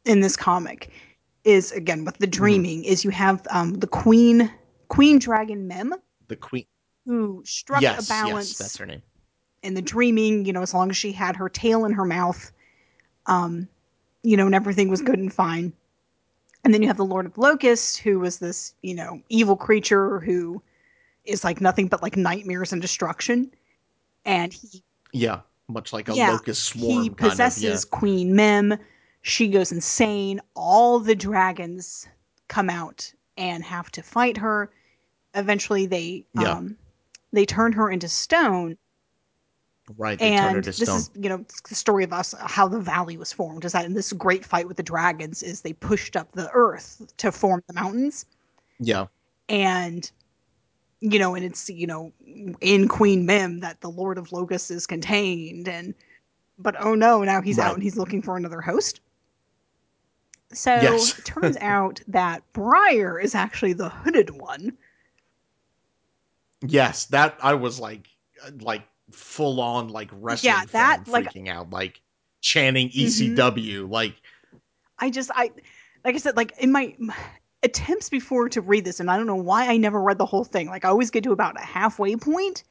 in 0.05 0.21
this 0.21 0.37
comic 0.37 0.91
is 1.45 1.73
again 1.73 2.05
with 2.05 2.19
the 2.19 2.27
Mm-hmm. 2.39 2.39
dreaming 2.39 2.85
is 2.85 3.05
you 3.05 3.11
have 3.11 3.47
um, 3.51 3.75
the 3.75 3.87
queen 3.87 4.51
queen 4.89 5.19
dragon 5.19 5.67
Mem 5.69 5.95
The 6.29 6.37
queen. 6.37 6.67
who 7.07 7.43
struck 7.45 7.83
yes, 7.83 7.99
a 7.99 8.03
balance 8.03 8.55
yes, 8.55 8.59
that's 8.59 8.77
her 8.79 8.87
name. 8.87 9.03
in 9.63 9.75
the 9.75 9.83
dreaming, 9.83 10.45
you 10.45 10.53
know, 10.53 10.63
as 10.63 10.75
long 10.75 10.91
as 10.91 10.97
she 10.97 11.13
had 11.13 11.37
her 11.37 11.49
tail 11.49 11.85
in 11.85 11.93
her 11.93 12.05
mouth, 12.05 12.53
um, 13.27 13.69
you 14.23 14.37
know, 14.37 14.47
and 14.47 14.55
everything 14.55 14.89
was 14.89 15.03
good 15.03 15.19
and 15.19 15.33
fine. 15.33 15.73
And 16.65 16.75
then 16.75 16.83
you 16.83 16.89
have 16.89 16.97
the 16.97 17.05
Lord 17.05 17.27
of 17.27 17.39
Locusts, 17.39 17.97
who 17.97 18.21
was 18.21 18.39
this, 18.39 18.75
you 18.83 18.95
know, 18.95 19.23
evil 19.29 19.57
creature 19.57 20.21
who 20.21 20.63
is 21.25 21.45
like 21.45 21.61
nothing 21.61 21.89
but 21.89 22.03
like 22.03 22.17
nightmares 22.17 22.73
and 22.73 22.83
destruction. 22.83 23.51
And 24.25 24.53
he 24.53 24.85
Yeah, 25.13 25.43
much 25.69 25.93
like 25.93 26.09
a 26.09 26.15
Yeah, 26.15 26.33
locust 26.33 26.65
swarm. 26.65 27.03
he 27.03 27.11
possesses 27.11 27.85
Queen 27.85 28.35
Mem. 28.35 28.79
She 29.23 29.49
goes 29.49 29.73
insane. 29.73 30.41
All 30.55 30.99
the 30.99 31.15
dragons 31.15 32.09
come 32.49 32.71
out 32.71 33.13
and 33.37 33.63
have 33.65 33.91
to 33.93 34.03
fight 34.03 34.37
her. 34.39 34.71
Eventually, 35.35 35.87
they 35.87 36.25
Yeah. 36.35 36.53
um, 36.53 36.77
they 37.33 37.45
turn 37.45 37.73
her 37.73 37.91
into 37.91 38.09
stone, 38.09 38.79
right. 39.97 40.19
They 40.19 40.31
turn 40.37 40.51
her 40.53 40.57
and 40.57 40.65
this 40.65 40.77
stone. 40.77 40.97
is 40.97 41.11
you 41.15 41.29
know 41.29 41.45
the 41.69 41.75
story 41.75 42.05
of 42.05 42.13
us 42.13 42.35
how 42.41 42.67
the 42.69 42.81
valley 42.81 43.17
was 43.19 43.33
formed 43.33 43.65
is 43.65 43.73
that 43.73 43.85
in 43.85 43.93
this 43.93 44.13
great 44.15 44.45
fight 44.45 44.67
with 44.67 44.77
the 44.79 44.83
dragons 44.83 45.43
is 45.43 45.61
they 45.61 45.75
pushed 45.75 46.17
up 46.17 46.33
the 46.33 46.51
earth 46.53 47.13
to 47.19 47.31
form 47.31 47.63
the 47.67 47.75
mountains 47.75 48.25
Yeah, 48.81 49.07
and 49.49 50.11
you 51.01 51.19
know 51.19 51.35
and 51.35 51.45
it's 51.45 51.69
you 51.71 51.87
know 51.87 52.13
in 52.61 52.89
queen 52.89 53.25
mem 53.25 53.61
that 53.61 53.81
the 53.81 53.89
lord 53.91 54.19
of 54.19 54.33
locust 54.33 54.71
is 54.71 54.87
contained 54.87 55.69
and 55.69 55.95
but 56.59 56.75
oh 56.81 56.95
no 56.95 57.23
now 57.23 57.41
he's 57.41 57.59
Right. 57.59 57.67
out 57.69 57.75
and 57.75 57.83
he's 57.83 57.97
looking 57.97 58.21
for 58.23 58.37
another 58.37 58.61
host 58.61 59.01
so 60.53 60.75
Yes. 60.75 61.19
it 61.19 61.25
turns 61.25 61.57
out 61.61 62.01
that 62.09 62.43
briar 62.53 63.19
is 63.21 63.35
actually 63.35 63.75
the 63.75 63.89
hooded 63.89 64.31
one 64.31 64.77
yes. 66.63 67.05
That 67.07 67.39
I 67.43 67.55
was 67.55 67.79
like, 67.79 68.09
uh, 68.45 68.51
like 68.61 68.83
full 69.13 69.61
on 69.61 69.89
like 69.89 70.11
wrestling 70.13 70.53
Yeah, 70.55 70.65
that, 70.73 71.07
like- 71.07 71.33
freaking 71.33 71.49
out, 71.49 71.71
like 71.71 72.01
chanting. 72.41 72.89
ECW, 72.91 73.89
like 73.89 74.15
I 74.99 75.11
just 75.11 75.31
I 75.35 75.53
like 76.05 76.15
I 76.15 76.19
said 76.19 76.37
like 76.37 76.53
in 76.59 76.73
my 76.73 76.97
attempts 77.69 78.09
before 78.09 78.49
to 78.49 78.61
read 78.61 78.85
this 78.85 79.01
and 79.01 79.11
I 79.11 79.17
don't 79.17 79.27
know 79.27 79.37
why 79.37 79.69
I 79.69 79.77
never 79.77 80.01
read 80.01 80.19
the 80.19 80.27
whole 80.27 80.45
thing. 80.45 80.69
Like 80.69 80.85
I 80.85 80.89
always 80.89 81.11
get 81.11 81.25
to 81.25 81.33
about 81.33 81.61
a 81.61 81.65
halfway 81.65 82.17
point 82.17 82.65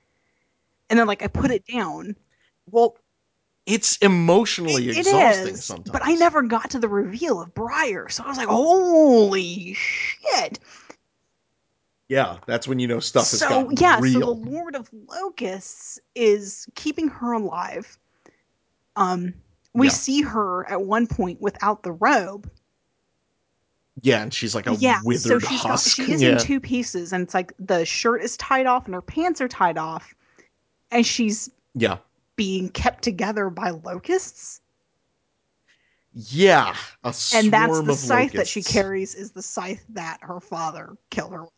and 0.89 0.97
then 0.99 1.07
like 1.07 1.21
I 1.23 1.27
put 1.27 1.51
it 1.51 1.63
down. 1.67 2.15
well, 2.69 2.97
it's 3.65 3.97
emotionally 3.97 4.89
It- 4.89 4.95
it 4.95 4.99
exhausting 4.99 5.53
is, 5.55 5.65
sometimes. 5.65 5.91
But 5.91 6.01
I 6.05 6.13
never 6.15 6.41
got 6.41 6.69
to 6.71 6.79
the 6.79 6.87
reveal 6.89 7.41
of 7.41 7.53
Briar. 7.53 8.07
So 8.09 8.23
I 8.23 8.27
was 8.29 8.37
like, 8.37 8.47
"Holy 8.47 9.73
shit." 9.73 10.59
Yeah, 12.09 12.37
that's 12.47 12.67
when 12.67 12.79
you 12.79 12.87
know 12.87 12.99
stuff 13.01 13.29
has 13.31 13.39
so 13.41 13.69
yeah, 13.71 13.99
real. 13.99 14.13
so 14.13 14.19
the 14.33 14.49
Lord 14.51 14.75
of 14.75 14.89
Locusts 14.93 15.99
is 16.15 16.65
keeping 16.75 17.09
her 17.09 17.33
alive. 17.33 17.97
Um 18.95 19.33
We 19.73 19.87
Yeah. 19.87 19.93
see 19.93 20.21
her 20.21 20.67
at 20.69 20.81
one 20.83 21.05
point 21.05 21.41
without 21.41 21.83
the 21.83 21.91
robe. 21.91 22.49
Yeah, 24.01 24.21
and 24.21 24.33
she's 24.33 24.53
like 24.53 24.67
a 24.67 24.75
yeah, 24.75 24.99
withered 25.03 25.41
so 25.41 25.47
she's 25.47 25.63
got, 25.63 25.79
she 25.79 26.11
is 26.11 26.21
yeah. 26.21 26.33
in 26.33 26.37
two 26.37 26.59
pieces, 26.59 27.13
and 27.13 27.23
it's 27.23 27.33
like 27.33 27.53
the 27.59 27.83
shirt 27.85 28.21
is 28.21 28.37
tied 28.37 28.67
off 28.67 28.85
and 28.85 28.93
her 28.93 29.01
pants 29.01 29.41
are 29.41 29.47
tied 29.47 29.77
off, 29.77 30.13
and 30.91 31.05
she's 31.05 31.49
yeah. 31.73 31.97
being 32.35 32.69
kept 32.69 33.03
together 33.03 33.49
by 33.49 33.71
locusts. 33.71 34.61
Yeah. 36.17 36.75
A 37.03 37.13
swarm 37.13 37.45
and 37.45 37.53
that's 37.53 37.81
the 37.81 37.95
scythe 37.95 38.33
that 38.33 38.47
she 38.47 38.63
carries 38.63 39.13
is 39.13 39.31
the 39.31 39.43
scythe 39.43 39.85
that 39.89 40.17
her 40.21 40.39
father 40.39 40.97
killed 41.11 41.33
her 41.33 41.43
with. 41.43 41.51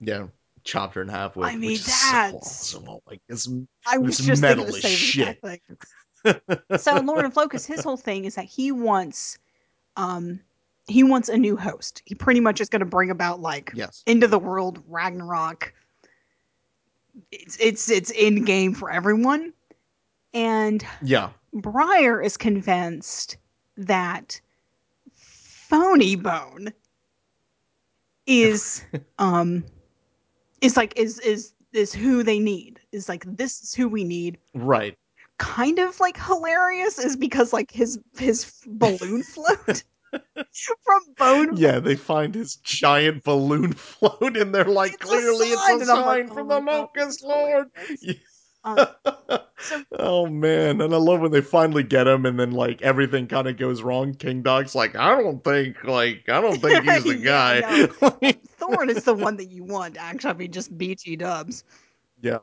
Yeah. 0.00 0.26
Chopped 0.62 0.94
her 0.94 1.02
in 1.02 1.08
half 1.08 1.34
with. 1.34 1.48
I 1.48 1.56
mean, 1.56 1.72
is 1.72 1.84
so 1.84 2.12
that's- 2.12 2.34
awesome. 2.34 3.00
Like, 3.04 3.20
it's, 3.28 3.48
I 3.84 3.98
was 3.98 4.20
It's 4.20 4.28
just 4.28 4.42
metal 4.42 4.64
as 4.66 4.84
shit. 4.84 5.40
so 6.78 7.00
Lord 7.00 7.24
of 7.24 7.36
Locust, 7.36 7.66
his 7.66 7.82
whole 7.82 7.96
thing 7.96 8.26
is 8.26 8.36
that 8.36 8.44
he 8.44 8.70
wants, 8.70 9.38
um, 9.96 10.38
he 10.86 11.02
wants 11.02 11.28
a 11.28 11.36
new 11.36 11.56
host. 11.56 12.02
He 12.04 12.14
pretty 12.14 12.40
much 12.40 12.60
is 12.60 12.68
going 12.68 12.80
to 12.80 12.86
bring 12.86 13.10
about 13.10 13.40
like 13.40 13.72
yes. 13.74 14.02
end 14.06 14.24
of 14.24 14.30
the 14.30 14.38
world 14.38 14.82
Ragnarok. 14.88 15.72
It's 17.30 17.56
it's 17.60 17.90
it's 17.90 18.10
in 18.10 18.44
game 18.44 18.74
for 18.74 18.90
everyone, 18.90 19.52
and 20.32 20.84
Yeah. 21.02 21.30
Briar 21.52 22.22
is 22.22 22.36
convinced 22.36 23.36
that 23.76 24.40
Phoney 25.14 26.16
Bone 26.16 26.72
is 28.26 28.82
um 29.18 29.64
is 30.60 30.76
like 30.76 30.94
is 30.96 31.18
is 31.20 31.52
is 31.72 31.92
who 31.92 32.22
they 32.22 32.38
need. 32.38 32.80
Is 32.92 33.08
like 33.08 33.24
this 33.36 33.62
is 33.62 33.74
who 33.74 33.88
we 33.88 34.04
need. 34.04 34.38
Right. 34.54 34.96
Kind 35.38 35.78
of 35.78 35.98
like 36.00 36.18
hilarious 36.18 36.98
is 36.98 37.16
because 37.16 37.52
like 37.52 37.70
his 37.70 37.98
his 38.16 38.62
balloon 38.66 39.22
float 39.34 39.82
from 40.84 41.14
Bone 41.18 41.54
Yeah, 41.54 41.78
they 41.80 41.96
find 41.96 42.34
his 42.34 42.56
giant 42.56 43.24
balloon 43.24 43.72
float 43.74 44.36
and 44.36 44.54
they're 44.54 44.64
like, 44.64 44.98
It's 45.00 45.00
clearly 45.00 45.52
sign, 45.52 45.52
it's 45.52 45.68
a 45.68 45.80
I'm 45.90 46.04
like, 46.04 46.20
sign 46.20 46.30
oh 46.30 46.44
from 46.44 46.48
the 46.48 46.58
God, 46.70 46.88
Locust 46.98 47.22
it's 47.22 47.22
Lord. 47.22 47.68
hilarious. 47.74 48.52
Um, 48.64 48.86
so 49.60 49.84
oh 49.98 50.26
man, 50.26 50.80
and 50.80 50.94
I 50.94 50.96
love 50.98 51.20
when 51.20 51.32
they 51.32 51.40
finally 51.40 51.82
get 51.82 52.06
him, 52.06 52.26
and 52.26 52.38
then 52.38 52.52
like 52.52 52.82
everything 52.82 53.26
kind 53.26 53.48
of 53.48 53.56
goes 53.56 53.82
wrong. 53.82 54.14
Kingdok's 54.14 54.74
like, 54.74 54.96
I 54.96 55.20
don't 55.20 55.42
think, 55.44 55.84
like, 55.84 56.28
I 56.28 56.40
don't 56.40 56.60
think 56.62 56.82
he's 56.82 57.04
the 57.06 57.16
Yeah, 57.48 57.86
guy. 57.86 57.88
Thorn 58.58 58.90
is 58.90 59.04
the 59.04 59.14
one 59.14 59.36
that 59.36 59.50
you 59.50 59.64
want, 59.64 59.96
actually. 59.98 60.30
I 60.30 60.34
mean, 60.34 60.52
just 60.52 60.76
BT 60.76 61.16
dubs. 61.16 61.64
Yeah. 62.20 62.38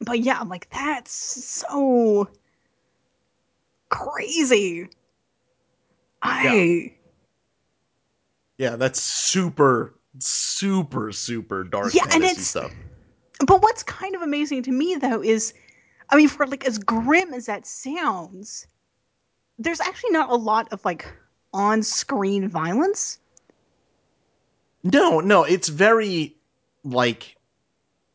But 0.00 0.20
yeah, 0.20 0.38
I'm 0.38 0.48
like, 0.48 0.68
that's 0.70 1.12
so 1.12 2.28
crazy. 3.90 4.88
I 6.22 6.94
yeah, 8.58 8.76
that's 8.76 9.00
super, 9.00 9.94
super, 10.18 11.10
super 11.12 11.64
dark 11.64 11.94
Yeah, 11.94 12.04
and 12.12 12.22
it's- 12.22 12.46
stuff. 12.46 12.70
but 13.46 13.60
what's 13.62 13.82
kind 13.82 14.14
of 14.14 14.22
amazing 14.22 14.62
to 14.64 14.70
me 14.72 14.94
though 14.96 15.22
is 15.22 15.52
I 16.10 16.16
mean, 16.16 16.28
for 16.28 16.46
like 16.46 16.66
as 16.66 16.78
grim 16.78 17.32
as 17.32 17.46
that 17.46 17.66
sounds, 17.66 18.66
there's 19.58 19.80
actually 19.80 20.10
not 20.10 20.30
a 20.30 20.34
lot 20.36 20.68
of 20.72 20.84
like 20.84 21.06
on-screen 21.54 22.48
violence. 22.48 23.18
No, 24.84 25.20
no, 25.20 25.44
it's 25.44 25.68
very 25.68 26.36
like 26.84 27.36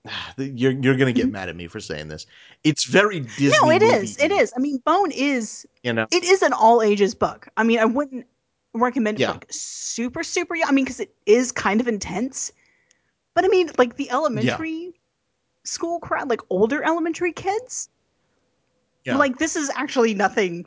you're 0.38 0.72
you're 0.72 0.96
gonna 0.96 1.14
get 1.14 1.28
Mhm. 1.28 1.32
mad 1.32 1.50
at 1.50 1.56
me 1.56 1.68
for 1.68 1.80
saying 1.80 2.08
this. 2.08 2.26
It's 2.64 2.84
very 2.86 3.22
Disney. 3.22 3.50
no, 3.62 3.70
it 3.72 3.82
is. 3.84 4.18
It 4.18 4.32
is. 4.32 4.54
I 4.56 4.60
mean, 4.60 4.78
Bone 4.86 5.12
is 5.12 5.66
You 5.84 5.94
know. 5.94 6.08
it 6.12 6.24
is 6.24 6.42
an 6.42 6.54
all 6.54 6.82
ages 6.82 7.14
book. 7.16 7.48
I 7.58 7.64
mean, 7.64 7.80
I 7.80 7.86
wouldn't 7.86 8.26
recommend 8.74 9.18
it 9.18 9.22
Yeah. 9.22 9.28
for 9.28 9.34
like 9.34 9.48
super 9.52 10.24
super 10.24 10.56
young. 10.56 10.70
I 10.70 10.72
mean, 10.72 10.86
because 10.86 11.00
it 11.00 11.14
is 11.26 11.52
kind 11.52 11.82
of 11.82 11.88
intense. 11.88 12.52
But 13.34 13.46
I 13.46 13.50
mean, 13.50 13.70
like 13.78 13.96
the 13.98 14.10
elementary 14.10 14.94
school 15.64 16.00
crowd, 16.00 16.30
like 16.30 16.42
older 16.50 16.84
elementary 16.84 17.34
kids, 17.34 17.90
Yeah. 19.06 19.18
like 19.18 19.38
this 19.38 19.56
is 19.56 19.70
actually 19.76 20.14
nothing. 20.14 20.66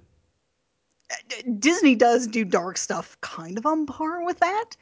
Disney 1.59 1.97
does 1.97 2.27
do 2.29 2.45
dark 2.45 2.77
stuff, 2.79 3.17
kind 3.21 3.59
of 3.59 3.67
on 3.67 3.87
par 3.87 4.25
with 4.25 4.39
that. 4.41 4.77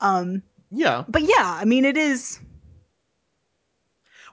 Um, 0.00 0.42
Yeah. 0.70 1.04
but 1.08 1.22
yeah, 1.22 1.58
I 1.60 1.64
mean, 1.64 1.84
it 1.84 1.96
is. 1.96 2.38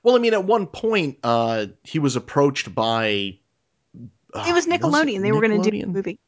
Well, 0.04 0.16
I 0.16 0.20
mean, 0.20 0.34
at 0.34 0.46
one 0.46 0.68
point, 0.68 1.20
uh, 1.24 1.68
he 1.84 2.00
was 2.00 2.16
approached 2.16 2.74
by. 2.74 3.38
uh, 4.34 4.48
It 4.48 4.54
was 4.54 4.66
Nickelodeon. 4.68 5.22
They 5.22 5.32
were 5.32 5.42
going 5.42 5.62
to 5.62 5.72
do 5.72 5.84
a 5.84 5.88
movie. 5.88 6.20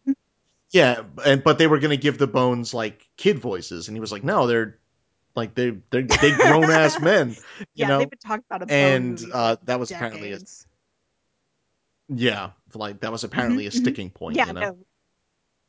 Yeah, 0.71 1.03
and 1.23 1.43
but 1.43 1.57
they 1.59 1.67
were 1.67 1.79
going 1.79 1.91
to 1.91 1.97
give 1.97 2.17
the 2.17 2.27
bones 2.27 2.73
like 2.73 3.07
kid 3.17 3.39
voices, 3.39 3.87
and 3.87 3.95
he 3.95 4.01
was 4.01 4.11
like, 4.11 4.23
"No, 4.23 4.47
they're 4.47 4.79
like 5.35 5.55
they 5.55 5.71
they're 5.91 6.03
they 6.03 6.31
grown 6.31 6.71
ass 6.71 6.99
men." 6.99 7.37
You 7.75 7.85
yeah, 7.85 7.87
know, 7.87 7.99
they've 7.99 8.09
been 8.09 8.19
talking 8.19 8.45
about 8.49 8.63
a 8.63 8.65
Bone 8.65 9.17
and 9.17 9.19
uh, 9.31 9.57
that 9.65 9.79
was 9.79 9.91
apparently 9.91 10.33
a, 10.33 10.39
yeah, 12.09 12.51
like 12.73 12.99
that 13.01 13.11
was 13.11 13.23
apparently 13.23 13.65
Mhm, 13.65 13.67
a 13.67 13.71
mhm. 13.71 13.77
sticking 13.77 14.09
point. 14.09 14.35
Yeah, 14.35 14.45
you 14.45 14.53
know, 14.53 14.61
no, 14.61 14.77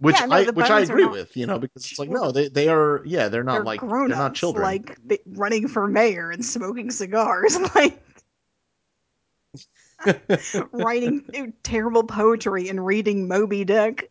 which 0.04 0.20
Yeah, 0.20 0.26
no, 0.26 0.36
I 0.36 0.44
which 0.50 0.70
I 0.70 0.80
agree 0.80 1.02
not 1.04 1.12
with. 1.12 1.36
You 1.36 1.46
know, 1.46 1.58
because 1.58 1.86
it's 1.86 1.98
like 1.98 2.10
no, 2.10 2.30
they 2.30 2.48
they 2.48 2.68
are 2.68 3.02
yeah, 3.06 3.28
they're 3.28 3.42
not 3.42 3.54
they're 3.54 3.64
like 3.64 3.80
grown 3.80 4.08
they're 4.10 4.18
not 4.18 4.34
children. 4.34 4.62
like 4.62 4.98
they, 5.04 5.18
running 5.26 5.66
for 5.66 5.88
mayor 5.88 6.30
and 6.30 6.44
smoking 6.44 6.90
cigars, 6.90 7.58
like 7.74 8.00
writing 10.72 11.24
uh, 11.34 11.46
terrible 11.62 12.04
poetry 12.04 12.68
and 12.68 12.84
reading 12.84 13.26
Moby 13.28 13.64
Dick. 13.64 14.10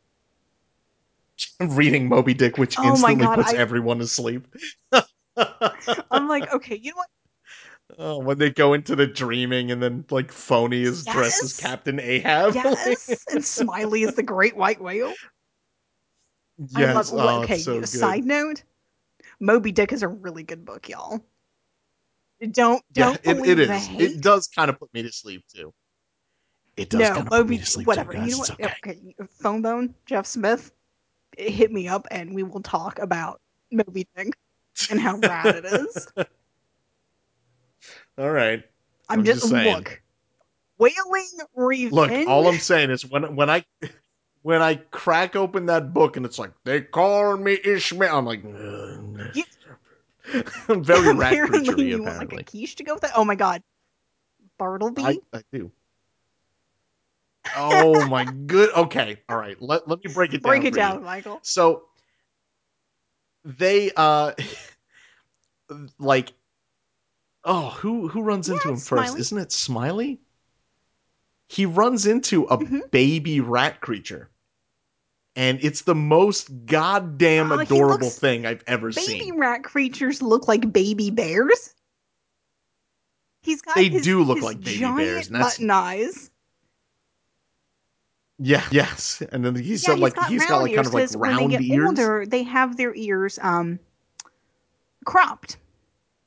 reading 1.59 2.09
Moby 2.09 2.33
Dick, 2.33 2.57
which 2.57 2.77
Oh 2.79 2.87
instantly 2.89 3.25
God, 3.25 3.35
puts 3.35 3.53
I- 3.53 3.57
everyone 3.57 3.99
to 3.99 4.07
sleep. 4.07 4.47
I'm 6.11 6.27
like, 6.27 6.51
okay, 6.53 6.75
you 6.75 6.91
know 6.91 6.97
what? 6.97 7.07
Oh, 7.99 8.17
when 8.19 8.39
they 8.39 8.49
go 8.49 8.73
into 8.73 8.95
the 8.95 9.05
dreaming 9.05 9.69
and 9.69 9.81
then 9.83 10.05
like 10.09 10.31
Phoney 10.31 10.81
is 10.81 11.05
dressed 11.05 11.43
as 11.43 11.59
Captain 11.59 11.99
Ahab. 11.99 12.55
Yes, 12.55 13.25
and 13.31 13.43
Smiley 13.45 14.03
is 14.03 14.15
the 14.15 14.23
great 14.23 14.55
white 14.55 14.81
whale. 14.81 15.13
Yes. 16.57 17.11
I 17.11 17.15
love. 17.15 17.39
oh, 17.39 17.43
okay, 17.43 17.59
so 17.59 17.81
side 17.83 18.25
note: 18.25 18.63
Moby 19.39 19.71
Dick 19.71 19.91
is 19.91 20.03
a 20.03 20.07
really 20.07 20.43
good 20.43 20.65
book, 20.65 20.89
y'all. 20.89 21.23
Don't 22.51 22.83
don't 22.91 23.15
it, 23.23 23.23
believe 23.23 23.59
it 23.59 23.67
the 23.67 23.75
is. 23.75 23.89
It 23.97 24.21
does 24.21 24.47
kind 24.47 24.69
of 24.69 24.79
put 24.79 24.93
me 24.93 25.03
to 25.03 25.11
sleep 25.11 25.45
too. 25.53 25.73
It 26.75 26.89
does 26.89 26.99
no, 26.99 27.07
kind 27.07 27.17
of 27.19 27.25
put 27.25 27.39
Moby, 27.39 27.49
me 27.51 27.57
to 27.59 27.65
sleep 27.65 27.87
whatever. 27.87 28.13
too, 28.13 28.23
you 28.23 28.31
know 28.31 28.39
what? 28.39 28.59
okay. 28.59 29.15
Fone 29.41 29.61
Bone, 29.61 29.93
Jeff 30.05 30.25
Smith, 30.25 30.71
hit 31.37 31.71
me 31.71 31.87
up 31.87 32.07
and 32.11 32.33
we 32.33 32.43
will 32.43 32.61
talk 32.61 32.99
about 32.99 33.39
Moby 33.71 34.07
Dick 34.15 34.33
and 34.89 34.99
how 34.99 35.17
rad 35.17 35.55
it 35.55 35.65
is. 35.65 36.07
All 38.17 38.31
right. 38.31 38.63
I'm, 39.09 39.19
I'm 39.19 39.25
just, 39.25 39.41
just 39.41 39.51
saying. 39.51 39.75
look. 39.75 40.01
Whaling 40.77 41.29
Revenge. 41.55 41.93
Look, 41.93 42.27
all 42.27 42.47
I'm 42.47 42.57
saying 42.57 42.89
is 42.89 43.05
when 43.05 43.35
when 43.35 43.49
I 43.49 43.63
when 44.43 44.61
I 44.61 44.75
crack 44.75 45.35
open 45.35 45.65
that 45.67 45.93
book 45.93 46.17
and 46.17 46.25
it's 46.25 46.37
like 46.39 46.51
they 46.65 46.81
call 46.81 47.37
me 47.37 47.59
Ishmael, 47.63 48.19
I'm 48.19 48.25
like, 48.25 48.43
You- 49.33 49.43
I'm 50.69 50.83
very 50.83 51.11
rat 51.13 51.41
creature 51.41 51.81
you 51.81 52.03
want 52.03 52.17
like 52.19 52.33
a 52.33 52.43
quiche 52.43 52.75
to 52.75 52.83
go 52.83 52.93
with 52.95 53.03
it. 53.03 53.11
Oh 53.15 53.25
my 53.25 53.35
god, 53.35 53.63
Bartleby. 54.59 55.03
I, 55.03 55.19
I 55.33 55.43
do. 55.51 55.71
Oh 57.55 58.03
my 58.03 58.23
good. 58.25 58.71
Okay, 58.73 59.21
all 59.29 59.37
right. 59.37 59.59
Let 59.61 59.87
let 59.87 60.03
me 60.03 60.11
break 60.11 60.33
it 60.33 60.43
down. 60.43 60.51
Break 60.51 60.63
it 60.65 60.71
you. 60.71 60.75
down, 60.75 61.03
Michael. 61.03 61.39
So 61.43 61.83
they 63.43 63.91
uh 63.95 64.31
like 65.99 66.33
oh 67.45 67.69
who 67.69 68.07
who 68.09 68.21
runs 68.21 68.47
Yeah, 68.47 68.55
into 68.55 68.69
him 68.69 68.77
first? 68.77 69.11
Smiley. 69.11 69.19
Isn't 69.21 69.37
it 69.37 69.51
Smiley? 69.51 70.19
He 71.47 71.65
runs 71.65 72.05
into 72.05 72.45
a 72.45 72.57
Mhm. 72.57 72.81
baby 72.91 73.39
rat 73.39 73.79
creature. 73.81 74.29
And 75.35 75.57
it's 75.63 75.81
the 75.81 75.95
most 75.95 76.49
goddamn 76.67 77.51
Oh, 77.51 77.59
adorable 77.59 78.07
looks- 78.07 78.19
thing 78.19 78.45
I've 78.45 78.63
ever 78.67 78.89
Baby 78.89 79.01
seen. 79.01 79.19
Baby 79.19 79.31
rat 79.37 79.63
creatures 79.63 80.21
look 80.21 80.47
like 80.47 80.71
baby 80.71 81.09
bears. 81.09 81.73
He's 83.41 83.61
got 83.61 83.75
They 83.75 83.89
his- 83.89 84.03
do 84.03 84.21
look 84.23 84.41
like 84.41 84.59
baby 84.59 84.77
giant 84.79 84.97
bears, 84.97 85.27
and 85.27 85.35
that's- 85.35 85.55
button 85.55 85.71
eyes. 85.71 86.29
Yeah, 88.39 88.63
yes. 88.71 89.21
And 89.31 89.43
then 89.45 89.55
he's 89.55 89.83
yeah, 89.83 89.89
got 89.89 89.93
he's 89.95 90.01
like 90.03 90.15
got 90.15 90.27
he's 90.29 90.39
round 90.41 90.49
got 90.49 90.61
like 90.63 90.75
kind 90.75 90.87
of 90.87 90.93
like 90.93 91.03
'cause 91.07 91.17
when 91.17 91.35
they 91.35 91.47
get 91.47 91.61
ears. 91.61 91.87
older, 91.87 92.25
they 92.25 92.43
have 92.43 92.77
their 92.77 92.93
ears 92.95 93.39
um 93.41 93.79
cropped 95.05 95.57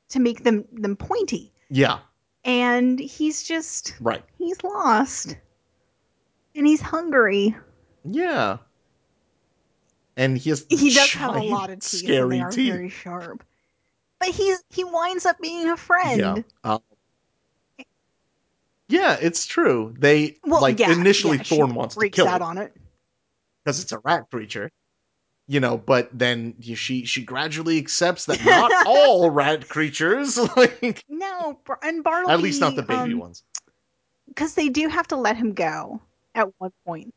to 0.09 0.19
make 0.19 0.43
them 0.43 0.65
them 0.71 0.95
pointy. 0.95 1.53
Yeah, 1.69 1.99
And 2.45 2.97
he's 2.99 3.43
just 3.43 3.93
right. 3.99 4.23
he's 4.37 4.61
lost. 4.63 5.35
And 6.55 6.65
he's 6.65 6.81
hungry. 6.81 7.55
Yeah. 8.05 8.57
And 10.17 10.37
he 10.37 10.49
has 10.49 10.65
He 10.69 10.89
does 10.93 11.11
have 11.13 11.35
a 11.35 11.39
lot 11.43 11.69
of 11.69 11.79
teeth 11.79 12.01
scary 12.01 12.21
and 12.21 12.31
they 12.31 12.39
are 12.41 12.51
teeth. 12.51 12.71
very 12.73 12.89
sharp. 12.89 13.43
But 14.19 14.29
he's 14.29 14.61
he 14.71 14.83
winds 14.83 15.25
up 15.25 15.39
being 15.39 15.69
a 15.69 15.77
friend. 15.77 16.19
Yeah. 16.19 16.35
Uh, 16.63 16.79
Yeah, 18.89 19.17
it's 19.21 19.45
true. 19.45 19.93
They 19.99 20.37
Well, 20.43 20.61
like 20.61 20.79
yeah, 20.79 20.91
initially 20.91 21.37
yeah, 21.37 21.43
Thorn 21.43 21.75
wants 21.75 21.95
to 21.95 22.09
kill 22.09 22.27
out 22.27 22.37
it 22.37 22.41
on 22.41 22.57
it. 22.57 22.73
because 23.63 23.79
it's 23.81 23.91
a 23.91 23.99
rat 23.99 24.25
creature. 24.31 24.71
You 25.49 25.59
know, 25.61 25.77
but 25.77 26.09
then 26.11 26.55
she 26.61 27.05
she 27.05 27.23
gradually 27.23 27.77
accepts 27.77 28.25
that 28.25 28.43
not 28.43 28.71
all 28.87 29.29
rat 29.29 29.69
creatures, 29.69 30.37
like 30.57 31.03
No, 31.07 31.59
and 31.83 32.03
Bartleby. 32.03 32.33
at 32.33 32.41
least 32.41 32.59
not 32.59 32.75
the 32.75 32.81
baby 32.81 33.13
um, 33.13 33.19
ones. 33.19 33.43
because 34.27 34.55
they 34.55 34.67
do 34.67 34.89
have 34.89 35.07
to 35.09 35.15
let 35.15 35.37
him 35.37 35.53
go 35.53 36.01
at 36.35 36.49
one 36.57 36.73
point. 36.85 37.13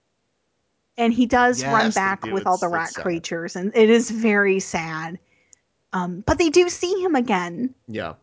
And 1.01 1.13
he 1.13 1.27
does 1.27 1.65
run 1.65 1.87
Yes, 1.87 1.95
they 1.95 2.01
back 2.01 2.23
do. 2.23 2.33
with 2.35 2.47
all 2.47 2.59
the 2.59 2.69
rat 2.69 2.91
sad. 2.91 3.03
creatures, 3.03 3.57
and 3.57 3.73
it 3.75 3.91
is 3.91 4.11
very 4.11 4.61
sad. 4.61 5.19
Um, 5.93 6.23
but 6.27 6.39
they 6.39 6.51
do 6.51 6.69
see 6.69 6.93
him 7.03 7.17
again, 7.17 7.75
Yeah, 7.89 8.15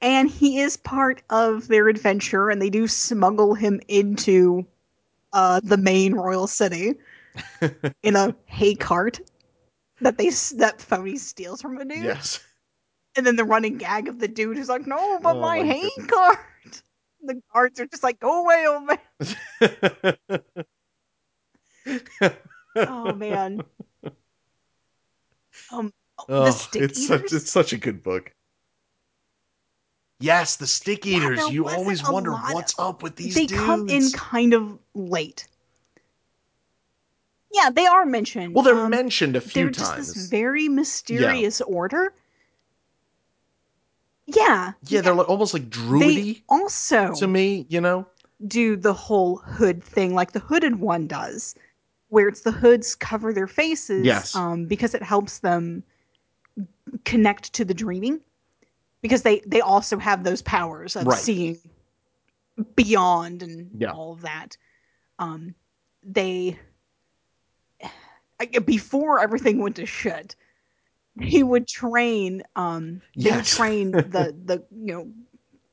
and 0.00 0.30
he 0.30 0.60
is 0.60 0.76
part 0.76 1.22
of 1.28 1.68
their 1.68 1.88
adventure, 1.88 2.48
and 2.48 2.62
they 2.62 2.70
do 2.70 2.88
smuggle 2.88 3.54
him 3.54 3.80
into 3.88 4.66
uh, 5.32 5.60
the 5.62 5.76
main 5.76 6.14
royal 6.14 6.46
city 6.46 6.94
in 8.02 8.16
a 8.16 8.34
hay 8.46 8.74
cart 8.74 9.20
that 10.00 10.16
they 10.16 10.30
that 10.56 10.78
phoney 10.80 11.18
steals 11.18 11.60
from 11.60 11.76
a 11.78 11.84
dude. 11.84 12.04
yes. 12.04 12.40
And 13.16 13.26
then 13.26 13.36
the 13.36 13.44
running 13.44 13.76
gag 13.76 14.08
of 14.08 14.20
the 14.20 14.28
dude 14.28 14.56
who's 14.56 14.68
like, 14.68 14.86
"No, 14.86 15.18
but 15.20 15.36
Oh 15.36 15.40
my, 15.40 15.58
my 15.58 15.64
hay 15.64 15.90
goodness. 15.96 16.10
cart." 16.10 16.38
The 17.22 17.42
guards 17.52 17.78
are 17.80 17.86
just 17.86 18.02
like, 18.02 18.18
"Go 18.18 18.42
away, 18.44 18.66
old 18.66 18.84
man." 18.86 18.98
Oh 22.76 23.14
man. 23.14 23.64
Um, 25.72 25.92
oh, 26.28 26.44
the 26.44 26.52
stick 26.52 26.82
it's 26.82 26.98
eaters. 27.00 27.06
such 27.08 27.32
it's 27.32 27.50
such 27.50 27.72
a 27.72 27.76
good 27.78 28.02
book. 28.02 28.32
Yes, 30.20 30.56
the 30.56 30.66
stick 30.66 31.04
Yeah, 31.06 31.16
eaters. 31.18 31.38
there 31.38 31.52
you 31.52 31.66
always 31.68 32.02
wonder 32.08 32.30
lot 32.32 32.54
what's 32.54 32.78
up 32.78 33.02
with 33.02 33.16
these 33.16 33.34
they 33.34 33.46
dudes. 33.46 33.62
come 33.62 33.88
in 33.88 34.10
kind 34.12 34.52
of 34.54 34.78
late. 34.94 35.46
Yeah, 37.52 37.70
they 37.70 37.86
are 37.86 38.04
mentioned. 38.06 38.54
well, 38.54 38.62
they're 38.62 38.76
Um, 38.76 38.90
mentioned 38.90 39.34
a 39.36 39.40
few 39.40 39.52
they're 39.64 39.70
just 39.70 39.96
this 39.96 40.26
very 40.28 40.68
mysterious 40.68 41.60
order. 41.60 42.14
Yeah, 44.26 44.72
yeah, 44.86 45.00
they're 45.00 45.14
like, 45.14 45.28
almost 45.28 45.54
like 45.54 45.64
they 45.64 45.70
druidy 45.70 46.44
also 46.48 47.14
to 47.16 47.26
me. 47.26 47.66
You 47.68 47.80
know? 47.80 48.06
do 48.46 48.76
the 48.76 48.94
whole 48.94 49.36
hood 49.38 49.82
thing 49.84 50.14
like 50.14 50.32
the 50.32 50.40
hooded 50.40 50.76
one 50.76 51.06
does, 51.06 51.54
where 52.10 52.28
it's 52.28 52.42
the 52.42 52.52
hoods 52.52 52.94
cover 52.94 53.32
their 53.32 53.46
faces, 53.46 54.04
Yes. 54.04 54.36
um, 54.36 54.66
because 54.66 54.94
it 54.94 55.02
helps 55.02 55.38
them 55.38 55.82
connect 57.04 57.52
to 57.54 57.64
the 57.64 57.74
dreaming, 57.74 58.20
because 59.00 59.22
they 59.22 59.40
they 59.46 59.60
also 59.60 59.96
have 59.98 60.22
those 60.24 60.42
powers 60.42 60.96
of 60.96 61.06
Right. 61.06 61.18
seeing 61.18 61.58
beyond 62.74 63.42
and 63.42 63.70
Yeah. 63.80 63.92
all 63.92 64.12
of 64.12 64.20
that. 64.22 64.56
Um, 65.18 65.54
they 66.02 66.58
before 68.64 69.20
everything 69.20 69.58
went 69.58 69.76
to 69.76 69.86
shit, 69.86 70.34
he 71.20 71.42
would 71.42 71.68
train 71.68 72.42
um 72.56 73.00
they 73.16 73.32
would 73.32 73.44
train 73.44 73.92
the 73.92 74.34
the 74.46 74.64
you 74.70 74.92
know 74.94 75.10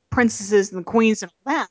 princesses 0.10 0.72
and 0.72 0.82
the 0.82 0.84
queens 0.84 1.24
and 1.24 1.32
all 1.46 1.54
that 1.54 1.70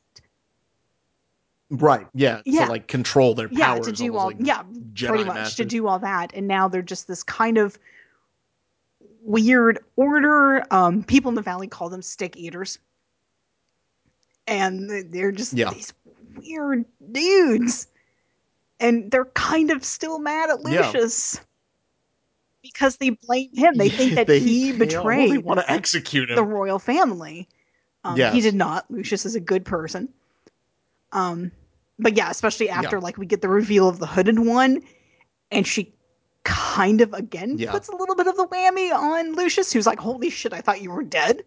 Right. 1.71 2.07
Yeah. 2.15 2.43
Yeah. 2.45 2.67
To 2.67 2.71
like 2.71 2.87
control 2.87 3.35
their 3.35 3.49
yeah 3.51 3.77
to 3.79 3.91
do 3.93 4.17
all 4.17 4.27
like 4.27 4.37
yeah 4.39 4.63
Jedi 4.93 5.09
pretty 5.09 5.25
much 5.25 5.57
to 5.57 5.65
do 5.65 5.87
all 5.89 5.99
that 5.99 6.33
and 6.35 6.47
now 6.47 6.69
they're 6.69 6.81
just 6.83 7.09
this 7.09 7.23
kind 7.25 7.59
of 7.59 7.77
weird 9.23 9.81
order 9.97 10.65
um 10.71 11.03
people 11.03 11.29
in 11.31 11.35
the 11.35 11.43
valley 11.43 11.67
call 11.67 11.89
them 11.89 12.03
stick 12.03 12.37
eaters 12.37 12.79
and 14.47 14.89
they- 14.89 15.03
they're 15.03 15.33
just 15.33 15.53
Yeah. 15.55 15.71
these 15.73 15.93
weird 16.37 16.85
dudes 17.11 17.89
and 18.79 19.11
they're 19.11 19.25
kind 19.25 19.71
of 19.73 19.85
still 19.85 20.21
mad 20.21 20.51
at 20.51 20.59
Yeah. 20.71 20.87
lucius 20.87 21.41
because 22.63 22.97
they 22.99 23.11
blame 23.11 23.51
him 23.55 23.75
they 23.75 23.89
think 23.89 24.15
that 24.15 24.29
they- 24.29 24.39
he 24.39 24.73
betrayed 24.73 25.33
they 25.33 25.39
want 25.39 25.59
to 25.59 25.69
execute 25.71 26.31
him. 26.31 26.37
the 26.37 26.45
royal 26.45 26.79
family. 26.79 27.49
Um, 28.05 28.17
He 28.17 28.41
did 28.41 28.55
not. 28.55 28.89
Lucius 28.89 29.27
is 29.27 29.35
a 29.35 29.41
good 29.41 29.65
person. 29.65 30.09
Um, 31.17 31.51
but 31.99 32.15
yeah, 32.17 32.31
especially 32.31 32.69
after 32.69 32.97
Yeah. 32.97 33.03
like 33.03 33.17
we 33.17 33.25
get 33.25 33.41
the 33.41 33.49
reveal 33.49 33.89
of 33.89 33.99
the 33.99 34.07
hooded 34.07 34.39
one, 34.39 34.83
and 35.51 35.67
she 35.67 35.95
kind 36.45 37.01
of 37.01 37.13
again 37.15 37.57
Yeah. 37.59 37.73
puts 37.73 37.89
a 37.89 37.97
little 37.97 38.15
bit 38.15 38.27
of 38.27 38.37
the 38.37 38.47
whammy 38.47 38.95
on 38.95 39.33
Lucius, 39.35 39.73
who's 39.73 39.87
like, 39.87 39.99
"Holy 39.99 40.29
shit, 40.29 40.53
I 40.53 40.61
thought 40.61 40.83
you 40.83 40.91
were 40.91 41.03
dead." 41.03 41.45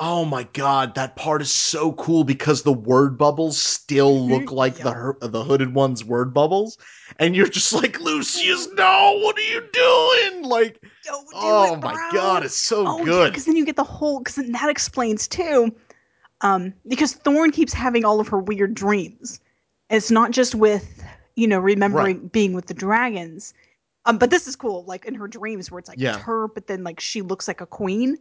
Oh 0.00 0.24
my 0.24 0.42
god, 0.52 0.96
that 0.96 1.14
part 1.14 1.40
is 1.40 1.52
so 1.52 1.92
cool 1.92 2.24
because 2.24 2.62
the 2.62 2.72
word 2.72 3.16
bubbles 3.16 3.56
still 3.56 4.26
look 4.26 4.50
like 4.50 4.74
the 4.74 4.88
Yeah. 4.90 4.94
her- 4.94 5.18
the 5.20 5.44
hooded 5.44 5.72
one's 5.72 6.04
word 6.04 6.34
bubbles, 6.34 6.76
and 7.20 7.36
you're 7.36 7.46
just 7.46 7.72
like 7.72 8.00
Lucius, 8.00 8.66
no, 8.72 9.20
what 9.22 9.38
are 9.38 9.40
you 9.40 9.62
doing? 9.72 10.42
Like, 10.42 10.82
Don't 11.04 11.30
do 11.30 11.36
oh 11.36 11.74
it, 11.74 11.80
my 11.80 11.94
god, 12.12 12.44
it's 12.44 12.56
so 12.56 12.84
oh 12.88 13.04
good. 13.04 13.30
because 13.30 13.44
then 13.44 13.54
you 13.54 13.64
get 13.64 13.76
the 13.76 13.84
whole 13.84 14.18
because 14.18 14.34
then 14.34 14.50
that 14.50 14.68
explains 14.68 15.28
too. 15.28 15.72
Um, 16.44 16.74
because 16.86 17.14
Thorn 17.14 17.50
keeps 17.50 17.72
having 17.72 18.04
all 18.04 18.20
of 18.20 18.28
her 18.28 18.38
weird 18.38 18.74
dreams. 18.74 19.40
It's 19.90 20.10
not 20.12 20.30
just 20.30 20.54
with 20.54 21.02
you 21.36 21.48
know 21.48 21.58
remembering 21.58 22.28
being 22.28 22.52
with 22.52 22.66
the 22.66 22.74
dragons. 22.74 23.54
Um, 24.06 24.18
but 24.18 24.30
this 24.30 24.46
is 24.46 24.54
cool. 24.54 24.84
Like 24.84 25.06
in 25.06 25.14
her 25.14 25.26
dreams, 25.26 25.70
where 25.70 25.78
it's 25.80 25.88
like 25.88 25.98
Yeah. 25.98 26.10
it's 26.16 26.24
her, 26.24 26.46
but 26.48 26.66
then 26.66 26.84
like 26.84 27.00
she 27.00 27.22
looks 27.22 27.48
like 27.48 27.62
a 27.62 27.66
queen. 27.66 28.18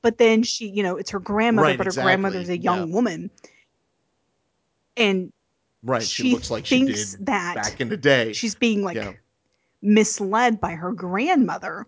But 0.00 0.18
then 0.18 0.42
she, 0.42 0.68
you 0.68 0.82
know, 0.82 0.96
it's 0.96 1.10
her 1.10 1.20
grandmother, 1.20 1.68
Right, 1.68 1.78
but 1.78 1.86
her 1.86 1.90
exactly, 1.90 2.06
grandmother's 2.08 2.48
a 2.48 2.58
young 2.58 2.90
woman, 2.90 3.30
and 4.96 5.32
right, 5.84 6.02
she, 6.02 6.32
looks 6.32 6.50
like 6.50 6.66
she 6.66 6.84
did 6.84 7.26
that 7.26 7.54
back 7.54 7.80
in 7.80 7.88
the 7.88 7.96
day. 7.96 8.32
she's 8.32 8.54
being 8.56 8.82
like 8.82 8.96
yeah, 8.96 9.12
misled 9.82 10.60
by 10.60 10.72
her 10.72 10.92
grandmother, 10.92 11.86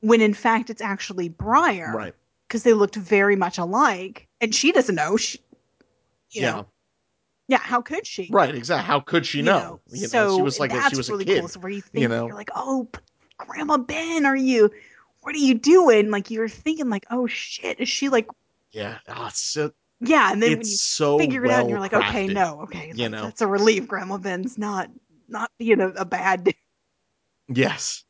when 0.00 0.20
in 0.20 0.34
fact 0.34 0.68
it's 0.70 0.82
actually 0.82 1.28
Briar 1.30 1.94
right, 1.96 2.14
because 2.48 2.62
they 2.62 2.74
looked 2.74 2.96
very 2.96 3.36
much 3.36 3.56
alike, 3.58 4.23
and 4.44 4.54
she 4.54 4.72
doesn't 4.72 4.94
know. 4.94 5.16
She, 5.16 5.38
you 6.30 6.42
yeah, 6.42 6.50
know, 6.50 6.66
yeah. 7.48 7.58
How 7.58 7.80
could 7.80 8.06
she? 8.06 8.28
right, 8.30 8.54
exactly. 8.54 8.86
How 8.86 9.00
could 9.00 9.26
she 9.26 9.38
You 9.38 9.44
know? 9.44 9.80
You 9.88 10.02
know, 10.02 10.06
so 10.08 10.36
she 10.36 10.42
was 10.42 10.60
like 10.60 10.70
that's 10.70 10.90
she 10.90 10.96
was 10.96 11.10
really 11.10 11.24
a 11.24 11.26
kid. 11.26 11.40
cool. 11.40 11.48
So 11.48 11.60
where 11.60 11.72
you 11.72 11.80
think 11.80 12.02
you 12.02 12.08
know? 12.08 12.26
you're 12.26 12.36
like, 12.36 12.50
oh, 12.54 12.88
Grandma 13.38 13.78
Ben, 13.78 14.26
are 14.26 14.36
you? 14.36 14.70
What 15.22 15.34
are 15.34 15.38
you 15.38 15.54
doing? 15.54 16.10
Like 16.10 16.30
you're 16.30 16.48
thinking, 16.48 16.90
like, 16.90 17.06
oh 17.10 17.26
shit, 17.26 17.80
is 17.80 17.88
she 17.88 18.10
like? 18.10 18.28
Yeah, 18.70 18.98
oh, 19.08 19.28
it's 19.28 19.40
so 19.40 19.72
Yeah, 20.00 20.30
and 20.32 20.42
then 20.42 20.50
when 20.50 20.58
you 20.58 20.64
so 20.64 21.18
figure 21.18 21.44
it 21.46 21.50
out, 21.50 21.60
and 21.60 21.70
you're 21.70 21.80
well 21.80 21.88
like, 21.90 22.08
okay, 22.08 22.26
no, 22.26 22.60
okay, 22.64 22.92
you 22.94 23.04
like, 23.04 23.12
know? 23.12 23.22
that's 23.22 23.40
a 23.40 23.46
relief. 23.46 23.88
Grandma 23.88 24.18
Ben's 24.18 24.58
not 24.58 24.90
not 25.28 25.50
being 25.58 25.80
a, 25.80 25.88
a 25.88 26.04
bad 26.04 26.44
dude. 26.44 26.54
Yes. 27.48 28.04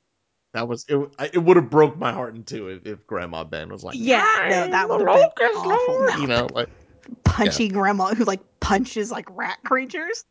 That 0.54 0.68
was 0.68 0.86
it. 0.88 0.96
It 1.32 1.38
would 1.38 1.56
have 1.56 1.68
broke 1.68 1.98
my 1.98 2.12
heart 2.12 2.36
in 2.36 2.44
two 2.44 2.68
if, 2.68 2.86
if 2.86 3.06
Grandma 3.08 3.42
Ben 3.42 3.68
was 3.70 3.82
like, 3.82 3.96
Yeah, 3.98 4.22
no, 4.48 4.68
that 4.68 4.88
would 4.88 5.00
the 5.00 5.10
have 5.10 5.14
been 5.36 5.46
locust 5.48 5.56
awful. 5.66 5.94
lord," 5.98 6.14
No, 6.14 6.20
You 6.20 6.26
know, 6.28 6.46
like 6.52 6.68
punchy 7.24 7.68
grandma 7.68 8.14
who 8.14 8.24
like 8.24 8.40
punches 8.60 9.10
like 9.10 9.26
rat 9.30 9.58
creatures. 9.64 10.24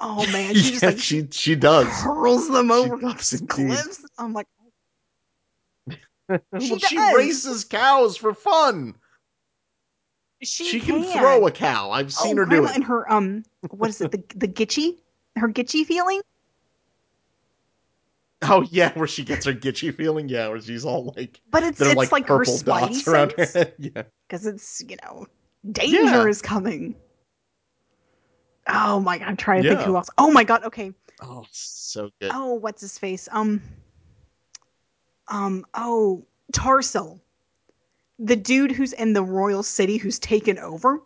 Oh 0.00 0.26
man, 0.32 0.56
she 0.56 0.70
just 0.72 0.82
yeah, 0.82 0.88
like 0.90 0.98
she 0.98 1.28
she 1.30 1.54
does. 1.54 1.86
hurls 1.86 2.48
them 2.50 2.72
over 2.72 2.96
does 3.00 3.32
indeed. 3.34 3.48
cliffs. 3.48 4.04
I'm 4.18 4.32
like, 4.32 4.48
Well, 6.28 6.40
She 6.60 6.78
she 6.80 6.98
races 7.14 7.64
cows 7.64 8.16
for 8.16 8.34
fun. 8.34 8.96
she, 10.42 10.64
She, 10.64 10.80
can. 10.80 11.04
throw 11.04 11.46
a 11.46 11.52
cow. 11.52 11.92
I've 11.92 12.12
seen 12.12 12.36
oh, 12.36 12.44
her 12.44 12.50
do 12.50 12.64
it. 12.64 12.74
and 12.74 12.82
her 12.82 13.10
um, 13.12 13.44
what 13.70 13.90
is 13.90 14.00
it? 14.00 14.10
The 14.10 14.22
the 14.36 14.48
gitchy, 14.66 14.98
her 15.36 15.48
gitchy 15.48 15.86
feeling. 15.86 16.20
Oh 18.46 18.62
yeah, 18.70 18.92
where 18.94 19.06
she 19.06 19.24
gets 19.24 19.46
her 19.46 19.52
gitchy 19.52 19.94
feeling. 19.94 20.28
Yeah, 20.28 20.48
where 20.48 20.60
she's 20.60 20.84
all 20.84 21.12
like, 21.16 21.40
But 21.50 21.62
it's 21.62 21.80
it's 21.80 21.96
like, 21.96 22.12
like, 22.12 22.28
her 22.28 22.38
purple 22.38 22.54
spidey 22.54 22.64
dots 22.64 23.08
around 23.08 23.32
her 23.32 23.44
head. 23.44 23.74
Yeah, 23.78 24.02
because 24.28 24.46
it's 24.46 24.82
you 24.88 24.96
know 25.02 25.26
danger 25.70 26.04
Yeah. 26.04 26.26
is 26.26 26.42
coming. 26.42 26.94
Oh 28.66 29.00
my 29.00 29.18
god, 29.18 29.28
I'm 29.28 29.36
trying 29.36 29.62
to 29.62 29.68
think 29.68 29.80
who 29.82 29.96
else. 29.96 30.08
Oh 30.18 30.30
my 30.30 30.44
god, 30.44 30.64
okay. 30.64 30.92
oh, 31.22 31.44
so 31.50 32.10
good. 32.20 32.30
Oh, 32.32 32.54
what's 32.54 32.80
his 32.80 32.98
face? 32.98 33.28
Um, 33.30 33.62
um, 35.28 35.66
oh, 35.74 36.24
Tarsil, 36.52 37.20
the 38.18 38.36
dude 38.36 38.72
who's 38.72 38.92
in 38.92 39.12
the 39.12 39.22
royal 39.22 39.62
city 39.62 39.96
who's 39.96 40.18
taken 40.18 40.58
over, 40.58 41.00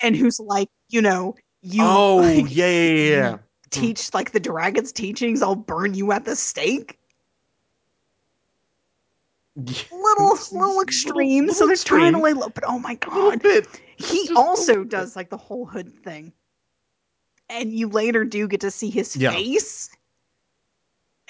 and 0.00 0.16
who's 0.16 0.38
like, 0.40 0.68
you 0.88 1.02
know, 1.02 1.34
you 1.60 1.84
oh 1.84 2.16
like, 2.22 2.54
yeah, 2.54 2.68
yeah, 2.70 2.92
yeah, 2.92 3.16
yeah. 3.16 3.38
Hmm. 3.74 3.80
teach 3.80 4.12
like 4.14 4.32
the 4.32 4.40
dragon's 4.40 4.92
teachings. 4.92 5.42
I'll 5.42 5.54
burn 5.56 5.94
you 5.94 6.12
at 6.12 6.24
the 6.24 6.36
stake. 6.36 6.98
Little, 9.56 10.38
little 10.52 10.80
extreme. 10.80 11.48
so 11.48 11.52
little 11.52 11.66
they're 11.68 11.76
trying 11.76 12.12
to 12.14 12.18
lay 12.20 12.32
low, 12.32 12.48
but 12.48 12.64
oh 12.66 12.78
my 12.78 12.94
god, 12.96 13.42
he 13.96 14.26
just 14.26 14.32
also 14.32 14.82
does 14.82 15.14
like 15.14 15.28
the 15.28 15.36
whole 15.36 15.66
hood 15.66 15.92
thing, 16.02 16.32
and 17.50 17.70
you 17.72 17.88
later 17.88 18.24
do 18.24 18.48
get 18.48 18.62
to 18.62 18.70
see 18.70 18.88
his 18.88 19.14
Yeah. 19.14 19.30
face, 19.32 19.90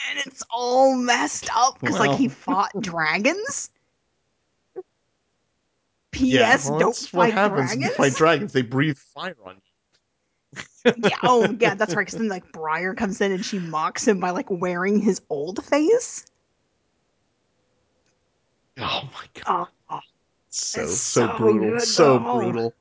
and 0.08 0.20
it's 0.24 0.42
all 0.50 0.94
messed 0.96 1.48
up 1.54 1.80
because 1.80 1.98
like 1.98 2.16
he 2.16 2.28
fought 2.46 2.70
dragons. 2.80 3.70
P.S. 6.12 6.70
well, 6.70 6.78
don't 6.78 6.96
fight 6.96 7.34
dragons. 7.34 7.76
you 7.76 7.90
fight 7.94 8.14
dragons. 8.14 8.52
They 8.52 8.62
breathe 8.62 8.98
fire 8.98 9.36
on 9.44 9.56
you. 9.56 9.71
yeah. 10.96 11.16
Oh, 11.22 11.56
yeah. 11.60 11.74
That's 11.74 11.94
right. 11.94 12.04
Because 12.06 12.18
then 12.18 12.28
like 12.28 12.50
Briar 12.52 12.94
comes 12.94 13.20
in 13.20 13.32
and 13.32 13.44
she 13.44 13.58
mocks 13.58 14.06
him 14.06 14.20
by 14.20 14.30
like 14.30 14.50
wearing 14.50 15.00
his 15.00 15.20
old 15.30 15.64
face. 15.64 16.26
Oh 18.78 19.08
my 19.12 19.42
god. 19.44 19.68
Oh, 19.90 20.00
so 20.50 20.86
so, 20.86 21.26
so 21.26 21.36
brutal. 21.36 21.70
good, 21.70 21.82
so 21.82 22.18
brutal. 22.18 22.74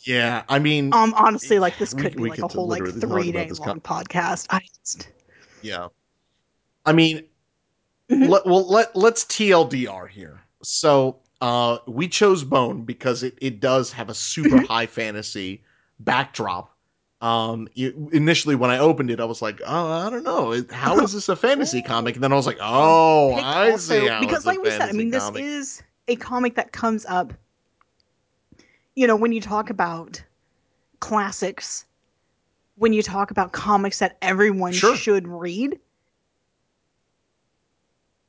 Yeah, 0.00 0.44
I 0.48 0.58
mean, 0.58 0.92
um. 0.94 1.12
Honestly, 1.16 1.58
like 1.58 1.76
this 1.78 1.92
We- 1.92 2.02
could 2.02 2.16
be 2.16 2.22
we 2.22 2.28
like 2.30 2.36
could 2.38 2.44
a 2.44 2.48
whole 2.48 2.68
like 2.68 2.80
literally 2.82 3.00
talk 3.00 3.10
about 3.10 3.20
three 3.22 3.32
day 3.32 3.50
long 3.66 3.80
podcast. 3.80 4.46
I 4.50 4.60
just. 4.80 5.08
yeah. 5.60 5.88
I 6.86 6.92
mean, 6.92 7.24
Mhm. 8.10 8.28
let, 8.28 8.46
well, 8.46 8.66
let 8.66 8.96
let's 8.96 9.24
TLDR 9.24 10.08
here. 10.08 10.40
So, 10.62 11.18
uh, 11.40 11.78
we 11.86 12.08
chose 12.08 12.44
Bone 12.44 12.82
because 12.84 13.22
it 13.22 13.36
it 13.40 13.60
does 13.60 13.92
have 13.92 14.08
a 14.08 14.14
super 14.14 14.56
Mhm. 14.58 14.66
high 14.66 14.86
fantasy 14.86 15.62
backdrop. 16.00 16.74
Um, 17.20 17.68
it- 17.74 17.96
initially 18.12 18.54
when 18.54 18.70
I 18.70 18.78
opened 18.78 19.10
it, 19.10 19.18
I 19.20 19.24
was 19.24 19.42
like, 19.42 19.60
oh, 19.66 19.90
I 20.06 20.08
don't 20.10 20.22
know, 20.22 20.62
how 20.70 21.00
is 21.00 21.12
this 21.12 21.28
a 21.28 21.34
fantasy 21.36 21.82
comic? 21.86 22.14
And 22.14 22.22
then 22.22 22.32
I 22.32 22.36
was 22.36 22.46
like, 22.46 22.58
oh, 22.60 23.32
picked 23.34 23.46
I 23.46 23.70
also- 23.72 24.00
see 24.00 24.06
how 24.08 24.20
because 24.20 24.46
like 24.46 24.62
we 24.62 24.70
said, 24.70 24.82
I 24.82 24.92
mean, 24.92 25.10
this 25.10 25.24
comic. 25.24 25.42
is 25.42 25.82
a 26.06 26.16
comic 26.16 26.54
that 26.54 26.72
comes 26.72 27.04
up. 27.06 27.32
You 28.94 29.06
know, 29.06 29.16
when 29.16 29.32
you 29.32 29.40
talk 29.40 29.70
about 29.70 30.22
classics, 31.00 31.84
when 32.76 32.92
you 32.92 33.02
talk 33.02 33.30
about 33.30 33.52
comics 33.52 33.98
that 34.00 34.16
everyone 34.22 34.72
Sure. 34.72 34.96
should 34.96 35.26
read, 35.28 35.78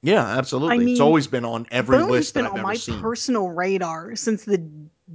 Yeah, 0.02 0.26
absolutely. 0.26 0.86
I 0.86 0.90
it's 0.92 1.00
always 1.00 1.28
been 1.28 1.46
on 1.46 1.68
every 1.72 1.98
has 1.98 2.08
list 2.10 2.34
been 2.34 2.44
that 2.44 2.52
I've 2.52 2.60
on 2.60 2.62
my 2.64 2.76
seen. 2.76 3.00
personal 3.02 3.50
radar 3.50 4.16
since 4.16 4.46
the 4.46 4.58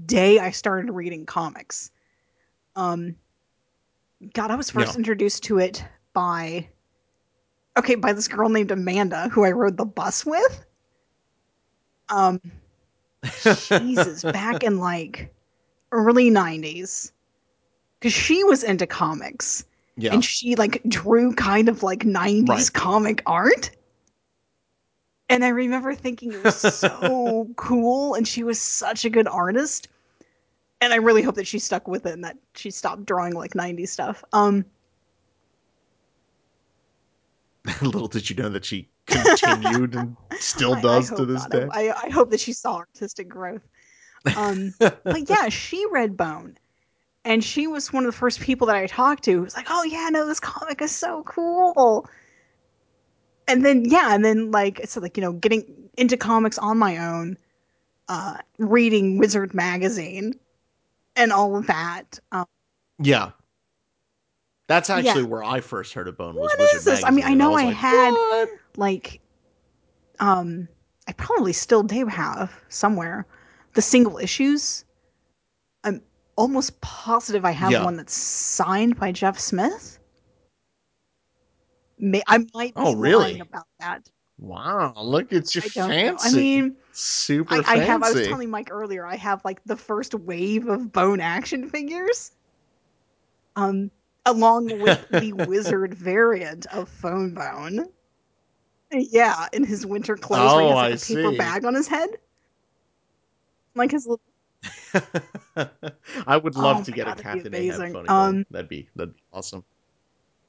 day 0.07 0.39
I 0.39 0.51
started 0.51 0.91
reading 0.93 1.25
comics. 1.27 1.91
Um, 2.77 3.17
God, 4.35 4.51
I 4.51 4.57
was 4.57 4.71
first 4.71 4.97
introduced 4.97 5.43
to 5.45 5.59
it 5.59 5.85
by, 6.13 6.69
okay, 7.79 7.95
by 7.95 8.13
this 8.13 8.29
girl 8.29 8.49
named 8.49 8.71
Amanda 8.71 9.29
who 9.31 9.45
I 9.45 9.53
rode 9.53 9.77
the 9.77 9.85
bus 9.85 10.25
with. 10.27 10.65
Um, 12.11 12.41
Jesus, 13.33 14.23
back 14.33 14.63
in 14.63 14.79
like 14.79 15.33
early 15.93 16.31
'90s, 16.31 17.13
because 17.99 18.13
she 18.13 18.45
was 18.45 18.63
into 18.63 18.87
comics 18.87 19.65
yeah, 19.97 20.13
and 20.13 20.25
she 20.25 20.57
like 20.57 20.83
drew 20.89 21.33
kind 21.35 21.69
of 21.69 21.83
like 21.83 22.01
90s 22.01 22.49
Right. 22.49 22.73
comic 22.73 23.23
art. 23.27 23.71
And 25.35 25.45
I 25.45 25.49
remember 25.49 25.97
thinking 25.97 26.33
it 26.33 26.45
was 26.45 26.55
so 26.55 27.49
cool 27.57 28.15
and 28.15 28.27
she 28.27 28.45
was 28.45 28.61
such 28.61 29.05
a 29.05 29.11
good 29.11 29.27
artist. 29.27 29.89
And 30.81 30.93
I 30.93 30.97
really 30.97 31.23
hope 31.23 31.35
that 31.35 31.47
she 31.49 31.59
stuck 31.59 31.89
with 31.89 32.07
it 32.07 32.13
and 32.13 32.23
that 32.23 32.39
she 32.55 32.71
stopped 32.71 33.05
drawing 33.05 33.33
like 33.35 33.55
90s 33.55 33.89
stuff. 33.89 34.23
Um 34.33 34.65
little 37.83 38.07
did 38.07 38.31
you 38.31 38.37
know 38.37 38.49
that 38.49 38.65
she 38.65 38.89
continued 39.09 39.97
and 39.97 40.17
still 40.39 40.75
I- 40.75 40.79
I 40.79 40.83
does 40.83 41.11
to 41.11 41.27
this 41.27 41.41
not. 41.41 41.51
day. 41.51 41.69
I, 41.69 41.93
I 42.05 42.11
hope 42.11 42.31
that 42.31 42.39
she 42.39 42.53
saw 42.53 42.77
artistic 42.77 43.29
growth. 43.29 43.63
Um 44.37 44.73
but 44.79 45.29
yeah, 45.29 45.49
she 45.49 45.85
read 45.91 46.17
Bone. 46.17 46.57
And 47.25 47.43
she 47.43 47.67
was 47.67 47.93
one 47.93 48.05
of 48.05 48.13
the 48.13 48.17
first 48.17 48.39
people 48.39 48.69
that 48.69 48.77
I 48.77 48.87
talked 48.87 49.25
to 49.25 49.33
who 49.33 49.43
was 49.43 49.57
like, 49.57 49.67
Oh 49.69 49.83
yeah, 49.83 50.11
no, 50.13 50.29
this 50.29 50.39
comic 50.39 50.81
is 50.81 50.93
so 50.93 51.25
cool. 51.25 52.09
And 53.47 53.65
then 53.65 53.85
yeah, 53.85 54.15
and 54.15 54.25
then 54.25 54.51
like 54.51 54.81
so 54.87 55.01
like, 55.01 55.17
you 55.17 55.23
know, 55.23 55.33
getting 55.33 55.65
into 55.97 56.17
comics 56.17 56.59
on 56.59 56.79
my 56.79 56.99
own, 56.99 57.37
uh 58.09 58.39
reading 58.59 59.19
Wizard 59.19 59.55
magazine 59.55 60.35
and 61.17 61.33
all 61.33 61.57
of 61.57 61.67
that. 61.67 62.19
Um 62.33 62.47
yeah, 62.99 63.31
that's 64.69 64.89
actually 64.91 65.23
Yeah. 65.23 65.29
where 65.29 65.45
I 65.45 65.61
first 65.61 65.93
heard 65.93 66.09
of 66.09 66.17
Bone. 66.17 66.35
Was 66.37 66.51
What 66.53 66.59
Wizard 66.61 66.77
is 66.77 66.85
this? 66.85 67.05
I 67.05 67.11
mean, 67.11 67.25
I 67.25 67.35
know 67.35 67.51
was 67.51 67.63
I 67.63 67.67
like, 67.67 67.77
had- 67.77 68.13
"What?" 68.13 68.49
like 68.77 69.21
um 70.21 70.69
I 71.07 71.13
probably 71.13 71.53
still 71.53 71.83
do 71.83 72.07
have 72.07 72.53
somewhere 72.69 73.27
the 73.75 73.83
single 73.83 74.19
issues. 74.19 74.85
I'm 75.83 76.01
almost 76.37 76.81
positive 76.81 77.45
I 77.45 77.51
have 77.51 77.73
Yeah. 77.73 77.85
one 77.85 77.97
that's 77.97 78.15
signed 78.15 78.97
by 78.99 79.13
Jeff 79.13 79.39
Smith. 79.39 79.99
May 82.05 82.23
I 82.29 82.39
might 82.55 82.77
be 82.77 82.85
Oh, 82.85 82.95
really? 82.95 83.41
about 83.41 83.67
that. 83.81 84.09
Wow, 84.39 84.95
look 85.03 85.33
at 85.33 85.55
your 85.55 85.63
I 85.63 85.69
fancy. 85.69 86.05
know. 86.05 86.17
I 86.21 86.31
mean, 86.31 86.77
super 86.93 87.63
I, 87.65 87.65
I 87.67 87.79
fancy. 87.79 87.81
have. 87.81 88.03
I 88.03 88.11
was 88.11 88.21
telling 88.21 88.51
Mike 88.51 88.69
earlier. 88.71 89.07
I 89.07 89.17
have 89.17 89.45
like 89.45 89.63
the 89.65 89.77
first 89.77 90.15
wave 90.15 90.69
of 90.69 90.93
Bone 90.93 91.21
action 91.21 91.69
figures, 91.69 92.33
um, 93.57 93.91
along 94.27 94.79
with 94.81 95.07
the 95.11 95.33
wizard 95.33 95.95
variant 95.95 96.67
of 96.67 96.89
Fone 96.89 97.35
Bone. 97.35 97.89
Yeah, 98.93 99.49
in 99.53 99.65
his 99.65 99.85
winter 99.85 100.17
clothes, 100.17 100.55
where 100.55 100.63
he 100.63 100.69
Oh, 100.69 100.71
has 100.71 100.81
like 100.81 100.93
a 100.93 100.93
I 100.93 100.97
paper 100.97 101.31
see. 101.31 101.33
bag 101.33 101.65
on 101.65 101.75
his 101.75 101.89
head, 101.89 102.19
like 103.75 103.91
his 103.91 104.07
little. 104.07 104.21
I 106.27 106.37
would 106.37 106.57
love 106.57 106.83
Oh 106.83 106.85
to 106.85 106.93
get 106.93 107.07
God, 107.07 107.19
a 107.19 107.23
Captain 107.23 107.55
Ahab 107.55 107.87
funny. 107.89 108.11
Um, 108.11 108.45
That'd 108.51 108.69
be 108.69 108.89
that'd 108.97 109.15
be 109.15 109.23
awesome. 109.33 109.65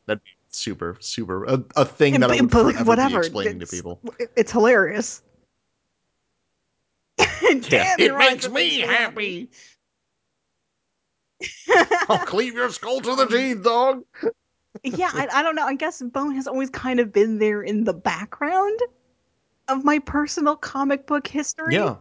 That'd 0.06 0.24
be 0.24 0.30
super 0.56 0.98
super 1.00 1.44
a, 1.46 1.64
a 1.76 1.86
thing 1.86 2.20
that 2.20 2.32
I 2.32 2.38
But- 2.40 2.42
would 2.42 2.52
but, 2.52 2.64
like, 2.66 2.74
forever 2.76 2.88
whatever. 2.90 3.10
be 3.20 3.26
explaining 3.28 3.60
to 3.60 3.68
people. 3.68 4.00
It's 4.36 4.52
hilarious. 4.52 5.22
Yeah, 7.70 7.96
it 8.00 8.18
makes 8.18 8.48
me 8.50 8.54
me 8.54 8.80
happy. 8.82 9.50
I'll 12.10 12.26
cleave 12.26 12.54
your 12.56 12.70
skull 12.70 13.02
to 13.02 13.16
the 13.16 13.26
teeth, 13.26 13.64
dog. 13.64 14.04
yeah, 14.84 15.12
I, 15.14 15.28
I 15.32 15.44
don't 15.44 15.56
know. 15.56 15.66
I 15.66 15.76
guess 15.76 16.02
Bone 16.02 16.32
has 16.36 16.48
always 16.48 16.70
kind 16.70 17.00
of 17.00 17.14
been 17.14 17.38
there 17.40 17.62
in 17.62 17.84
the 17.84 17.94
background 17.94 18.80
of 19.68 19.84
my 19.84 20.00
personal 20.00 20.56
comic 20.56 21.06
book 21.08 21.28
history. 21.28 21.76
Yeah. 21.76 21.96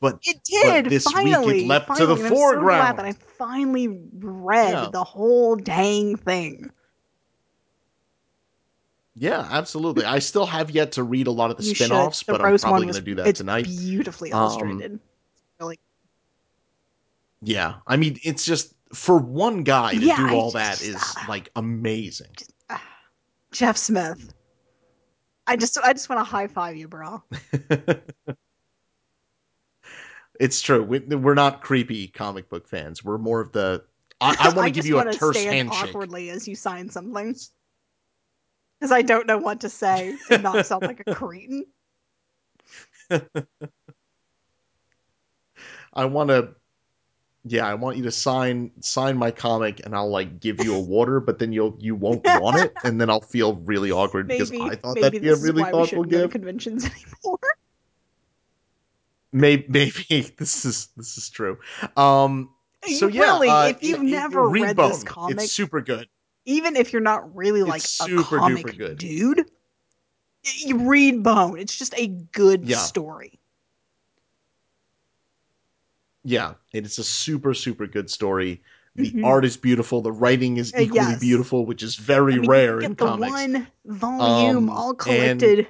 But 0.00 0.18
It 0.24 0.42
did 0.44 0.86
this 0.86 1.06
week 1.06 1.26
it 1.28 1.32
finally. 1.32 1.66
to 1.68 1.80
finally, 1.80 2.06
the 2.06 2.12
and 2.14 2.26
I'm 2.26 2.36
so 2.36 2.60
glad 2.60 2.96
that 2.98 3.04
I 3.06 3.12
finally 3.12 3.88
read 4.18 4.72
Yeah. 4.72 4.88
the 4.92 5.04
whole 5.04 5.56
dang 5.56 6.16
thing. 6.16 6.70
yeah, 9.16 9.46
absolutely. 9.50 10.04
I 10.04 10.18
still 10.18 10.46
have 10.46 10.70
yet 10.70 10.92
to 10.92 11.02
read 11.02 11.26
a 11.26 11.30
lot 11.30 11.50
of 11.50 11.56
the 11.58 11.62
You 11.64 11.74
spin-offs, 11.74 12.22
The 12.24 12.32
but 12.32 12.40
I'm 12.42 12.58
probably 12.58 12.82
going 12.86 12.94
to 12.94 13.00
do 13.00 13.14
that 13.16 13.26
it's 13.26 13.38
tonight. 13.40 13.64
Beautifully 13.64 14.32
Um, 14.32 14.40
illustrated. 14.42 15.00
really. 15.60 15.78
Yeah. 17.42 17.76
I 17.86 17.96
mean, 17.96 18.18
it's 18.22 18.44
just 18.44 18.74
for 18.94 19.16
one 19.18 19.62
guy 19.62 19.92
to 19.94 19.98
Yeah, 20.00 20.16
do 20.16 20.34
all 20.34 20.50
just- 20.52 20.80
that 20.80 20.86
is 20.86 21.02
like 21.28 21.50
amazing. 21.56 22.34
Ah, 22.68 22.82
Jeff 23.52 23.76
Smith. 23.76 24.32
I 25.46 25.56
just 25.56 25.76
I 25.78 25.92
just 25.92 26.08
want 26.08 26.20
to 26.20 26.24
high 26.24 26.46
five 26.46 26.76
you, 26.76 26.86
bro. 26.88 27.22
it's 30.40 30.60
true. 30.62 30.82
We, 30.82 30.98
we're 31.00 31.34
not 31.34 31.60
creepy 31.60 32.08
comic 32.08 32.48
book 32.48 32.66
fans. 32.66 33.04
We're 33.04 33.18
more 33.18 33.40
of 33.40 33.52
the. 33.52 33.84
I, 34.20 34.34
I 34.40 34.48
want 34.54 34.66
to 34.66 34.70
give 34.74 34.86
you 34.86 34.98
a 34.98 35.12
terse 35.12 35.38
stand 35.38 35.70
handshake. 35.70 35.90
awkwardly 35.90 36.30
as 36.30 36.48
you 36.48 36.54
sign 36.54 36.88
something 36.88 37.36
because 38.80 38.90
I 38.90 39.02
don't 39.02 39.26
know 39.26 39.38
what 39.38 39.60
to 39.60 39.68
say 39.68 40.16
and 40.30 40.42
not 40.42 40.64
sound 40.66 40.82
like 40.82 41.02
a 41.06 41.14
cretin. 41.14 41.66
I 45.92 46.04
want 46.06 46.30
to. 46.30 46.54
Yeah, 47.44 47.66
I 47.66 47.74
want 47.74 47.96
you 47.96 48.02
to 48.04 48.10
sign 48.10 48.70
sign 48.80 49.16
my 49.16 49.30
comic, 49.30 49.80
and 49.84 49.94
I'll 49.94 50.10
like 50.10 50.40
give 50.40 50.62
you 50.64 50.74
a 50.74 50.80
water, 50.80 51.20
but 51.20 51.38
then 51.38 51.52
you'll 51.52 51.76
you 51.78 51.94
won't 51.94 52.22
want 52.24 52.58
it, 52.58 52.72
and 52.84 53.00
then 53.00 53.10
I'll 53.10 53.20
feel 53.20 53.56
really 53.56 53.90
awkward 53.90 54.28
because 54.28 54.52
I 54.52 54.74
thought 54.76 54.94
maybe 54.94 55.18
that'd 55.18 55.22
be 55.22 55.28
a 55.28 55.36
really 55.36 55.62
is 55.62 55.72
why 55.72 55.72
we 55.72 55.72
thoughtful 55.72 56.04
gift. 56.04 56.32
conventions 56.32 56.84
anymore. 57.24 57.38
Maybe 59.32 59.64
maybe 59.68 60.22
this 60.38 60.64
is 60.64 60.88
this 60.96 61.16
is 61.18 61.30
true. 61.30 61.58
Um. 61.96 62.50
So 62.98 63.06
yeah, 63.08 63.20
really, 63.22 63.48
uh, 63.48 63.66
if 63.68 63.82
you've 63.82 63.98
y- 64.02 64.08
never 64.10 64.48
read 64.48 64.62
read 64.62 64.76
Bone. 64.76 64.88
this 64.90 65.04
comic, 65.04 65.36
it's 65.36 65.52
super 65.52 65.80
good. 65.82 66.08
even 66.46 66.76
if 66.76 66.92
you're 66.92 67.02
not 67.02 67.34
really 67.36 67.60
It's 67.60 68.00
like 68.00 68.10
a 68.10 68.22
comic 68.22 68.76
good. 68.78 68.96
dude, 68.98 69.50
you 70.64 70.88
read 70.88 71.22
Bone. 71.22 71.58
It's 71.58 71.76
just 71.76 71.94
a 71.98 72.06
good 72.06 72.64
Yeah. 72.64 72.78
story. 72.78 73.38
Yeah, 76.24 76.54
it's 76.72 76.98
a 76.98 77.04
super 77.04 77.54
super 77.54 77.86
good 77.86 78.10
story. 78.10 78.62
The 78.96 79.10
Mhm. 79.12 79.24
art 79.24 79.44
is 79.44 79.56
beautiful. 79.56 80.00
The 80.02 80.12
writing 80.12 80.56
is 80.56 80.74
Uh, 80.74 80.80
equally 80.80 80.96
yes. 81.00 81.20
beautiful, 81.20 81.64
which 81.64 81.82
is 81.82 81.96
very 81.96 82.34
I 82.34 82.38
mean, 82.38 82.50
rare 82.50 82.80
in 82.80 82.90
the 82.94 82.96
comics. 82.96 83.30
one 83.32 83.68
volume, 83.84 84.56
Um, 84.56 84.70
all 84.70 84.90
and- 84.90 84.98
collected, 84.98 85.68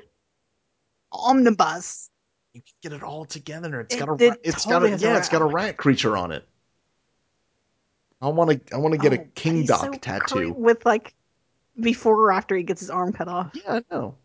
omnibus. 1.13 2.10
You 2.53 2.63
can 2.63 2.91
get 2.91 2.93
it 2.93 3.03
all 3.05 3.25
together. 3.25 3.81
It's 3.81 3.95
It- 3.95 3.99
got 3.99 4.09
a 4.09 4.25
it 4.25 4.41
it's 4.43 4.65
totally 4.65 4.91
got 4.91 5.01
a 5.01 5.03
a 5.03 5.07
yeah, 5.07 5.13
rat. 5.13 5.19
it's 5.19 5.29
got 5.29 5.43
a 5.43 5.47
rat 5.47 5.77
creature 5.77 6.17
on 6.17 6.33
it. 6.33 6.45
I 8.21 8.29
want 8.29 8.51
to 8.67 8.75
I 8.75 8.79
want 8.79 8.93
to 8.95 8.99
get 8.99 9.13
Oh, 9.13 9.23
a 9.23 9.25
Kingdok 9.41 9.81
so 9.81 9.91
tattoo. 9.93 10.53
with 10.53 10.85
like 10.85 11.15
before 11.81 12.17
or 12.21 12.33
after 12.33 12.57
he 12.57 12.63
gets 12.63 12.81
his 12.81 12.91
arm 12.91 13.13
cut 13.13 13.29
off. 13.29 13.51
Yeah, 13.55 13.75
I 13.77 13.83
know. 13.91 14.17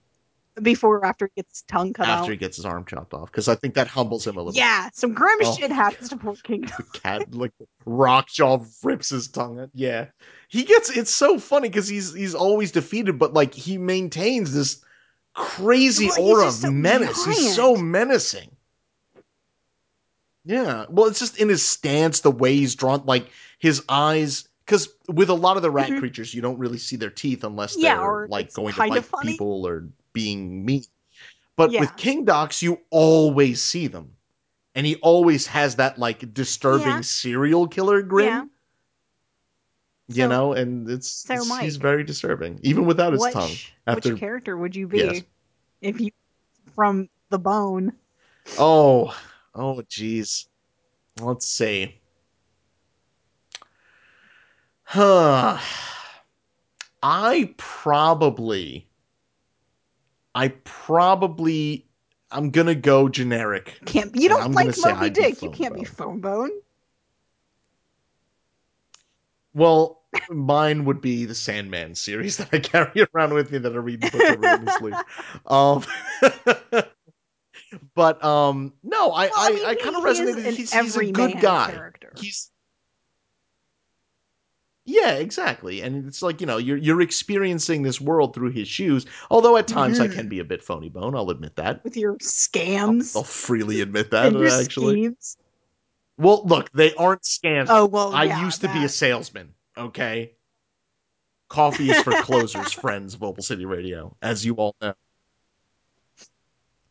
before 0.62 0.98
or 0.98 1.06
after 1.06 1.28
he 1.34 1.42
gets 1.42 1.60
his 1.60 1.62
tongue 1.64 1.94
cut 1.94 2.08
after 2.08 2.32
he 2.32 2.38
gets 2.38 2.56
his 2.58 2.66
arm 2.66 2.84
chopped 2.86 3.14
off 3.14 3.32
because 3.32 3.48
I 3.48 3.56
think 3.56 3.74
that 3.76 3.88
humbles 3.88 4.26
him 4.28 4.36
a 4.38 4.42
little. 4.42 4.58
Yeah, 4.58 4.90
some 4.94 5.14
grim 5.14 5.38
Oh. 5.44 5.56
shit 5.56 5.72
happens 5.72 6.10
to 6.10 6.18
poor 6.18 6.36
King. 6.44 6.62
the 6.62 6.84
cat 7.00 7.34
like 7.34 7.52
Roque 7.86 8.36
Ja 8.38 8.58
rips 8.84 9.10
his 9.10 9.28
tongue 9.28 9.60
out. 9.60 9.70
Yeah, 9.74 10.08
he 10.50 10.64
gets. 10.64 10.90
It's 10.90 11.12
so 11.12 11.38
funny 11.40 11.70
because 11.70 11.88
he's 11.88 12.14
he's 12.14 12.36
always 12.36 12.72
defeated, 12.72 13.18
but 13.20 13.34
like 13.34 13.54
he 13.54 13.78
maintains 13.78 14.54
this 14.54 14.84
crazy 15.36 16.08
Well, 16.08 16.22
aura 16.22 16.48
of 16.48 16.54
so 16.54 16.72
menace. 16.72 17.26
He's 17.26 17.56
so 17.56 17.76
menacing. 17.76 18.50
Yeah, 20.46 20.86
well, 20.90 21.08
it's 21.08 21.20
just 21.20 21.40
in 21.40 21.50
his 21.50 21.66
stance, 21.66 22.20
the 22.20 22.32
way 22.32 22.56
he's 22.56 22.76
drawn, 22.76 23.04
like 23.06 23.28
his 23.60 23.84
eyes. 23.90 24.48
Because 24.66 24.90
with 25.08 25.30
a 25.30 25.34
lot 25.34 25.58
of 25.58 25.64
the 25.64 25.72
rat 25.72 25.90
Mhm. 25.90 26.00
creatures, 26.00 26.34
you 26.34 26.42
don't 26.42 26.58
really 26.58 26.78
see 26.78 26.96
their 26.96 27.10
teeth 27.10 27.44
unless 27.44 27.76
Yeah, 27.78 28.00
they're 28.00 28.28
like 28.28 28.54
going 28.54 28.74
to 28.74 28.80
bite 28.88 29.06
funny. 29.06 29.34
people 29.34 29.66
or 29.68 29.88
being 30.14 30.66
mean. 30.66 30.84
But 31.56 31.72
Yeah. 31.72 31.82
with 31.82 31.96
Kingdoks, 31.96 32.62
you 32.62 32.82
always 32.90 33.62
see 33.62 33.88
them. 33.88 34.12
And 34.74 34.86
he 34.86 34.96
always 34.98 35.48
has 35.48 35.76
that 35.78 35.98
like 35.98 36.34
disturbing 36.34 36.88
Yeah. 36.88 37.02
serial 37.02 37.68
killer 37.68 38.02
grin. 38.02 38.50
You 40.08 40.16
So- 40.24 40.28
know, 40.30 40.54
and 40.54 40.90
it's, 40.90 41.10
so 41.10 41.34
it's- 41.34 41.50
Mike, 41.50 41.64
he's 41.64 41.78
very 41.78 42.04
disturbing, 42.04 42.60
even 42.62 42.86
without 42.86 43.14
his 43.14 43.22
which, 43.22 43.34
tongue. 43.34 43.52
After 43.88 44.12
which 44.12 44.20
character 44.20 44.56
would 44.58 44.76
you 44.76 44.88
be 44.88 44.98
Yes. 45.00 45.22
if 45.82 46.00
you 46.00 46.12
from 46.76 47.10
the 47.30 47.40
bone? 47.40 47.94
oh, 48.60 49.18
oh, 49.56 49.82
jeez. 49.90 50.48
Let's 51.20 51.48
see. 51.48 52.00
Huh. 54.84 55.58
I 57.02 57.54
probably, 57.58 58.88
I 60.36 60.50
probably, 60.64 61.88
I'm 62.32 62.50
gonna 62.52 62.76
go 62.76 63.10
generic. 63.10 63.80
Can't 63.86 64.16
you 64.16 64.30
don't 64.30 64.52
like 64.54 64.76
Moby 64.84 65.10
Dick? 65.10 65.42
You 65.42 65.50
can't 65.52 65.74
be 65.74 65.82
Bone. 65.82 65.86
fone 65.86 66.20
bone. 66.20 66.52
Well, 69.56 70.02
mine 70.30 70.86
would 70.86 71.02
be 71.02 71.26
the 71.26 71.34
Sandman 71.34 71.96
series 71.96 72.38
that 72.40 72.50
I 72.54 72.60
carry 72.60 73.08
around 73.14 73.34
with 73.34 73.52
me 73.52 73.58
that 73.58 73.74
I 73.74 73.78
read 73.78 74.02
books 74.02 74.16
religiously. 74.16 74.94
Um, 75.48 75.84
but 77.96 78.24
um, 78.24 78.74
no, 78.84 79.12
I 79.12 79.26
Well, 79.28 79.34
I 79.36 79.64
I, 79.70 79.76
kind 79.76 79.96
of 79.96 80.04
resonated. 80.04 80.54
He's, 80.54 80.74
he's 80.74 80.98
a 80.98 81.12
good 81.12 81.40
guy. 81.40 81.72
Character. 81.72 82.14
He's 82.18 82.52
yeah, 84.88 85.14
exactly, 85.14 85.82
and 85.82 86.08
it's 86.08 86.22
like 86.22 86.42
you 86.42 86.48
know 86.48 86.58
you're 86.58 86.78
you're 86.78 87.02
experiencing 87.02 87.82
this 87.82 88.00
world 88.00 88.36
through 88.36 88.52
his 88.52 88.68
shoes. 88.68 89.06
Although 89.32 89.58
at 89.58 89.68
times 89.68 90.00
I 90.00 90.08
can 90.08 90.30
be 90.30 90.40
a 90.40 90.46
bit 90.46 90.62
phoney 90.62 90.90
bone, 90.90 91.16
I'll 91.16 91.30
admit 91.32 91.56
that. 91.56 91.84
with 91.84 91.98
your 91.98 92.12
I'll, 92.12 92.18
scams 92.20 93.16
I'll 93.16 93.24
freely 93.24 93.82
admit 93.82 94.12
that 94.12 94.36
actually. 94.36 94.94
schemes. 94.94 95.38
Well, 96.18 96.44
look, 96.46 96.72
they 96.72 96.94
aren't 96.96 97.24
scams. 97.24 97.68
Oh 97.70 97.86
well, 97.86 98.14
I 98.14 98.26
yeah, 98.26 98.46
used 98.46 98.62
to 98.62 98.68
be 98.70 98.84
a 98.84 98.90
salesman, 98.90 99.54
okay? 99.78 100.34
Coffee 101.50 101.90
is 101.90 102.02
for 102.02 102.14
closers, 102.22 102.72
friends 102.72 103.14
of 103.16 103.24
Opal 103.24 103.44
City 103.44 103.66
Radio, 103.66 104.16
as 104.22 104.46
you 104.46 104.56
all 104.56 104.76
know. 104.82 104.94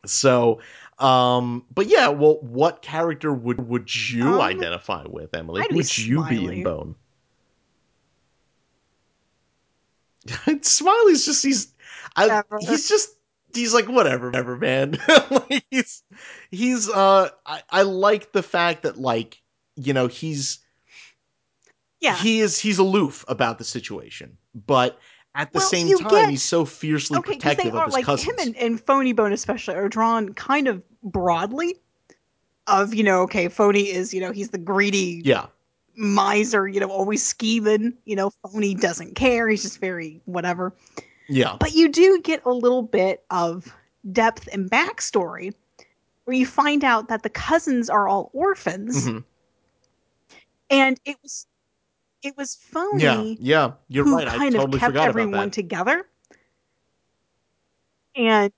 So, 0.05 0.61
um, 0.99 1.65
but 1.73 1.87
yeah, 1.87 2.09
well, 2.09 2.39
what 2.41 2.81
character 2.81 3.33
would 3.33 3.67
would 3.67 3.93
you 4.11 4.25
Um, 4.35 4.41
identify 4.41 5.03
with, 5.07 5.33
Emily? 5.33 5.61
I'd 5.63 5.71
would 5.71 5.97
you 5.97 6.23
be 6.23 6.45
in 6.45 6.63
Bone? 6.63 6.95
Smiley's 10.61 11.25
just 11.25 11.43
he's 11.43 11.73
I, 12.15 12.43
he's 12.59 12.87
just 12.89 13.14
he's 13.55 13.73
like 13.73 13.87
whatever, 13.87 14.27
whatever, 14.27 14.57
man. 14.57 14.97
like 15.31 15.65
he's 15.71 16.03
he's 16.51 16.89
uh 16.89 17.29
I, 17.45 17.61
I 17.69 17.81
like 17.83 18.31
the 18.33 18.43
fact 18.43 18.83
that 18.83 18.97
like 18.97 19.41
you 19.75 19.93
know 19.93 20.07
he's 20.07 20.59
Yeah. 22.01 22.15
he 22.17 22.39
is 22.41 22.59
he's 22.59 22.77
aloof 22.77 23.25
about 23.27 23.57
the 23.57 23.63
situation, 23.63 24.37
but 24.53 24.99
at 25.33 25.51
the 25.51 25.59
Well, 25.59 25.67
same 25.67 25.97
time 25.97 26.09
get- 26.09 26.29
he's 26.29 26.43
so 26.43 26.65
fiercely 26.65 27.17
okay, 27.19 27.33
because 27.33 27.57
they 27.57 27.63
protective 27.63 27.75
are 27.75 27.79
of 27.81 27.85
his 27.85 27.93
like 27.93 28.05
cousins. 28.05 28.27
him 28.29 28.35
and, 28.39 28.57
and 28.57 28.85
Phoney 28.85 29.13
Bone 29.13 29.33
especially 29.33 29.75
are 29.75 29.89
drawn 29.89 30.33
kind 30.33 30.67
of 30.67 30.81
broadly. 31.03 31.75
Of 32.67 32.95
you 32.95 33.03
know, 33.03 33.21
okay, 33.23 33.47
Phoney 33.47 33.87
is 33.93 34.13
you 34.13 34.21
know 34.21 34.31
he's 34.31 34.49
the 34.49 34.57
greedy 34.57 35.21
yeah, 35.23 35.45
miser, 35.95 36.67
you 36.67 36.79
know, 36.79 36.89
always 36.89 37.23
scheming. 37.23 37.93
You 38.05 38.15
know, 38.15 38.31
Phoney 38.43 38.73
doesn't 38.73 39.13
care. 39.15 39.47
He's 39.47 39.61
just 39.61 39.79
very 39.79 40.19
whatever. 40.25 40.73
Yeah, 41.27 41.57
But 41.59 41.73
you 41.73 41.89
do 41.89 42.21
get 42.21 42.41
a 42.45 42.51
little 42.51 42.83
bit 42.83 43.23
of 43.31 43.75
depth 44.11 44.47
and 44.51 44.69
backstory 44.69 45.53
where 46.25 46.35
you 46.37 46.45
find 46.45 46.83
out 46.83 47.07
that 47.07 47.23
the 47.23 47.29
cousins 47.29 47.89
are 47.89 48.07
all 48.07 48.29
orphans, 48.33 49.07
mhm, 49.07 49.23
and 50.69 50.99
it 51.05 51.17
was 51.23 51.47
it 52.23 52.35
was 52.37 52.55
Phoney 52.55 53.37
yeah, 53.39 53.67
yeah. 53.67 53.71
You're 53.87 54.03
who 54.05 54.15
right. 54.15 54.27
I 54.27 54.37
kind 54.37 54.55
totally 54.55 54.77
of 54.77 54.79
kept 54.79 54.89
forgot 54.91 55.07
everyone 55.07 55.33
about 55.33 55.43
that. 55.45 55.53
together. 55.53 56.07
And 58.15 58.51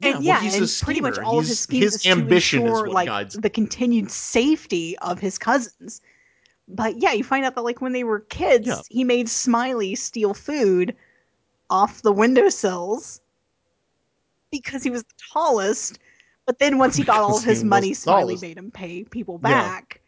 yeah, 0.00 0.10
and 0.10 0.14
well, 0.14 0.22
yeah, 0.22 0.40
he's 0.40 0.54
and 0.56 0.84
pretty 0.84 1.00
much 1.00 1.18
all 1.18 1.38
of 1.40 1.46
his 1.46 1.58
schemes 1.60 1.84
his 1.84 1.94
is 1.96 2.02
to 2.02 2.10
ambition 2.10 2.66
is 2.66 2.66
ensure 2.70 2.86
what 2.86 2.92
like 2.94 3.06
guides 3.06 3.34
the 3.34 3.50
continued 3.50 4.10
safety 4.10 4.96
of 4.98 5.18
his 5.20 5.38
cousins. 5.38 6.00
But 6.68 6.98
yeah, 6.98 7.12
you 7.12 7.24
find 7.24 7.44
out 7.44 7.54
that 7.56 7.62
like 7.64 7.80
when 7.80 7.92
they 7.92 8.04
were 8.04 8.20
kids, 8.20 8.66
Yeah. 8.66 8.80
he 8.88 9.04
made 9.04 9.28
Smiley 9.28 9.94
steal 9.94 10.34
food 10.34 10.94
off 11.70 12.02
the 12.02 12.12
windowsills 12.12 13.20
because 14.50 14.82
he 14.82 14.90
was 14.90 15.02
the 15.02 15.14
tallest. 15.32 15.98
But 16.46 16.58
then 16.58 16.78
once 16.78 16.96
he 16.96 17.04
got 17.04 17.20
all 17.22 17.36
of 17.38 17.44
his 17.44 17.64
money, 17.64 17.92
Smiley 17.94 18.34
tallest. 18.34 18.42
made 18.42 18.58
him 18.58 18.70
pay 18.70 19.04
people 19.04 19.40
Yeah. 19.42 19.62
back. 19.62 20.00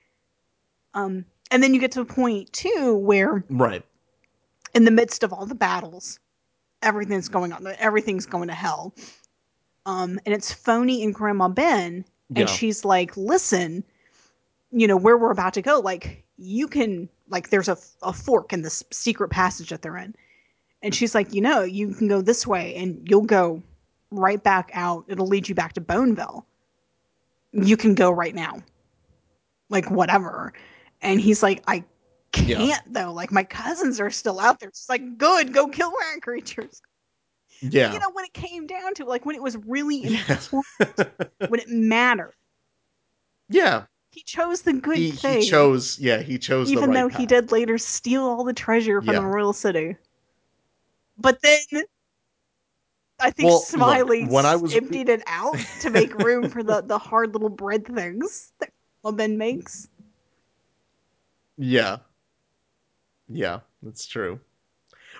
Um, 0.95 1.25
and 1.51 1.63
then 1.63 1.75
you 1.75 1.81
get 1.81 1.93
to 1.93 2.01
a 2.01 2.05
point 2.05 2.53
too 2.53 2.95
where 2.97 3.45
Right. 3.51 3.85
in 4.75 4.85
the 4.85 4.91
midst 4.91 5.23
of 5.23 5.33
all 5.33 5.47
the 5.47 5.55
battles, 5.55 6.19
everything's 6.83 7.29
going 7.29 7.53
on, 7.53 7.67
everything's 7.79 8.27
going 8.27 8.49
to 8.49 8.55
hell. 8.55 8.95
Um, 9.87 10.19
and 10.27 10.35
it's 10.35 10.53
Phoney 10.53 11.03
and 11.05 11.15
Grandma 11.15 11.49
Ben, 11.49 12.05
and 12.35 12.39
Yeah. 12.39 12.47
she's 12.47 12.85
like, 12.85 13.17
"Listen, 13.17 13.83
you 14.73 14.87
know 14.87 14.97
where 14.97 15.17
we're 15.17 15.31
about 15.31 15.55
to 15.55 15.63
go. 15.63 15.81
Like, 15.81 16.25
you 16.37 16.69
can 16.69 17.09
like, 17.29 17.51
there's 17.51 17.69
a 17.69 17.79
a 18.03 18.13
fork 18.13 18.53
in 18.53 18.63
this 18.63 18.83
secret 18.91 19.29
passage 19.31 19.71
that 19.71 19.83
they're 19.83 19.97
in." 19.97 20.15
And 20.83 20.95
she's 20.95 21.15
like, 21.15 21.35
"You 21.35 21.41
know, 21.43 21.63
you 21.63 21.95
can 21.95 22.09
go 22.09 22.21
this 22.23 22.47
way, 22.47 22.75
and 22.77 23.07
you'll 23.09 23.23
go 23.23 23.63
right 24.11 24.43
back 24.43 24.71
out. 24.73 25.05
It'll 25.09 25.27
lead 25.27 25.49
you 25.49 25.55
back 25.55 25.75
to 25.75 25.81
Boneville. 25.81 26.47
You 27.53 27.77
can 27.77 27.95
go 27.95 28.11
right 28.11 28.35
now, 28.35 28.63
like 29.69 29.91
whatever." 29.91 30.53
And 31.03 31.21
he's 31.21 31.43
like, 31.43 31.63
"I." 31.67 31.85
Can't 32.33 32.81
though, 32.95 33.13
like 33.13 33.33
my 33.33 33.43
cousins 33.43 33.99
are 33.99 34.09
still 34.09 34.39
out 34.39 34.61
there. 34.61 34.69
It's 34.69 34.89
like, 34.89 35.19
good, 35.19 35.53
go 35.53 35.67
kill 35.67 35.91
rat 35.91 36.23
creatures. 36.23 36.81
Yeah. 37.61 37.93
You 37.93 37.99
know, 37.99 38.09
when 38.13 38.25
it 38.25 38.33
came 38.33 38.69
down 38.69 38.95
to 38.95 39.05
like 39.05 39.27
when 39.27 39.35
it 39.35 39.43
was 39.43 39.57
really 39.57 40.05
important, 40.05 41.11
when 41.49 41.59
it 41.59 41.69
mattered, 41.69 42.35
yeah. 43.49 43.83
he 44.13 44.23
chose 44.23 44.63
the 44.63 44.75
good 44.75 44.97
He, 44.97 45.11
thing. 45.11 45.41
he 45.41 45.49
chose. 45.49 45.99
Yeah. 45.99 46.23
He 46.23 46.39
chose. 46.39 46.69
the 46.69 46.75
even 46.75 46.91
right 46.91 46.95
though 47.01 47.09
he 47.19 47.27
did 47.27 47.51
later 47.51 47.79
steal 47.79 48.23
all 48.23 48.45
the 48.45 48.53
treasure 48.53 49.03
from 49.03 49.13
Yeah. 49.13 49.21
the 49.23 49.27
royal 49.27 49.53
city. 49.53 49.97
But 51.21 51.41
then 51.43 51.85
I 53.21 53.31
think 53.31 53.49
Well, 53.49 53.57
look, 53.59 53.67
Smiley 53.67 54.25
when 54.25 54.47
I 54.47 54.57
was- 54.57 54.75
emptied 54.75 55.09
it 55.09 55.23
out 55.27 55.57
to 55.81 55.91
make 55.91 56.15
room 56.19 56.49
for 56.49 56.63
the, 56.63 56.81
the 56.81 56.99
hard 56.99 57.35
little 57.35 57.51
bread 57.51 57.87
things 57.87 58.53
that 58.61 58.71
Ben 59.17 59.37
makes. 59.37 59.89
Yeah. 61.59 61.99
Yeah, 63.29 63.61
that's 63.83 64.07
true. 64.07 64.41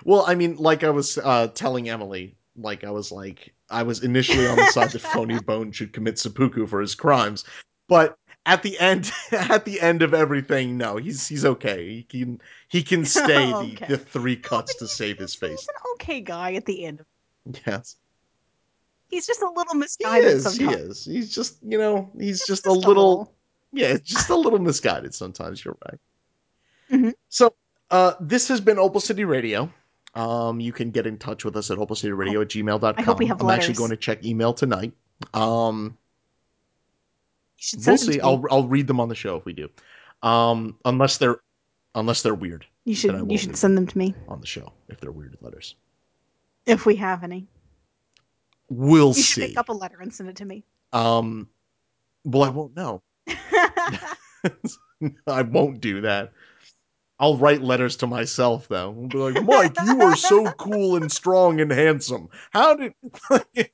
Well, 0.03 0.25
I 0.27 0.33
mean, 0.35 0.55
like 0.57 0.83
I 0.83 0.89
was 0.89 1.17
uh, 1.19 1.47
telling 1.53 1.89
Emily, 1.89 2.35
like 2.57 2.83
I 2.83 2.89
was 2.89 3.11
like, 3.11 3.53
I 3.69 3.83
was 3.83 4.03
initially 4.03 4.47
on 4.47 4.57
the 4.57 4.65
side 4.67 4.91
that 4.91 5.01
Phoney 5.13 5.39
Bone 5.39 5.71
should 5.71 5.93
commit 5.93 6.17
seppuku 6.17 6.65
for 6.65 6.81
his 6.81 6.95
crimes, 6.95 7.45
but 7.87 8.17
at 8.45 8.63
the 8.63 8.79
end, 8.79 9.11
at 9.31 9.65
the 9.65 9.79
end 9.81 10.01
of 10.01 10.13
everything, 10.13 10.77
no, 10.77 10.97
he's 10.97 11.27
he's 11.27 11.45
okay. 11.45 11.85
He 11.87 12.03
can 12.03 12.41
he 12.67 12.83
can 12.83 13.05
stay 13.17 13.53
Okay. 13.53 13.85
the, 13.87 13.97
the 13.97 13.97
three 13.97 14.35
cuts 14.35 14.73
but 14.73 14.79
to 14.79 14.85
he's- 14.85 14.97
save 14.97 15.17
his 15.17 15.35
face. 15.35 15.59
He's 15.61 15.67
an 15.69 15.75
okay 15.93 16.21
guy 16.21 16.53
at 16.53 16.65
the 16.65 16.85
end. 16.85 17.03
Yes, 17.65 17.95
He's 19.09 19.25
just 19.27 19.41
a 19.41 19.49
little 19.49 19.75
misguided 19.75 20.23
he 20.23 20.29
is. 20.35 20.55
He 20.57 20.65
is. 20.65 21.05
He's 21.05 21.33
just 21.35 21.57
you 21.63 21.77
know, 21.77 22.09
he's 22.17 22.45
just, 22.45 22.65
a 22.65 22.69
Just 22.69 22.87
little 22.87 23.33
yeah, 23.73 23.97
just 24.03 24.29
a 24.29 24.35
little 24.35 24.59
misguided 24.59 25.13
sometimes. 25.15 25.63
You're 25.65 25.77
right. 25.85 25.99
Mhm. 26.91 27.13
So, 27.29 27.53
uh, 27.89 28.13
this 28.19 28.47
has 28.49 28.61
been 28.61 28.77
Opal 28.77 29.01
City 29.01 29.23
Radio. 29.25 29.71
Um, 30.13 30.59
you 30.59 30.71
can 30.73 30.91
get 30.91 31.07
in 31.07 31.17
touch 31.17 31.45
with 31.45 31.55
us 31.55 31.71
at 31.71 31.77
opalcityradio 31.77 32.41
at 32.41 32.49
gmail.com. 32.49 32.95
I 32.97 33.01
hope 33.01 33.19
we 33.19 33.25
have 33.27 33.41
I'm 33.41 33.49
actually 33.49 33.75
going 33.75 33.91
to 33.91 33.97
check 33.97 34.25
email 34.25 34.53
tonight. 34.53 34.91
Um, 35.33 35.97
Should 37.61 37.85
we'll 37.85 37.95
them 37.95 37.97
see. 37.97 38.19
I'll 38.19 38.43
I'll 38.49 38.67
read 38.67 38.87
them 38.87 38.99
on 38.99 39.07
the 39.07 39.13
show 39.15 39.35
if 39.35 39.45
we 39.45 39.53
do. 39.53 39.69
Um, 40.23 40.77
unless 40.83 41.17
they're 41.17 41.37
unless 41.93 42.23
they're 42.23 42.33
weird 42.33 42.65
You 42.85 42.95
should 42.95 43.29
you 43.31 43.37
should 43.37 43.55
send 43.55 43.77
them 43.77 43.85
to 43.85 43.97
me 43.97 44.15
on 44.27 44.41
the 44.41 44.47
show 44.47 44.73
if 44.89 44.99
they're 44.99 45.11
weird 45.11 45.37
letters. 45.41 45.75
if 46.65 46.85
we 46.87 46.95
have 46.95 47.23
any. 47.23 47.47
We'll 48.69 49.09
You 49.09 49.13
see. 49.21 49.41
make 49.41 49.57
up 49.57 49.69
a 49.69 49.73
letter 49.73 49.99
and 50.01 50.11
send 50.13 50.29
it 50.29 50.37
to 50.37 50.45
me. 50.45 50.63
Um, 50.91 51.47
well, 52.23 52.43
I 52.43 52.49
won't 52.49 52.75
know. 52.75 53.03
I 55.27 55.41
won't 55.43 55.81
do 55.81 56.01
that. 56.01 56.31
I'll 57.19 57.37
write 57.37 57.61
letters 57.61 57.95
to 57.97 58.07
myself 58.07 58.67
though. 58.69 58.89
I'll 58.89 59.07
be 59.07 59.17
like, 59.17 59.43
Mike, 59.43 59.75
you 59.85 60.01
are 60.01 60.15
so 60.15 60.51
cool 60.53 60.95
and 60.95 61.11
strong 61.11 61.61
and 61.61 61.71
handsome. 61.71 62.29
How 62.51 62.75
did? 62.75 62.93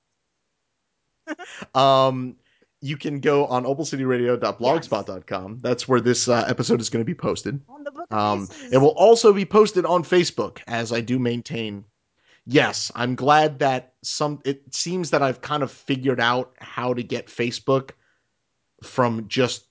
um, 1.76 2.36
you 2.82 2.98
can 2.98 3.20
go 3.20 3.46
on 3.48 3.64
opalcityradio.blogspot.com. 3.64 5.60
That's 5.62 5.88
where 5.88 6.02
this 6.02 6.28
uh, 6.28 6.46
episode 6.48 6.80
is 6.80 6.90
going 6.90 7.02
to 7.02 7.06
be 7.06 7.16
posted. 7.16 7.60
On 7.68 7.84
the 7.84 7.92
book. 7.92 8.12
Um, 8.14 8.48
it 8.72 8.78
will 8.78 8.90
also 8.90 9.34
be 9.34 9.46
posted 9.46 9.86
on 9.86 10.04
Facebook, 10.04 10.60
as 10.68 10.94
I 10.94 11.02
do 11.02 11.18
maintain. 11.20 11.86
Yes, 12.46 12.92
I'm 12.96 13.16
glad 13.16 13.60
that 13.60 13.94
some. 14.04 14.40
It 14.46 14.74
seems 14.74 15.10
that 15.10 15.22
I've 15.22 15.42
kind 15.42 15.64
of 15.64 15.72
figured 15.72 16.20
out 16.20 16.54
how 16.60 16.94
to 16.94 17.04
get 17.04 17.28
Facebook 17.28 17.92
from 18.84 19.28
just 19.28 19.66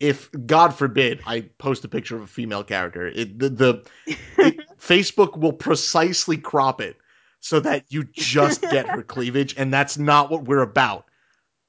if 0.00 0.30
God 0.46 0.74
forbid 0.74 1.20
I 1.26 1.42
post 1.58 1.84
a 1.84 1.88
picture 1.88 2.16
of 2.16 2.22
a 2.22 2.26
female 2.26 2.64
character, 2.64 3.06
it 3.06 3.38
the, 3.38 3.48
the 3.50 3.86
it, 4.38 4.60
Facebook 4.80 5.38
will 5.38 5.52
precisely 5.52 6.36
crop 6.36 6.80
it 6.80 6.96
so 7.40 7.60
that 7.60 7.84
you 7.88 8.04
just 8.04 8.62
get 8.62 8.88
her 8.88 9.02
cleavage, 9.02 9.54
and 9.58 9.72
that's 9.72 9.98
not 9.98 10.30
what 10.30 10.44
we're 10.44 10.62
about. 10.62 11.06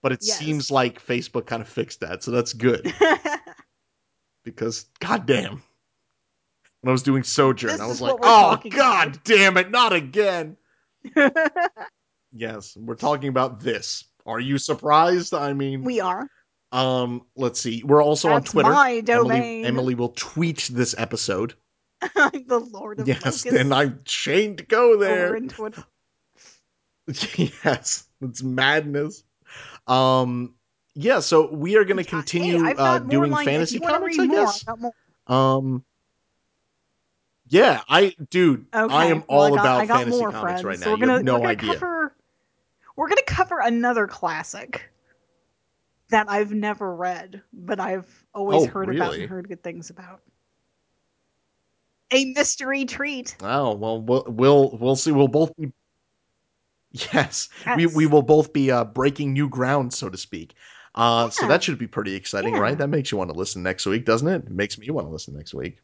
But 0.03 0.11
it 0.11 0.19
Yes. 0.21 0.37
seems 0.37 0.69
like 0.69 1.03
Facebook 1.03 1.47
kind 1.47 1.61
of 1.61 1.67
fixed 1.67 2.01
that, 2.01 2.21
so 2.23 2.29
that's 2.29 2.53
good 2.53 2.93
because 4.43 4.85
goddamn, 4.99 5.63
when 6.81 6.89
I 6.89 6.91
was 6.91 7.01
doing 7.03 7.23
Sojourn, 7.23 7.71
This 7.71 7.81
I 7.81 7.87
was 7.87 8.01
like, 8.01 8.15
oh 8.21 8.59
god 8.69 9.07
about." 9.15 9.23
damn 9.23 9.57
it, 9.57 9.71
not 9.71 9.93
again. 9.93 10.57
Yes, 12.35 12.75
we're 12.75 12.95
talking 12.95 13.29
about 13.29 13.59
this. 13.59 14.05
Are 14.25 14.39
you 14.39 14.57
surprised? 14.57 15.35
I 15.35 15.53
mean, 15.53 15.83
we 15.83 15.99
are. 15.99 16.27
um, 16.71 17.21
let's 17.35 17.61
see. 17.61 17.83
We're 17.85 18.03
also 18.03 18.29
on 18.29 18.43
Twitter. 18.43 18.71
my 18.71 18.93
Emily, 18.93 19.01
domain. 19.03 19.65
Emily 19.65 19.93
will 19.93 20.09
tweet 20.09 20.67
this 20.73 20.95
episode. 20.97 21.53
the 22.01 22.67
Lord 22.71 22.99
of 23.01 23.07
Yes, 23.07 23.43
then 23.43 23.71
I'm 23.71 23.99
chained 24.03 24.57
to 24.57 24.63
go 24.65 24.97
there. 24.97 25.39
yes, 27.37 28.07
it's 28.21 28.41
madness. 28.41 29.23
Um, 29.87 30.55
yeah. 30.95 31.19
So 31.19 31.51
we 31.53 31.75
are 31.77 31.83
going 31.85 31.97
to 32.03 32.09
continue 32.09 32.63
Hey, 32.63 32.73
uh, 32.77 32.99
doing 32.99 33.35
fantasy 33.35 33.75
you 33.75 33.81
comics. 33.81 34.19
I 34.19 34.27
guess. 34.27 34.65
More. 34.77 34.91
Um. 35.27 35.83
Yeah, 37.49 37.81
I 37.87 38.15
dude, 38.31 38.65
Okay, 38.73 38.93
I 38.93 39.05
am 39.07 39.17
well, 39.27 39.41
all 39.41 39.43
I 39.43 39.49
got, 39.49 39.85
about 39.85 39.97
fantasy 39.99 40.19
comics 40.21 40.39
friends. 40.39 40.63
right 40.63 40.79
So 40.79 40.85
now. 40.85 40.91
we're 40.91 40.95
you 40.95 41.01
gonna 41.01 41.13
have 41.13 41.23
no 41.23 41.33
we're 41.33 41.39
gonna 41.39 41.49
idea. 41.51 41.73
cover 41.73 42.15
we're 42.95 43.09
gonna 43.09 43.21
cover 43.27 43.59
another 43.59 44.07
classic 44.07 44.89
that 46.09 46.29
I've 46.29 46.51
never 46.51 46.95
read, 46.95 47.41
but 47.51 47.79
I've 47.79 48.25
always 48.33 48.63
Oh, 48.63 48.67
heard 48.67 48.95
about 48.95 49.15
and 49.15 49.29
heard 49.29 49.49
good 49.49 49.61
things 49.61 49.89
about. 49.91 50.21
A 52.11 52.25
mystery 52.33 52.85
treat. 52.85 53.35
Oh 53.41 53.75
well, 53.75 54.01
we'll 54.01 54.25
we'll 54.27 54.77
we'll 54.79 54.95
see. 54.95 55.11
We'll 55.11 55.27
both 55.27 55.55
be. 55.57 55.71
Yes, 56.93 57.49
we 57.75 57.83
Yes. 57.85 57.95
we 57.95 58.05
will 58.05 58.21
both 58.21 58.53
be 58.53 58.69
uh, 58.71 58.83
breaking 58.85 59.33
new 59.33 59.49
ground, 59.49 59.93
so 59.93 60.09
to 60.09 60.17
speak. 60.17 60.53
Uh, 60.95 61.27
so 61.31 61.47
that 61.47 61.63
should 61.63 61.79
be 61.79 61.87
pretty 61.87 62.13
exciting, 62.13 62.53
Yeah. 62.53 62.59
right? 62.59 62.77
That 62.77 62.89
makes 62.89 63.11
you 63.11 63.17
want 63.17 63.31
to 63.31 63.35
listen 63.35 63.63
next 63.63 63.87
week, 63.87 64.05
doesn't 64.05 64.27
it? 64.27 64.43
It 64.45 64.51
makes 64.51 64.77
me 64.77 64.87
want 64.91 65.07
to 65.07 65.11
listen 65.11 65.35
next 65.35 65.55
week, 65.55 65.79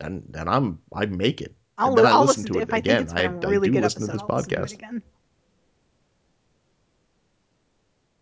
and 0.00 0.24
and 0.36 0.50
I'm 0.50 0.80
I 0.92 1.06
make 1.06 1.40
it. 1.40 1.54
I'll, 1.78 1.90
And 1.90 1.98
then 1.98 2.04
li- 2.06 2.10
I 2.10 2.14
I'll 2.14 2.24
listen 2.24 2.42
listen 2.42 2.54
to 2.54 2.60
it 2.60 2.72
I 2.74 2.78
again. 2.78 3.06
think 3.06 3.10
it's 3.10 3.12
been 3.12 3.32
I- 3.44 3.46
a 3.46 3.46
I 3.46 3.50
really 3.50 3.70
do 3.70 3.80
listen 3.80 4.00
to 4.00 4.06
this 4.12 4.20
I'll 4.22 4.28
podcast. 4.28 5.00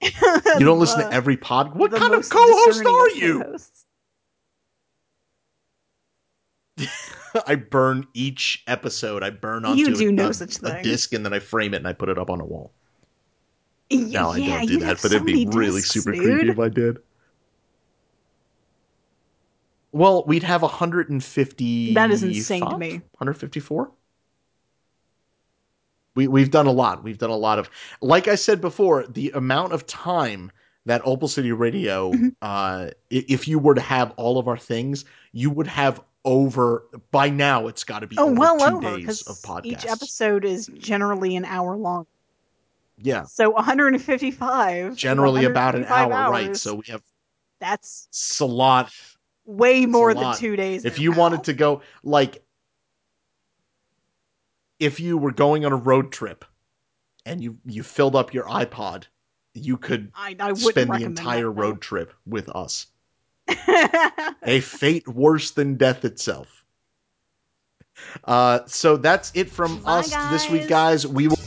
You 0.03 0.67
don't 0.67 0.79
listen 0.79 1.01
to 1.01 1.13
every 1.13 1.37
pod. 1.37 1.75
What 1.75 1.91
kind 1.93 2.13
of 2.15 2.29
co-host 2.29 2.85
are 2.85 3.11
you? 3.11 3.43
co-hosts. 3.43 3.84
I 7.47 7.55
burn 7.57 8.07
each 8.15 8.63
episode. 8.67 9.23
I 9.23 9.31
burn 9.31 9.65
onto 9.65 9.81
You 9.83 9.95
do 9.95 10.09
a, 10.09 10.13
no 10.13 10.33
such 10.33 10.59
a 10.63 10.83
disc 10.83 11.13
and 11.13 11.25
then 11.25 11.33
I 11.33 11.39
frame 11.39 11.75
it 11.75 11.79
and 11.79 11.89
I 11.89 11.93
put 11.93 12.09
it 12.09 12.19
up 12.19 12.31
on 12.31 12.41
a 12.41 12.45
wall. 12.45 12.73
Y- 13.91 13.99
No, 14.13 14.31
I 14.31 14.37
yeah, 14.39 14.57
don't 14.59 14.67
do 14.67 14.79
that, 14.79 14.99
but 15.03 15.11
so 15.11 15.17
it'd 15.17 15.27
be 15.27 15.47
really 15.47 15.81
discs, 15.81 15.91
super 15.91 16.13
dude. 16.13 16.23
creepy 16.23 16.49
if 16.49 16.59
I 16.59 16.69
did. 16.69 16.99
Well, 19.93 20.25
we'd 20.27 20.43
have 20.43 20.63
150. 20.63 21.95
That 21.95 22.11
is 22.11 22.23
insane 22.25 22.69
to 22.69 22.77
me. 22.79 22.91
154. 23.19 23.91
We 26.17 26.29
we've 26.29 26.51
done 26.51 26.67
a 26.67 26.73
lot. 26.73 27.03
We've 27.03 27.19
done 27.19 27.31
a 27.31 27.37
lot 27.37 27.59
of, 27.59 27.69
like 28.01 28.29
I 28.29 28.35
said 28.37 28.61
before, 28.61 29.07
the 29.07 29.31
amount 29.33 29.73
of 29.73 29.87
time 29.87 30.51
that 30.87 31.01
Opal 31.05 31.29
City 31.29 31.51
Radio, 31.53 32.13
Mhm. 32.13 32.35
uh, 32.43 32.91
if 33.11 33.49
you 33.49 33.59
were 33.59 33.75
to 33.75 33.81
have 33.81 34.13
all 34.17 34.39
of 34.39 34.47
our 34.49 34.59
things, 34.59 35.05
you 35.33 35.51
would 35.51 35.67
have 35.67 36.01
over 36.25 36.85
by 37.11 37.29
now. 37.29 37.67
It's 37.67 37.85
got 37.85 38.01
to 38.01 38.07
be 38.07 38.17
Oh, 38.19 38.31
over 38.31 38.35
well 38.39 38.59
two 38.59 38.65
over 38.77 38.97
days 38.99 39.23
of 39.23 39.37
podcasts. 39.37 39.65
each 39.67 39.87
episode 39.87 40.45
is 40.45 40.67
generally 40.79 41.37
an 41.37 41.45
hour 41.45 41.77
long. 41.77 42.07
yeah, 42.99 43.25
So 43.25 43.51
155. 43.51 44.91
to 44.91 44.97
generally 44.97 45.45
about 45.45 45.75
an 45.75 45.83
155 45.83 46.13
hour, 46.13 46.31
right? 46.31 46.57
So 46.57 46.75
we 46.77 46.85
have 46.89 47.03
that's 47.61 48.09
lot. 48.47 48.93
way 49.47 49.87
more 49.87 50.15
than 50.15 50.35
two 50.37 50.57
days. 50.57 50.85
if 50.85 50.99
you 50.99 51.11
pal. 51.13 51.21
wanted 51.21 51.45
to 51.45 51.53
go 51.53 51.83
like 52.03 52.43
if 54.79 55.01
you 55.01 55.17
were 55.17 55.33
going 55.33 55.65
on 55.65 55.73
a 55.73 55.77
road 55.77 56.13
trip 56.13 56.45
and 57.27 57.43
you 57.43 57.59
you 57.65 57.83
filled 57.83 58.17
up 58.17 58.35
your 58.35 58.45
iPod, 58.45 59.05
you 59.55 59.77
could 59.77 60.11
I, 60.15 60.37
I 60.39 60.53
spend 60.55 60.91
the 60.91 61.05
entire 61.05 61.45
that, 61.45 61.51
road 61.51 61.81
trip 61.81 62.13
with 62.27 62.49
us. 62.49 62.87
No. 63.49 64.35
A 64.45 64.61
fate 64.61 65.07
worse 65.09 65.51
than 65.53 65.77
death 65.77 66.05
itself. 66.05 66.65
Uh 68.25 68.61
so 68.67 68.97
that's 68.97 69.33
it 69.35 69.51
from 69.51 69.81
Bye, 69.83 70.01
us 70.01 70.15
this 70.31 70.49
week 70.51 70.69
guys. 70.69 71.05
guys. 71.05 71.07
We 71.07 71.29
will 71.29 71.39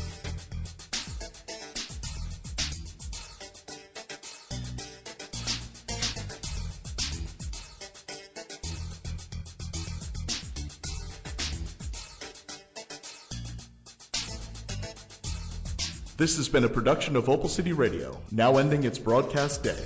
This 16.17 16.37
has 16.37 16.49
been 16.49 16.63
a 16.63 16.69
production 16.69 17.15
of 17.15 17.29
Opal 17.29 17.47
City 17.47 17.73
Radio, 17.73 18.19
now 18.31 18.57
ending 18.57 18.83
its 18.85 18.97
broadcast 18.97 19.61
day. 19.61 19.85